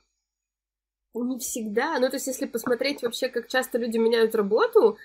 не 1.14 1.38
всегда, 1.38 1.98
ну, 1.98 2.08
то 2.08 2.16
есть, 2.16 2.26
если 2.26 2.46
посмотреть 2.46 3.02
вообще, 3.02 3.28
как 3.28 3.48
часто 3.48 3.78
люди 3.78 3.98
меняют 3.98 4.34
работу, 4.34 4.96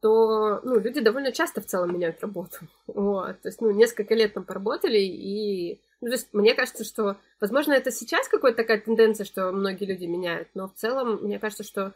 то, 0.00 0.60
ну, 0.62 0.78
люди 0.78 1.00
довольно 1.00 1.32
часто 1.32 1.60
в 1.60 1.66
целом 1.66 1.94
меняют 1.94 2.20
работу. 2.20 2.58
Вот, 2.86 3.40
то 3.40 3.48
есть, 3.48 3.60
ну, 3.60 3.70
несколько 3.70 4.14
лет 4.14 4.34
там 4.34 4.44
поработали, 4.44 4.98
и, 4.98 5.80
ну, 6.00 6.08
то 6.08 6.14
есть, 6.14 6.28
мне 6.32 6.54
кажется, 6.54 6.84
что, 6.84 7.16
возможно, 7.40 7.72
это 7.72 7.90
сейчас 7.90 8.28
какая-то 8.28 8.58
такая 8.58 8.80
тенденция, 8.80 9.24
что 9.24 9.50
многие 9.50 9.86
люди 9.86 10.04
меняют, 10.04 10.48
но 10.54 10.68
в 10.68 10.74
целом, 10.74 11.22
мне 11.22 11.38
кажется, 11.38 11.64
что 11.64 11.94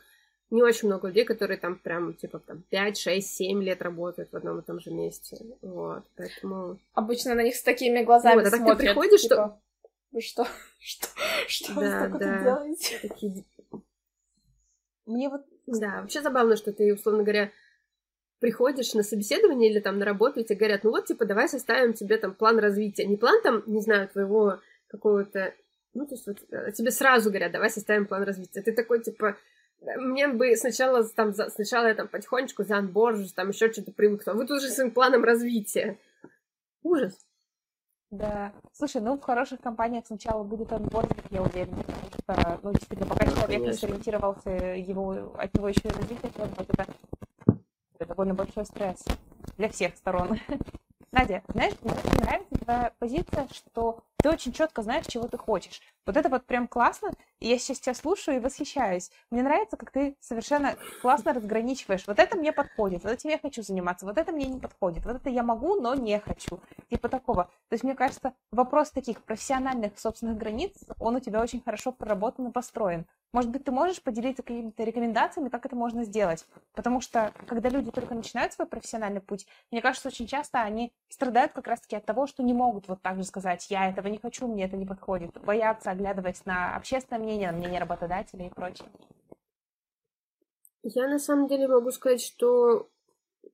не 0.50 0.62
очень 0.62 0.88
много 0.88 1.08
людей, 1.08 1.24
которые 1.24 1.58
там 1.58 1.78
прям, 1.78 2.14
типа, 2.14 2.40
там, 2.40 2.62
5, 2.70 2.98
6, 2.98 3.26
7 3.26 3.62
лет 3.62 3.80
работают 3.82 4.32
в 4.32 4.36
одном 4.36 4.58
и 4.58 4.62
том 4.62 4.80
же 4.80 4.90
месте. 4.90 5.38
Вот, 5.62 6.04
поэтому... 6.16 6.78
Обычно 6.92 7.34
на 7.34 7.42
них 7.42 7.54
с 7.54 7.62
такими 7.62 8.02
глазами 8.02 8.42
вот, 8.42 8.46
а 8.46 8.56
смотрят. 8.56 8.78
ты 8.78 8.84
приходишь, 8.84 9.22
типа, 9.22 9.34
что... 9.36 9.60
Вы 10.12 10.20
что? 10.20 10.46
Что? 10.78 11.06
Что 11.46 11.74
да, 11.74 12.08
вы 12.08 12.18
да. 12.18 12.42
делаете? 12.42 12.98
Такие... 13.02 13.44
Мне 15.06 15.28
вот... 15.28 15.42
Да, 15.66 16.00
вообще 16.00 16.20
забавно, 16.20 16.56
что 16.56 16.72
ты, 16.72 16.92
условно 16.92 17.22
говоря, 17.22 17.52
приходишь 18.40 18.94
на 18.94 19.04
собеседование 19.04 19.70
или 19.70 19.78
там 19.78 19.98
на 19.98 20.04
работу, 20.04 20.40
и 20.40 20.44
тебе 20.44 20.56
говорят, 20.56 20.82
ну 20.82 20.90
вот, 20.90 21.06
типа, 21.06 21.26
давай 21.26 21.48
составим 21.48 21.92
тебе 21.92 22.16
там 22.16 22.34
план 22.34 22.58
развития. 22.58 23.06
Не 23.06 23.16
план 23.16 23.40
там, 23.42 23.62
не 23.66 23.80
знаю, 23.80 24.08
твоего 24.08 24.58
какого-то... 24.88 25.54
Ну, 25.94 26.06
то 26.06 26.14
есть 26.14 26.26
вот 26.26 26.38
э, 26.50 26.72
тебе 26.72 26.90
сразу 26.90 27.30
говорят, 27.30 27.52
давай 27.52 27.70
составим 27.70 28.06
план 28.06 28.22
развития. 28.24 28.62
Ты 28.62 28.72
такой, 28.72 29.02
типа, 29.02 29.36
мне 29.80 30.28
бы 30.28 30.54
сначала 30.56 31.04
там, 31.04 31.32
сначала 31.32 31.86
я 31.86 31.94
там 31.94 32.08
потихонечку 32.08 32.64
заанборжусь, 32.64 33.32
там 33.32 33.48
еще 33.48 33.72
что-то 33.72 33.92
привыкну. 33.92 34.32
А 34.32 34.36
вы 34.36 34.46
тут 34.46 34.62
же 34.62 34.68
своим 34.68 34.90
планом 34.90 35.24
развития. 35.24 35.98
Ужас. 36.82 37.18
Да. 38.10 38.52
Слушай, 38.72 39.00
ну 39.00 39.16
в 39.16 39.22
хороших 39.22 39.60
компаниях 39.60 40.06
сначала 40.06 40.42
будет 40.42 40.72
анбординг, 40.72 41.22
я 41.30 41.42
уверена, 41.42 41.84
потому 42.26 42.40
что, 42.40 42.60
ну, 42.62 42.72
действительно, 42.72 43.08
пока 43.08 43.24
да, 43.24 43.30
человек 43.30 43.48
конечно. 43.48 43.70
не 43.70 43.72
сориентировался, 43.74 44.50
его, 44.50 45.32
от 45.38 45.54
него 45.54 45.68
еще 45.68 45.82
и 45.84 45.88
развитие 45.90 46.32
требовать, 46.32 46.68
это, 46.70 46.86
это 47.94 48.06
довольно 48.06 48.34
большой 48.34 48.64
стресс 48.66 49.04
для 49.56 49.68
всех 49.68 49.96
сторон. 49.96 50.40
Надя, 51.12 51.42
знаешь, 51.48 51.74
мне 51.82 51.92
очень 51.92 52.20
нравится 52.20 52.58
твоя 52.64 52.92
позиция, 52.98 53.48
что 53.52 54.02
ты 54.16 54.28
очень 54.28 54.52
четко 54.52 54.82
знаешь, 54.82 55.06
чего 55.06 55.28
ты 55.28 55.38
хочешь. 55.38 55.80
Вот 56.06 56.16
это 56.16 56.28
вот 56.28 56.46
прям 56.46 56.66
классно, 56.66 57.10
и 57.38 57.48
я 57.48 57.58
сейчас 57.58 57.80
тебя 57.80 57.94
слушаю 57.94 58.38
и 58.38 58.40
восхищаюсь. 58.40 59.10
Мне 59.30 59.42
нравится, 59.42 59.76
как 59.76 59.90
ты 59.90 60.16
совершенно 60.20 60.76
классно 61.02 61.32
разграничиваешь. 61.32 62.06
Вот 62.06 62.18
это 62.18 62.36
мне 62.36 62.52
подходит, 62.52 63.04
вот 63.04 63.12
этим 63.12 63.30
я 63.30 63.38
хочу 63.38 63.62
заниматься, 63.62 64.06
вот 64.06 64.18
это 64.18 64.32
мне 64.32 64.46
не 64.46 64.60
подходит, 64.60 65.04
вот 65.04 65.16
это 65.16 65.30
я 65.30 65.42
могу, 65.42 65.80
но 65.80 65.94
не 65.94 66.18
хочу. 66.20 66.60
Типа 66.88 67.08
такого. 67.08 67.44
То 67.68 67.74
есть, 67.74 67.84
мне 67.84 67.94
кажется, 67.94 68.34
вопрос 68.50 68.90
таких 68.90 69.22
профессиональных 69.22 69.98
собственных 69.98 70.38
границ, 70.38 70.72
он 70.98 71.16
у 71.16 71.20
тебя 71.20 71.40
очень 71.40 71.62
хорошо 71.62 71.92
проработан 71.92 72.48
и 72.48 72.52
построен. 72.52 73.06
Может 73.32 73.50
быть, 73.52 73.64
ты 73.64 73.70
можешь 73.70 74.02
поделиться 74.02 74.42
какими-то 74.42 74.82
рекомендациями, 74.82 75.50
как 75.50 75.64
это 75.64 75.76
можно 75.76 76.02
сделать? 76.02 76.46
Потому 76.74 77.00
что, 77.00 77.32
когда 77.46 77.68
люди 77.68 77.92
только 77.92 78.14
начинают 78.14 78.52
свой 78.52 78.66
профессиональный 78.66 79.20
путь, 79.20 79.46
мне 79.70 79.80
кажется, 79.80 80.08
очень 80.08 80.26
часто 80.26 80.60
они 80.62 80.92
страдают 81.08 81.52
как 81.52 81.68
раз-таки 81.68 81.94
от 81.94 82.04
того, 82.04 82.26
что 82.26 82.42
не 82.42 82.52
могут 82.52 82.88
вот 82.88 83.02
так 83.02 83.18
же 83.18 83.24
сказать, 83.24 83.70
я 83.70 83.88
этого 83.88 84.08
не 84.08 84.18
хочу, 84.18 84.48
мне 84.48 84.64
это 84.64 84.76
не 84.76 84.84
подходит, 84.84 85.40
боятся, 85.42 85.89
оглядываясь 85.90 86.44
на 86.46 86.76
общественное 86.76 87.22
мнение, 87.22 87.50
на 87.50 87.58
мнение 87.58 87.80
работодателя 87.80 88.46
и 88.46 88.50
прочее. 88.50 88.88
Я 90.82 91.08
на 91.08 91.18
самом 91.18 91.48
деле 91.48 91.68
могу 91.68 91.90
сказать, 91.90 92.22
что 92.22 92.88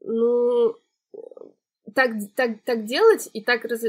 ну 0.01 0.76
так, 1.95 2.11
так, 2.34 2.62
так 2.64 2.84
делать 2.84 3.28
и 3.32 3.41
так 3.41 3.64
раз... 3.64 3.82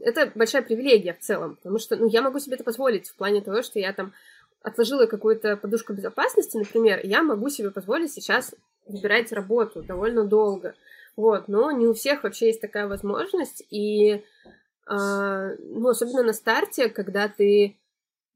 это 0.00 0.32
большая 0.34 0.62
привилегия 0.62 1.14
в 1.14 1.20
целом, 1.20 1.56
потому 1.56 1.78
что 1.78 1.96
ну, 1.96 2.06
я 2.08 2.22
могу 2.22 2.38
себе 2.38 2.56
это 2.56 2.64
позволить 2.64 3.08
в 3.08 3.14
плане 3.14 3.40
того, 3.40 3.62
что 3.62 3.78
я 3.78 3.92
там 3.92 4.12
отложила 4.62 5.06
какую-то 5.06 5.56
подушку 5.56 5.92
безопасности, 5.92 6.56
например, 6.56 7.00
я 7.04 7.22
могу 7.22 7.48
себе 7.48 7.70
позволить 7.70 8.12
сейчас 8.12 8.54
выбирать 8.86 9.32
работу 9.32 9.82
довольно 9.82 10.24
долго. 10.24 10.74
Вот, 11.16 11.48
но 11.48 11.70
не 11.70 11.86
у 11.86 11.94
всех 11.94 12.22
вообще 12.22 12.46
есть 12.46 12.60
такая 12.60 12.88
возможность, 12.88 13.62
и 13.70 14.12
э, 14.14 14.20
ну, 14.88 15.88
особенно 15.88 16.22
на 16.22 16.32
старте, 16.32 16.88
когда 16.88 17.28
ты 17.28 17.76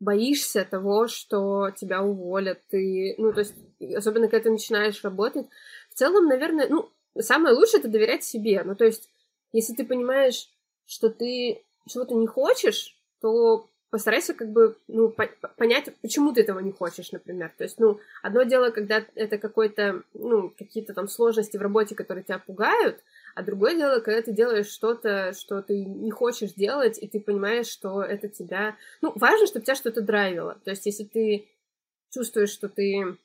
боишься 0.01 0.66
того, 0.68 1.09
что 1.09 1.70
тебя 1.70 2.03
уволят, 2.03 2.61
ты, 2.68 3.14
ну, 3.18 3.32
то 3.32 3.40
есть, 3.40 3.55
особенно 3.97 4.28
когда 4.28 4.44
ты 4.44 4.51
начинаешь 4.51 5.03
работать, 5.05 5.47
в 5.90 5.94
целом, 5.94 6.26
наверное, 6.26 6.68
ну, 6.68 6.90
самое 7.18 7.55
лучшее 7.55 7.80
это 7.80 7.88
доверять 7.88 8.24
себе, 8.24 8.62
ну, 8.64 8.74
то 8.74 8.84
есть, 8.84 9.11
если 9.53 9.74
ты 9.74 9.84
понимаешь, 9.84 10.51
что 10.86 11.09
ты 11.09 11.62
чего-то 11.88 12.14
не 12.14 12.26
хочешь, 12.26 12.97
то 13.20 13.68
постарайся 13.90 14.34
как 14.34 14.51
бы, 14.51 14.76
ну, 14.88 15.09
по 15.09 15.26
понять, 15.57 15.88
почему 16.03 16.32
ты 16.32 16.42
этого 16.42 16.61
не 16.61 16.72
хочешь, 16.72 17.12
например. 17.12 17.53
То 17.57 17.64
есть, 17.64 17.78
ну, 17.78 17.99
одно 18.22 18.42
дело, 18.42 18.70
когда 18.70 19.03
это 19.14 19.38
какой-то, 19.38 20.03
ну, 20.12 20.53
какие-то 20.59 20.92
там 20.92 21.09
сложности 21.09 21.57
в 21.57 21.62
работе, 21.62 21.94
которые 21.94 22.24
тебя 22.24 22.38
пугают, 22.38 23.03
а 23.37 23.43
другое 23.43 23.76
дело, 23.76 24.01
когда 24.01 24.22
ты 24.22 24.32
делаешь 24.32 24.68
что-то, 24.68 25.34
что 25.34 25.61
ты 25.61 25.84
не 25.84 26.11
хочешь 26.11 26.55
делать, 26.55 26.99
и 26.99 27.07
ты 27.07 27.20
понимаешь, 27.20 27.66
что 27.66 28.03
это 28.03 28.28
тебя... 28.28 28.78
Ну, 29.03 29.12
важно, 29.14 29.47
чтобы 29.47 29.66
тебя 29.66 29.74
что-то 29.74 30.01
драйвило. 30.01 30.59
То 30.64 30.70
есть, 30.70 30.87
если 30.87 31.05
ты 31.05 31.47
чувствуешь, 32.11 32.49
что 32.49 32.70
ты 32.70 33.18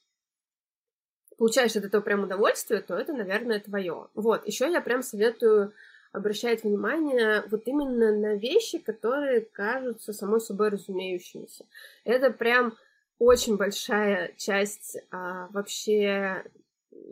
получаешь 1.37 1.77
от 1.77 1.85
этого 1.85 2.01
прям 2.01 2.25
удовольствие, 2.25 2.81
то 2.81 2.93
это, 2.95 3.13
наверное, 3.13 3.61
твое. 3.61 4.09
Вот. 4.13 4.45
Еще 4.45 4.69
я 4.69 4.81
прям 4.81 5.01
советую 5.01 5.73
обращать 6.11 6.65
внимание 6.65 7.45
вот 7.49 7.65
именно 7.65 8.11
на 8.11 8.35
вещи, 8.35 8.79
которые 8.79 9.39
кажутся 9.39 10.11
самой 10.11 10.41
собой 10.41 10.71
разумеющимися. 10.71 11.65
Это 12.03 12.31
прям 12.31 12.77
очень 13.17 13.55
большая 13.55 14.33
часть 14.35 14.97
а, 15.09 15.47
вообще 15.51 16.43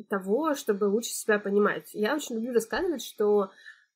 того, 0.04 0.56
чтобы 0.56 0.86
лучше 0.86 1.12
себя 1.12 1.40
понимать. 1.40 1.90
Я 1.94 2.16
очень 2.16 2.36
люблю 2.36 2.54
рассказывать, 2.54 3.04
что 3.04 3.52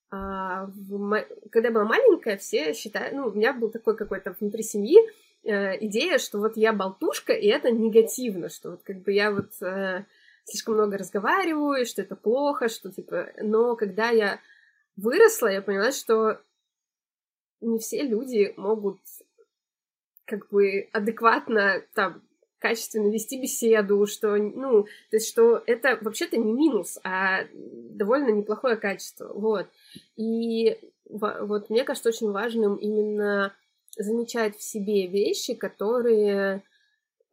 а, 0.09 0.65
в, 0.67 1.25
когда 1.51 1.69
я 1.69 1.73
была 1.73 1.85
маленькая, 1.85 2.37
все 2.37 2.73
считают, 2.73 3.13
ну, 3.13 3.27
у 3.27 3.31
меня 3.31 3.53
был 3.53 3.69
такой 3.69 3.97
какой-то 3.97 4.35
внутри 4.39 4.63
семьи 4.63 4.97
э, 5.43 5.85
идея, 5.85 6.17
что 6.19 6.39
вот 6.39 6.55
я 6.55 6.71
болтушка, 6.71 7.33
и 7.33 7.47
это 7.47 7.71
негативно, 7.71 8.49
что 8.49 8.71
вот 8.71 8.83
как 8.83 9.01
бы 9.01 9.11
я 9.11 9.31
вот 9.31 9.59
э, 9.61 10.05
слишком 10.45 10.75
много 10.75 10.97
разговариваю, 10.97 11.85
что 11.85 12.01
это 12.01 12.15
плохо, 12.15 12.69
что 12.69 12.91
типа... 12.91 13.29
Но 13.41 13.75
когда 13.75 14.09
я 14.09 14.39
выросла, 14.95 15.47
я 15.47 15.61
поняла, 15.61 15.91
что 15.91 16.39
не 17.61 17.79
все 17.79 18.03
люди 18.03 18.53
могут 18.57 18.99
как 20.25 20.47
бы 20.49 20.89
адекватно 20.91 21.81
там 21.93 22.21
качественно 22.63 23.11
вести 23.11 23.39
беседу, 23.39 24.07
что, 24.07 24.37
ну, 24.37 24.83
то 24.83 25.17
есть, 25.17 25.27
что 25.27 25.61
это 25.67 25.97
вообще-то 25.99 26.37
не 26.37 26.53
минус, 26.53 26.97
а 27.03 27.41
довольно 27.53 28.29
неплохое 28.29 28.77
качество, 28.77 29.27
вот. 29.33 29.67
И 30.15 30.79
вот 31.09 31.69
мне 31.69 31.83
кажется 31.83 32.07
очень 32.07 32.31
важным 32.31 32.77
именно 32.77 33.53
замечать 33.97 34.57
в 34.57 34.63
себе 34.63 35.07
вещи, 35.07 35.55
которые 35.55 36.63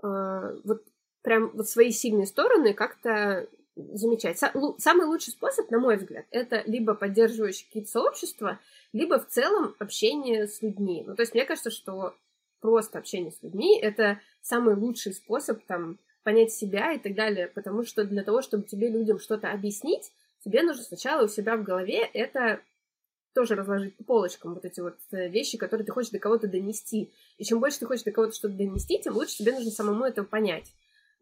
э, 0.02 0.56
вот 0.64 0.82
прям 1.22 1.50
вот 1.54 1.68
свои 1.68 1.92
сильные 1.92 2.26
стороны 2.26 2.74
как-то 2.74 3.46
замечать. 3.76 4.36
Самый 4.78 5.06
лучший 5.06 5.30
способ, 5.30 5.70
на 5.70 5.78
мой 5.78 5.96
взгляд, 5.96 6.26
это 6.32 6.64
либо 6.66 6.94
поддерживающие 6.94 7.68
какие-то 7.68 7.90
сообщества, 7.90 8.58
либо 8.92 9.20
в 9.20 9.28
целом 9.28 9.76
общение 9.78 10.48
с 10.48 10.60
людьми. 10.60 11.04
Ну, 11.06 11.14
то 11.14 11.22
есть 11.22 11.34
мне 11.34 11.44
кажется, 11.44 11.70
что 11.70 12.14
просто 12.60 12.98
общение 12.98 13.32
с 13.32 13.42
людьми— 13.42 13.78
это 13.82 14.20
самый 14.40 14.74
лучший 14.74 15.12
способ 15.12 15.62
там 15.64 15.98
понять 16.22 16.52
себя 16.52 16.92
и 16.92 16.98
так 16.98 17.14
далее, 17.14 17.48
потому 17.48 17.84
что 17.84 18.04
для 18.04 18.22
того, 18.22 18.42
чтобы 18.42 18.64
тебе 18.64 18.88
людям 18.88 19.18
что-то 19.18 19.50
объяснить, 19.50 20.12
тебе 20.44 20.62
нужно 20.62 20.82
сначала 20.82 21.24
у 21.24 21.28
себя 21.28 21.56
в 21.56 21.62
голове 21.62 22.00
это 22.00 22.60
тоже 23.34 23.54
разложить 23.54 23.96
по 23.96 24.04
полочкам 24.04 24.54
вот 24.54 24.64
эти 24.64 24.80
вот 24.80 24.96
э, 25.12 25.28
вещи, 25.28 25.56
которые 25.56 25.86
ты 25.86 25.92
хочешь 25.92 26.10
до 26.10 26.18
кого-то 26.18 26.48
донести. 26.48 27.12
И 27.38 27.44
чем 27.44 27.60
больше 27.60 27.78
ты 27.78 27.86
хочешь 27.86 28.04
до 28.04 28.10
кого-то 28.10 28.34
что-то 28.34 28.54
донести, 28.54 29.00
тем 29.00 29.14
лучше 29.14 29.36
тебе 29.36 29.52
нужно 29.52 29.70
самому 29.70 30.04
это 30.04 30.24
понять. 30.24 30.72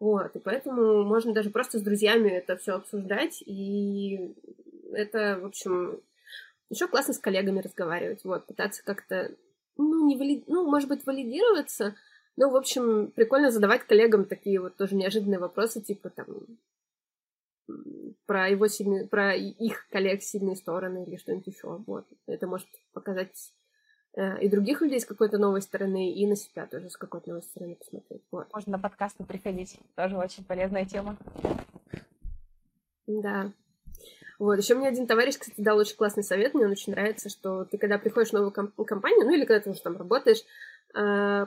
Вот, 0.00 0.34
и 0.36 0.38
поэтому 0.38 1.04
можно 1.04 1.34
даже 1.34 1.50
просто 1.50 1.78
с 1.78 1.82
друзьями 1.82 2.30
это 2.30 2.56
все 2.56 2.74
обсуждать, 2.74 3.42
и 3.44 4.32
это, 4.92 5.40
в 5.42 5.46
общем, 5.46 6.00
еще 6.70 6.86
классно 6.86 7.14
с 7.14 7.18
коллегами 7.18 7.60
разговаривать, 7.60 8.22
вот, 8.24 8.46
пытаться 8.46 8.84
как-то, 8.84 9.32
ну, 9.78 10.06
не 10.06 10.16
вали... 10.16 10.44
ну, 10.46 10.68
может 10.68 10.88
быть, 10.88 11.06
валидироваться, 11.06 11.94
но, 12.36 12.50
в 12.50 12.56
общем, 12.56 13.10
прикольно 13.12 13.50
задавать 13.50 13.84
коллегам 13.84 14.24
такие 14.24 14.60
вот 14.60 14.76
тоже 14.76 14.94
неожиданные 14.94 15.38
вопросы, 15.38 15.80
типа 15.80 16.10
там 16.10 16.26
про 18.26 18.48
его 18.48 18.66
сильные, 18.66 19.06
про 19.06 19.34
их 19.34 19.88
коллег 19.90 20.22
сильные 20.22 20.56
стороны 20.56 21.04
или 21.04 21.16
что-нибудь 21.16 21.46
еще. 21.46 21.82
Вот. 21.86 22.06
Это 22.26 22.46
может 22.46 22.68
показать 22.92 23.52
Э, 24.18 24.40
и 24.40 24.48
других 24.48 24.80
людей 24.80 25.00
с 25.00 25.06
какой-то 25.06 25.38
новой 25.38 25.62
стороны, 25.62 26.12
и 26.12 26.26
на 26.26 26.34
себя 26.34 26.66
тоже 26.66 26.90
с 26.90 26.96
какой-то 26.96 27.28
новой 27.28 27.42
стороны 27.42 27.76
посмотреть. 27.76 28.22
Вот. 28.32 28.52
Можно 28.52 28.72
на 28.72 28.78
подкасты 28.78 29.24
приходить. 29.24 29.78
Тоже 29.94 30.16
очень 30.16 30.44
полезная 30.44 30.84
тема. 30.84 31.16
Да. 33.06 33.52
Вот, 34.38 34.56
еще 34.56 34.74
мне 34.74 34.88
один 34.88 35.06
товарищ, 35.06 35.36
кстати, 35.38 35.60
дал 35.60 35.78
очень 35.78 35.96
классный 35.96 36.22
совет, 36.22 36.54
мне 36.54 36.66
он 36.66 36.70
очень 36.70 36.92
нравится, 36.92 37.28
что 37.28 37.64
ты, 37.64 37.76
когда 37.76 37.98
приходишь 37.98 38.30
в 38.30 38.34
новую 38.34 38.52
комп- 38.52 38.84
компанию, 38.86 39.26
ну 39.26 39.32
или 39.32 39.44
когда 39.44 39.60
ты 39.60 39.70
уже 39.70 39.80
там 39.80 39.96
работаешь, 39.96 40.44
э, 40.94 41.46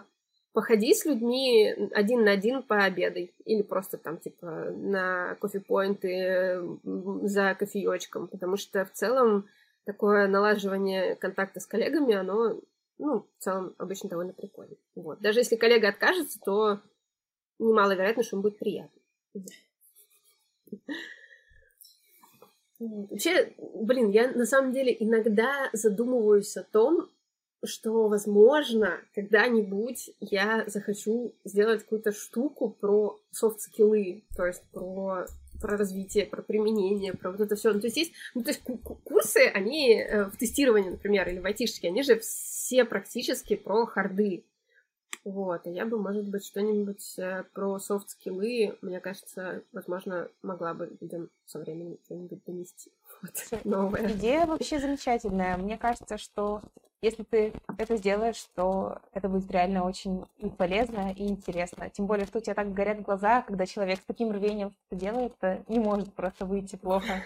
походи 0.54 0.94
с 0.94 1.06
людьми 1.06 1.74
один 1.94 2.26
на 2.26 2.32
один 2.32 2.64
пообедай. 2.64 3.34
Или 3.46 3.62
просто 3.62 3.98
там, 3.98 4.18
типа, 4.18 4.72
на 4.76 5.36
кофе-поинты 5.36 6.62
за 7.24 7.56
кофеечком, 7.56 8.28
потому 8.28 8.58
что 8.58 8.84
в 8.86 8.92
целом 8.92 9.48
такое 9.86 10.28
налаживание 10.28 11.16
контакта 11.16 11.60
с 11.60 11.66
коллегами, 11.66 12.14
оно, 12.14 12.60
ну, 12.98 13.28
в 13.38 13.44
целом, 13.44 13.74
обычно 13.78 14.10
довольно 14.10 14.34
прикольно. 14.34 14.76
Вот. 14.96 15.22
Даже 15.22 15.39
если 15.39 15.56
коллега 15.56 15.89
откажется, 15.89 16.39
то 16.44 16.82
немаловероятно, 17.60 18.24
что 18.24 18.36
ему 18.36 18.44
будет 18.44 18.60
приятно. 18.60 19.02
Вообще, 22.82 23.53
блин, 23.59 24.09
я 24.09 24.32
на 24.32 24.45
самом 24.45 24.73
деле 24.73 24.95
иногда 24.99 25.69
задумываюсь 25.71 26.57
о 26.57 26.63
том, 26.63 27.09
что, 27.63 28.07
возможно, 28.07 28.99
когда-нибудь 29.13 30.09
я 30.19 30.63
захочу 30.65 31.36
сделать 31.43 31.84
какую-то 31.84 32.11
штуку 32.11 32.71
про 32.71 33.19
софт-скиллы, 33.32 34.23
то 34.36 34.45
есть 34.47 34.63
про 34.71 35.27
про 35.61 35.77
развитие, 35.77 36.25
про 36.25 36.41
применение, 36.41 37.13
про 37.13 37.29
вот 37.29 37.39
это 37.39 37.55
все. 37.55 37.71
Ну, 37.71 37.79
то 37.79 37.86
есть 37.86 37.97
есть, 37.97 38.13
ну, 38.34 38.41
то 38.41 38.49
есть 38.49 38.63
курсы, 39.03 39.45
они 39.53 39.93
э, 39.93 40.25
в 40.25 40.36
тестировании, 40.36 40.89
например, 40.89 41.29
или 41.29 41.38
в 41.38 41.45
айтишке, 41.45 41.89
они 41.89 42.01
же 42.01 42.17
все 42.17 42.84
практически 42.84 43.55
про 43.55 43.86
харды. 43.86 44.43
Вот, 45.24 45.67
и 45.67 45.72
я 45.72 45.86
бы, 45.86 45.99
может 45.99 46.28
быть, 46.28 46.45
что-нибудь 46.45 47.19
э, 47.19 47.43
про 47.53 47.78
софт-скиллы, 47.78 48.78
мне 48.82 48.99
кажется, 48.99 49.61
возможно, 49.72 50.28
могла 50.41 50.74
бы 50.74 50.97
людям 50.99 51.30
со 51.45 51.59
временем 51.59 51.97
что-нибудь 52.05 52.43
донести. 52.45 52.91
Вот, 53.22 53.65
новое. 53.65 54.11
Идея 54.13 54.47
вообще 54.47 54.80
замечательная. 54.80 55.55
Мне 55.57 55.78
кажется, 55.78 56.17
что 56.17 56.61
если 57.03 57.22
ты 57.24 57.53
это 57.78 57.97
сделаешь, 57.97 58.43
то 58.55 58.99
это 59.13 59.30
будет 59.30 59.51
реально 59.51 59.86
очень 59.86 60.26
и 60.38 60.49
полезно, 60.49 61.11
и 61.11 61.28
интересно. 61.28 61.89
Тем 61.91 62.07
более, 62.07 62.26
что 62.26 62.39
у 62.39 62.41
тебя 62.41 62.55
так 62.55 62.74
горят 62.74 63.01
глаза, 63.01 63.43
когда 63.43 63.67
человек 63.67 63.99
с 63.99 64.05
таким 64.05 64.32
рвением 64.32 64.72
что-то 64.72 64.95
делает, 64.95 65.34
не 65.67 65.80
может 65.80 66.13
просто 66.13 66.45
выйти 66.45 66.78
плохо. 66.78 67.24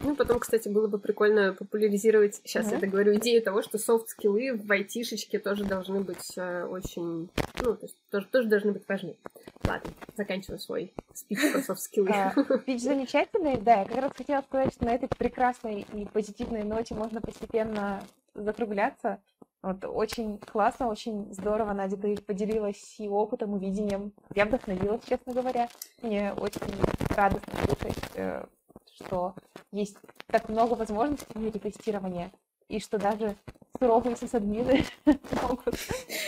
Ну, 0.00 0.16
потом, 0.16 0.38
кстати, 0.38 0.68
было 0.68 0.86
бы 0.86 0.98
прикольно 0.98 1.52
популяризировать, 1.52 2.36
сейчас 2.44 2.66
mm-hmm. 2.66 2.74
я 2.74 2.78
договорю, 2.80 3.14
идею 3.16 3.42
того, 3.42 3.62
что 3.62 3.78
софт-скиллы 3.78 4.54
в 4.54 4.70
айтишечке 4.70 5.38
тоже 5.38 5.64
должны 5.64 6.00
быть 6.00 6.36
э, 6.36 6.64
очень, 6.64 7.28
ну, 7.62 7.74
то 7.74 7.86
есть 7.86 7.96
тоже, 8.10 8.26
тоже 8.26 8.48
должны 8.48 8.72
быть 8.72 8.88
важны. 8.88 9.16
Ладно, 9.66 9.90
заканчиваю 10.16 10.58
свой 10.58 10.92
спич 11.14 11.38
про 11.52 11.60
софт-скиллы. 11.62 12.10
А, 12.10 12.32
спич 12.62 12.82
замечательный, 12.82 13.56
да, 13.56 13.80
я 13.80 13.84
как 13.84 13.96
раз 13.96 14.12
хотела 14.16 14.42
сказать, 14.42 14.74
что 14.74 14.84
на 14.84 14.94
этой 14.94 15.08
прекрасной 15.08 15.86
и 15.92 16.06
позитивной 16.06 16.62
ноте 16.62 16.94
можно 16.94 17.20
постепенно 17.20 18.02
закругляться. 18.34 19.20
Вот, 19.60 19.84
очень 19.84 20.38
классно, 20.38 20.88
очень 20.88 21.32
здорово, 21.34 21.72
Надя, 21.72 21.96
ты 21.96 22.16
поделилась 22.16 22.94
и 22.98 23.08
опытом, 23.08 23.56
и 23.56 23.60
видением. 23.60 24.12
Я 24.34 24.44
вдохновилась, 24.44 25.02
честно 25.08 25.34
говоря. 25.34 25.68
Мне 26.00 26.32
очень 26.32 26.60
радостно 27.16 27.52
слышать, 27.64 27.98
э, 28.14 28.44
что 29.02 29.34
есть 29.72 29.96
так 30.26 30.48
много 30.48 30.74
возможностей 30.74 31.26
в 31.34 31.38
мире 31.38 31.58
тестирования, 31.58 32.30
и 32.68 32.80
что 32.80 32.98
даже 32.98 33.36
суровые 33.78 34.16
сисадмины 34.16 34.84
могут 35.42 35.76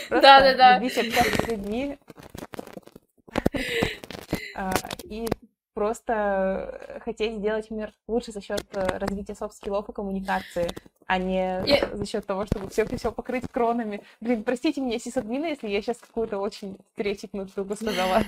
просто 0.09 0.79
любить 0.79 0.97
общаться 0.97 1.43
с 1.43 1.47
людьми. 1.47 1.97
А, 4.55 4.73
и 5.03 5.27
просто 5.81 6.99
хотеть 7.03 7.39
сделать 7.39 7.71
мир 7.71 7.91
лучше 8.07 8.31
за 8.31 8.39
счет 8.39 8.63
э, 8.73 8.99
развития 8.99 9.33
софт-скиллов 9.33 9.89
и 9.89 9.93
коммуникации 9.93 10.69
а 11.07 11.17
не 11.17 11.63
я... 11.65 11.89
за 11.91 12.05
счет 12.05 12.23
того, 12.23 12.45
чтобы 12.45 12.69
все 12.69 12.85
все 12.85 13.11
покрыть 13.11 13.45
кронами. 13.51 14.03
Блин, 14.19 14.43
простите 14.43 14.79
меня, 14.79 14.99
сисадмина, 14.99 15.47
если 15.47 15.69
я 15.69 15.81
сейчас 15.81 15.97
какую-то 15.97 16.37
очень 16.37 16.77
стереотипную 16.93 17.47
штуку 17.47 17.75
сказала. 17.75 18.21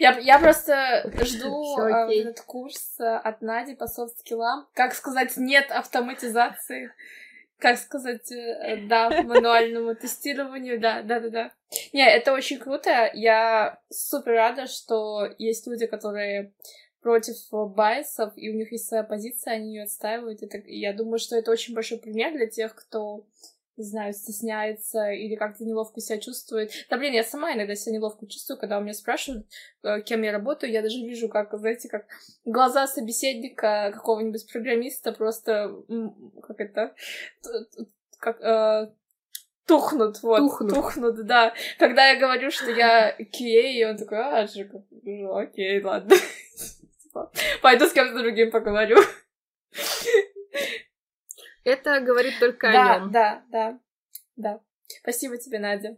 Я, 0.00 0.18
я 0.18 0.40
просто 0.40 1.08
жду 1.24 1.78
э, 1.78 2.12
этот 2.20 2.40
курс 2.40 2.98
э, 2.98 3.04
от 3.04 3.40
Нади 3.40 3.76
по 3.76 3.86
софт-скиллам. 3.86 4.66
Как 4.74 4.94
сказать 4.94 5.36
нет 5.36 5.70
автоматизации? 5.70 6.90
Как 7.62 7.78
сказать 7.78 8.32
э, 8.32 8.76
да 8.88 9.08
мануальному 9.22 9.94
тестированию? 9.94 10.80
Да, 10.80 11.02
да, 11.02 11.20
да, 11.20 11.28
да. 11.28 11.52
Не, 11.92 12.04
это 12.04 12.32
очень 12.32 12.58
круто. 12.58 13.08
Я 13.14 13.80
супер 13.88 14.32
рада, 14.32 14.66
что 14.66 15.28
есть 15.38 15.68
люди, 15.68 15.86
которые 15.86 16.52
против 17.02 17.36
байсов, 17.52 18.32
и 18.34 18.50
у 18.50 18.54
них 18.54 18.72
есть 18.72 18.88
своя 18.88 19.04
позиция, 19.04 19.54
они 19.54 19.76
ее 19.76 19.84
отстаивают. 19.84 20.42
Это, 20.42 20.58
я 20.66 20.92
думаю, 20.92 21.20
что 21.20 21.36
это 21.36 21.52
очень 21.52 21.72
большой 21.72 21.98
пример 21.98 22.32
для 22.32 22.48
тех, 22.48 22.74
кто 22.74 23.24
не 23.76 23.84
знаю, 23.84 24.12
стесняется 24.12 25.10
или 25.10 25.34
как-то 25.34 25.64
неловко 25.64 26.00
себя 26.00 26.18
чувствует. 26.18 26.70
Да, 26.90 26.98
блин, 26.98 27.14
я 27.14 27.24
сама 27.24 27.54
иногда 27.54 27.74
себя 27.74 27.96
неловко 27.96 28.26
чувствую, 28.26 28.58
когда 28.58 28.78
у 28.78 28.82
меня 28.82 28.94
спрашивают, 28.94 29.46
э, 29.82 30.02
кем 30.02 30.22
я 30.22 30.32
работаю, 30.32 30.72
я 30.72 30.82
даже 30.82 30.98
вижу, 30.98 31.28
как, 31.28 31.56
знаете, 31.58 31.88
как 31.88 32.06
глаза 32.44 32.86
собеседника 32.86 33.90
какого-нибудь 33.94 34.50
программиста 34.52 35.12
просто, 35.12 35.74
как 36.42 36.60
это, 36.60 36.94
как, 38.18 38.40
э, 38.40 38.92
тухнут, 39.66 40.22
вот, 40.22 40.38
тухнут. 40.38 40.74
тухнут, 40.74 41.26
да. 41.26 41.54
Когда 41.78 42.08
я 42.08 42.18
говорю, 42.18 42.50
что 42.50 42.70
я 42.70 43.16
QA, 43.16 43.72
и 43.72 43.84
он 43.84 43.96
такой, 43.96 44.18
а, 44.18 44.44
Джекоб, 44.44 44.84
ну, 44.90 45.36
окей, 45.36 45.82
ладно. 45.82 46.14
Пойду 47.62 47.86
с 47.86 47.92
кем-то 47.92 48.18
другим 48.18 48.50
поговорю. 48.50 48.98
Это 51.64 52.00
говорит 52.00 52.34
только 52.40 52.72
да, 52.72 52.94
о 52.94 52.98
нем. 52.98 53.10
Да, 53.12 53.42
да, 53.50 53.78
да. 54.36 54.60
Спасибо 55.00 55.38
тебе, 55.38 55.58
Надя. 55.58 55.96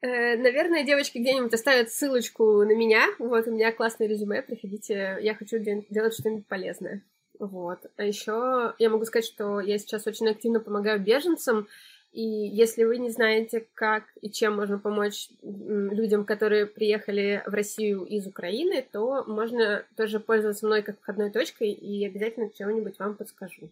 Э, 0.00 0.36
наверное, 0.36 0.84
девочки 0.84 1.18
где-нибудь 1.18 1.54
оставят 1.54 1.90
ссылочку 1.90 2.62
на 2.64 2.74
меня. 2.74 3.06
Вот, 3.18 3.46
у 3.46 3.52
меня 3.52 3.72
классное 3.72 4.06
резюме, 4.06 4.42
приходите. 4.42 5.18
Я 5.20 5.34
хочу 5.34 5.58
делать 5.58 6.14
что-нибудь 6.14 6.46
полезное. 6.46 7.02
Вот. 7.38 7.86
А 7.96 8.04
еще 8.04 8.74
я 8.78 8.90
могу 8.90 9.04
сказать, 9.04 9.26
что 9.26 9.60
я 9.60 9.78
сейчас 9.78 10.06
очень 10.06 10.28
активно 10.28 10.60
помогаю 10.60 11.00
беженцам, 11.00 11.68
и 12.14 12.22
если 12.22 12.84
вы 12.84 12.98
не 12.98 13.10
знаете, 13.10 13.66
как 13.74 14.04
и 14.20 14.30
чем 14.30 14.54
можно 14.54 14.78
помочь 14.78 15.30
людям, 15.42 16.24
которые 16.24 16.66
приехали 16.66 17.42
в 17.44 17.52
Россию 17.52 18.04
из 18.04 18.26
Украины, 18.26 18.86
то 18.92 19.24
можно 19.24 19.84
тоже 19.96 20.20
пользоваться 20.20 20.64
мной 20.64 20.82
как 20.82 21.00
входной 21.00 21.30
точкой, 21.30 21.72
и 21.72 22.06
обязательно 22.06 22.50
чего-нибудь 22.50 22.98
вам 23.00 23.16
подскажу. 23.16 23.68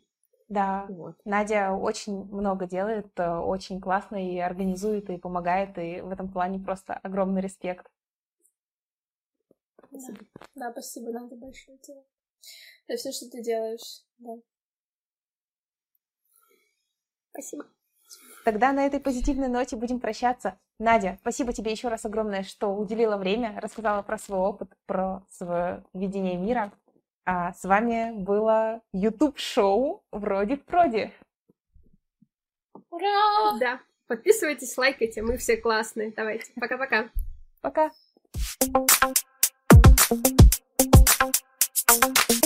Да, 0.49 0.87
вот. 0.89 1.15
Надя 1.25 1.71
очень 1.73 2.25
много 2.25 2.67
делает, 2.67 3.07
э, 3.17 3.37
очень 3.39 3.81
классно 3.81 4.17
и 4.17 4.39
организует, 4.39 5.09
и 5.09 5.17
помогает, 5.17 5.79
и 5.79 6.01
в 6.01 6.11
этом 6.11 6.29
плане 6.29 6.59
просто 6.59 6.95
огромный 6.95 7.41
респект. 7.41 7.87
Спасибо. 9.89 10.19
Да, 10.55 10.67
да 10.67 10.73
спасибо, 10.73 11.13
Надя, 11.13 11.37
большое 11.37 11.79
тебе 11.79 12.03
за 12.89 12.97
все, 12.97 13.13
что 13.13 13.31
ты 13.31 13.43
делаешь. 13.43 14.03
Да. 14.19 14.35
Спасибо. 17.31 17.65
Тогда 18.45 18.73
на 18.73 18.87
этой 18.87 18.99
позитивной 18.99 19.49
ноте 19.49 19.77
будем 19.77 20.01
прощаться. 20.01 20.59
Надя, 20.79 21.17
спасибо 21.21 21.53
тебе 21.53 21.71
еще 21.71 21.89
раз 21.89 22.05
огромное, 22.05 22.43
что 22.43 22.75
уделила 22.75 23.17
время, 23.17 23.59
рассказала 23.61 24.03
про 24.03 24.19
свой 24.19 24.41
опыт, 24.41 24.71
про 24.87 25.23
свое 25.31 25.85
видение 25.95 26.37
мира. 26.37 26.73
А 27.25 27.53
с 27.53 27.63
вами 27.63 28.13
было 28.13 28.81
YouTube-шоу 28.93 30.03
«Вроде 30.11 30.57
проди». 30.57 31.13
Ура! 32.91 33.59
Да, 33.61 33.81
подписывайтесь, 34.09 34.77
лайкайте, 34.77 35.23
мы 35.23 35.37
все 35.37 35.57
классные. 35.57 36.13
Давайте, 36.17 36.53
пока-пока. 36.61 37.11
Пока. 37.61 37.87
-пока. 37.87 39.15
пока. 41.89 42.42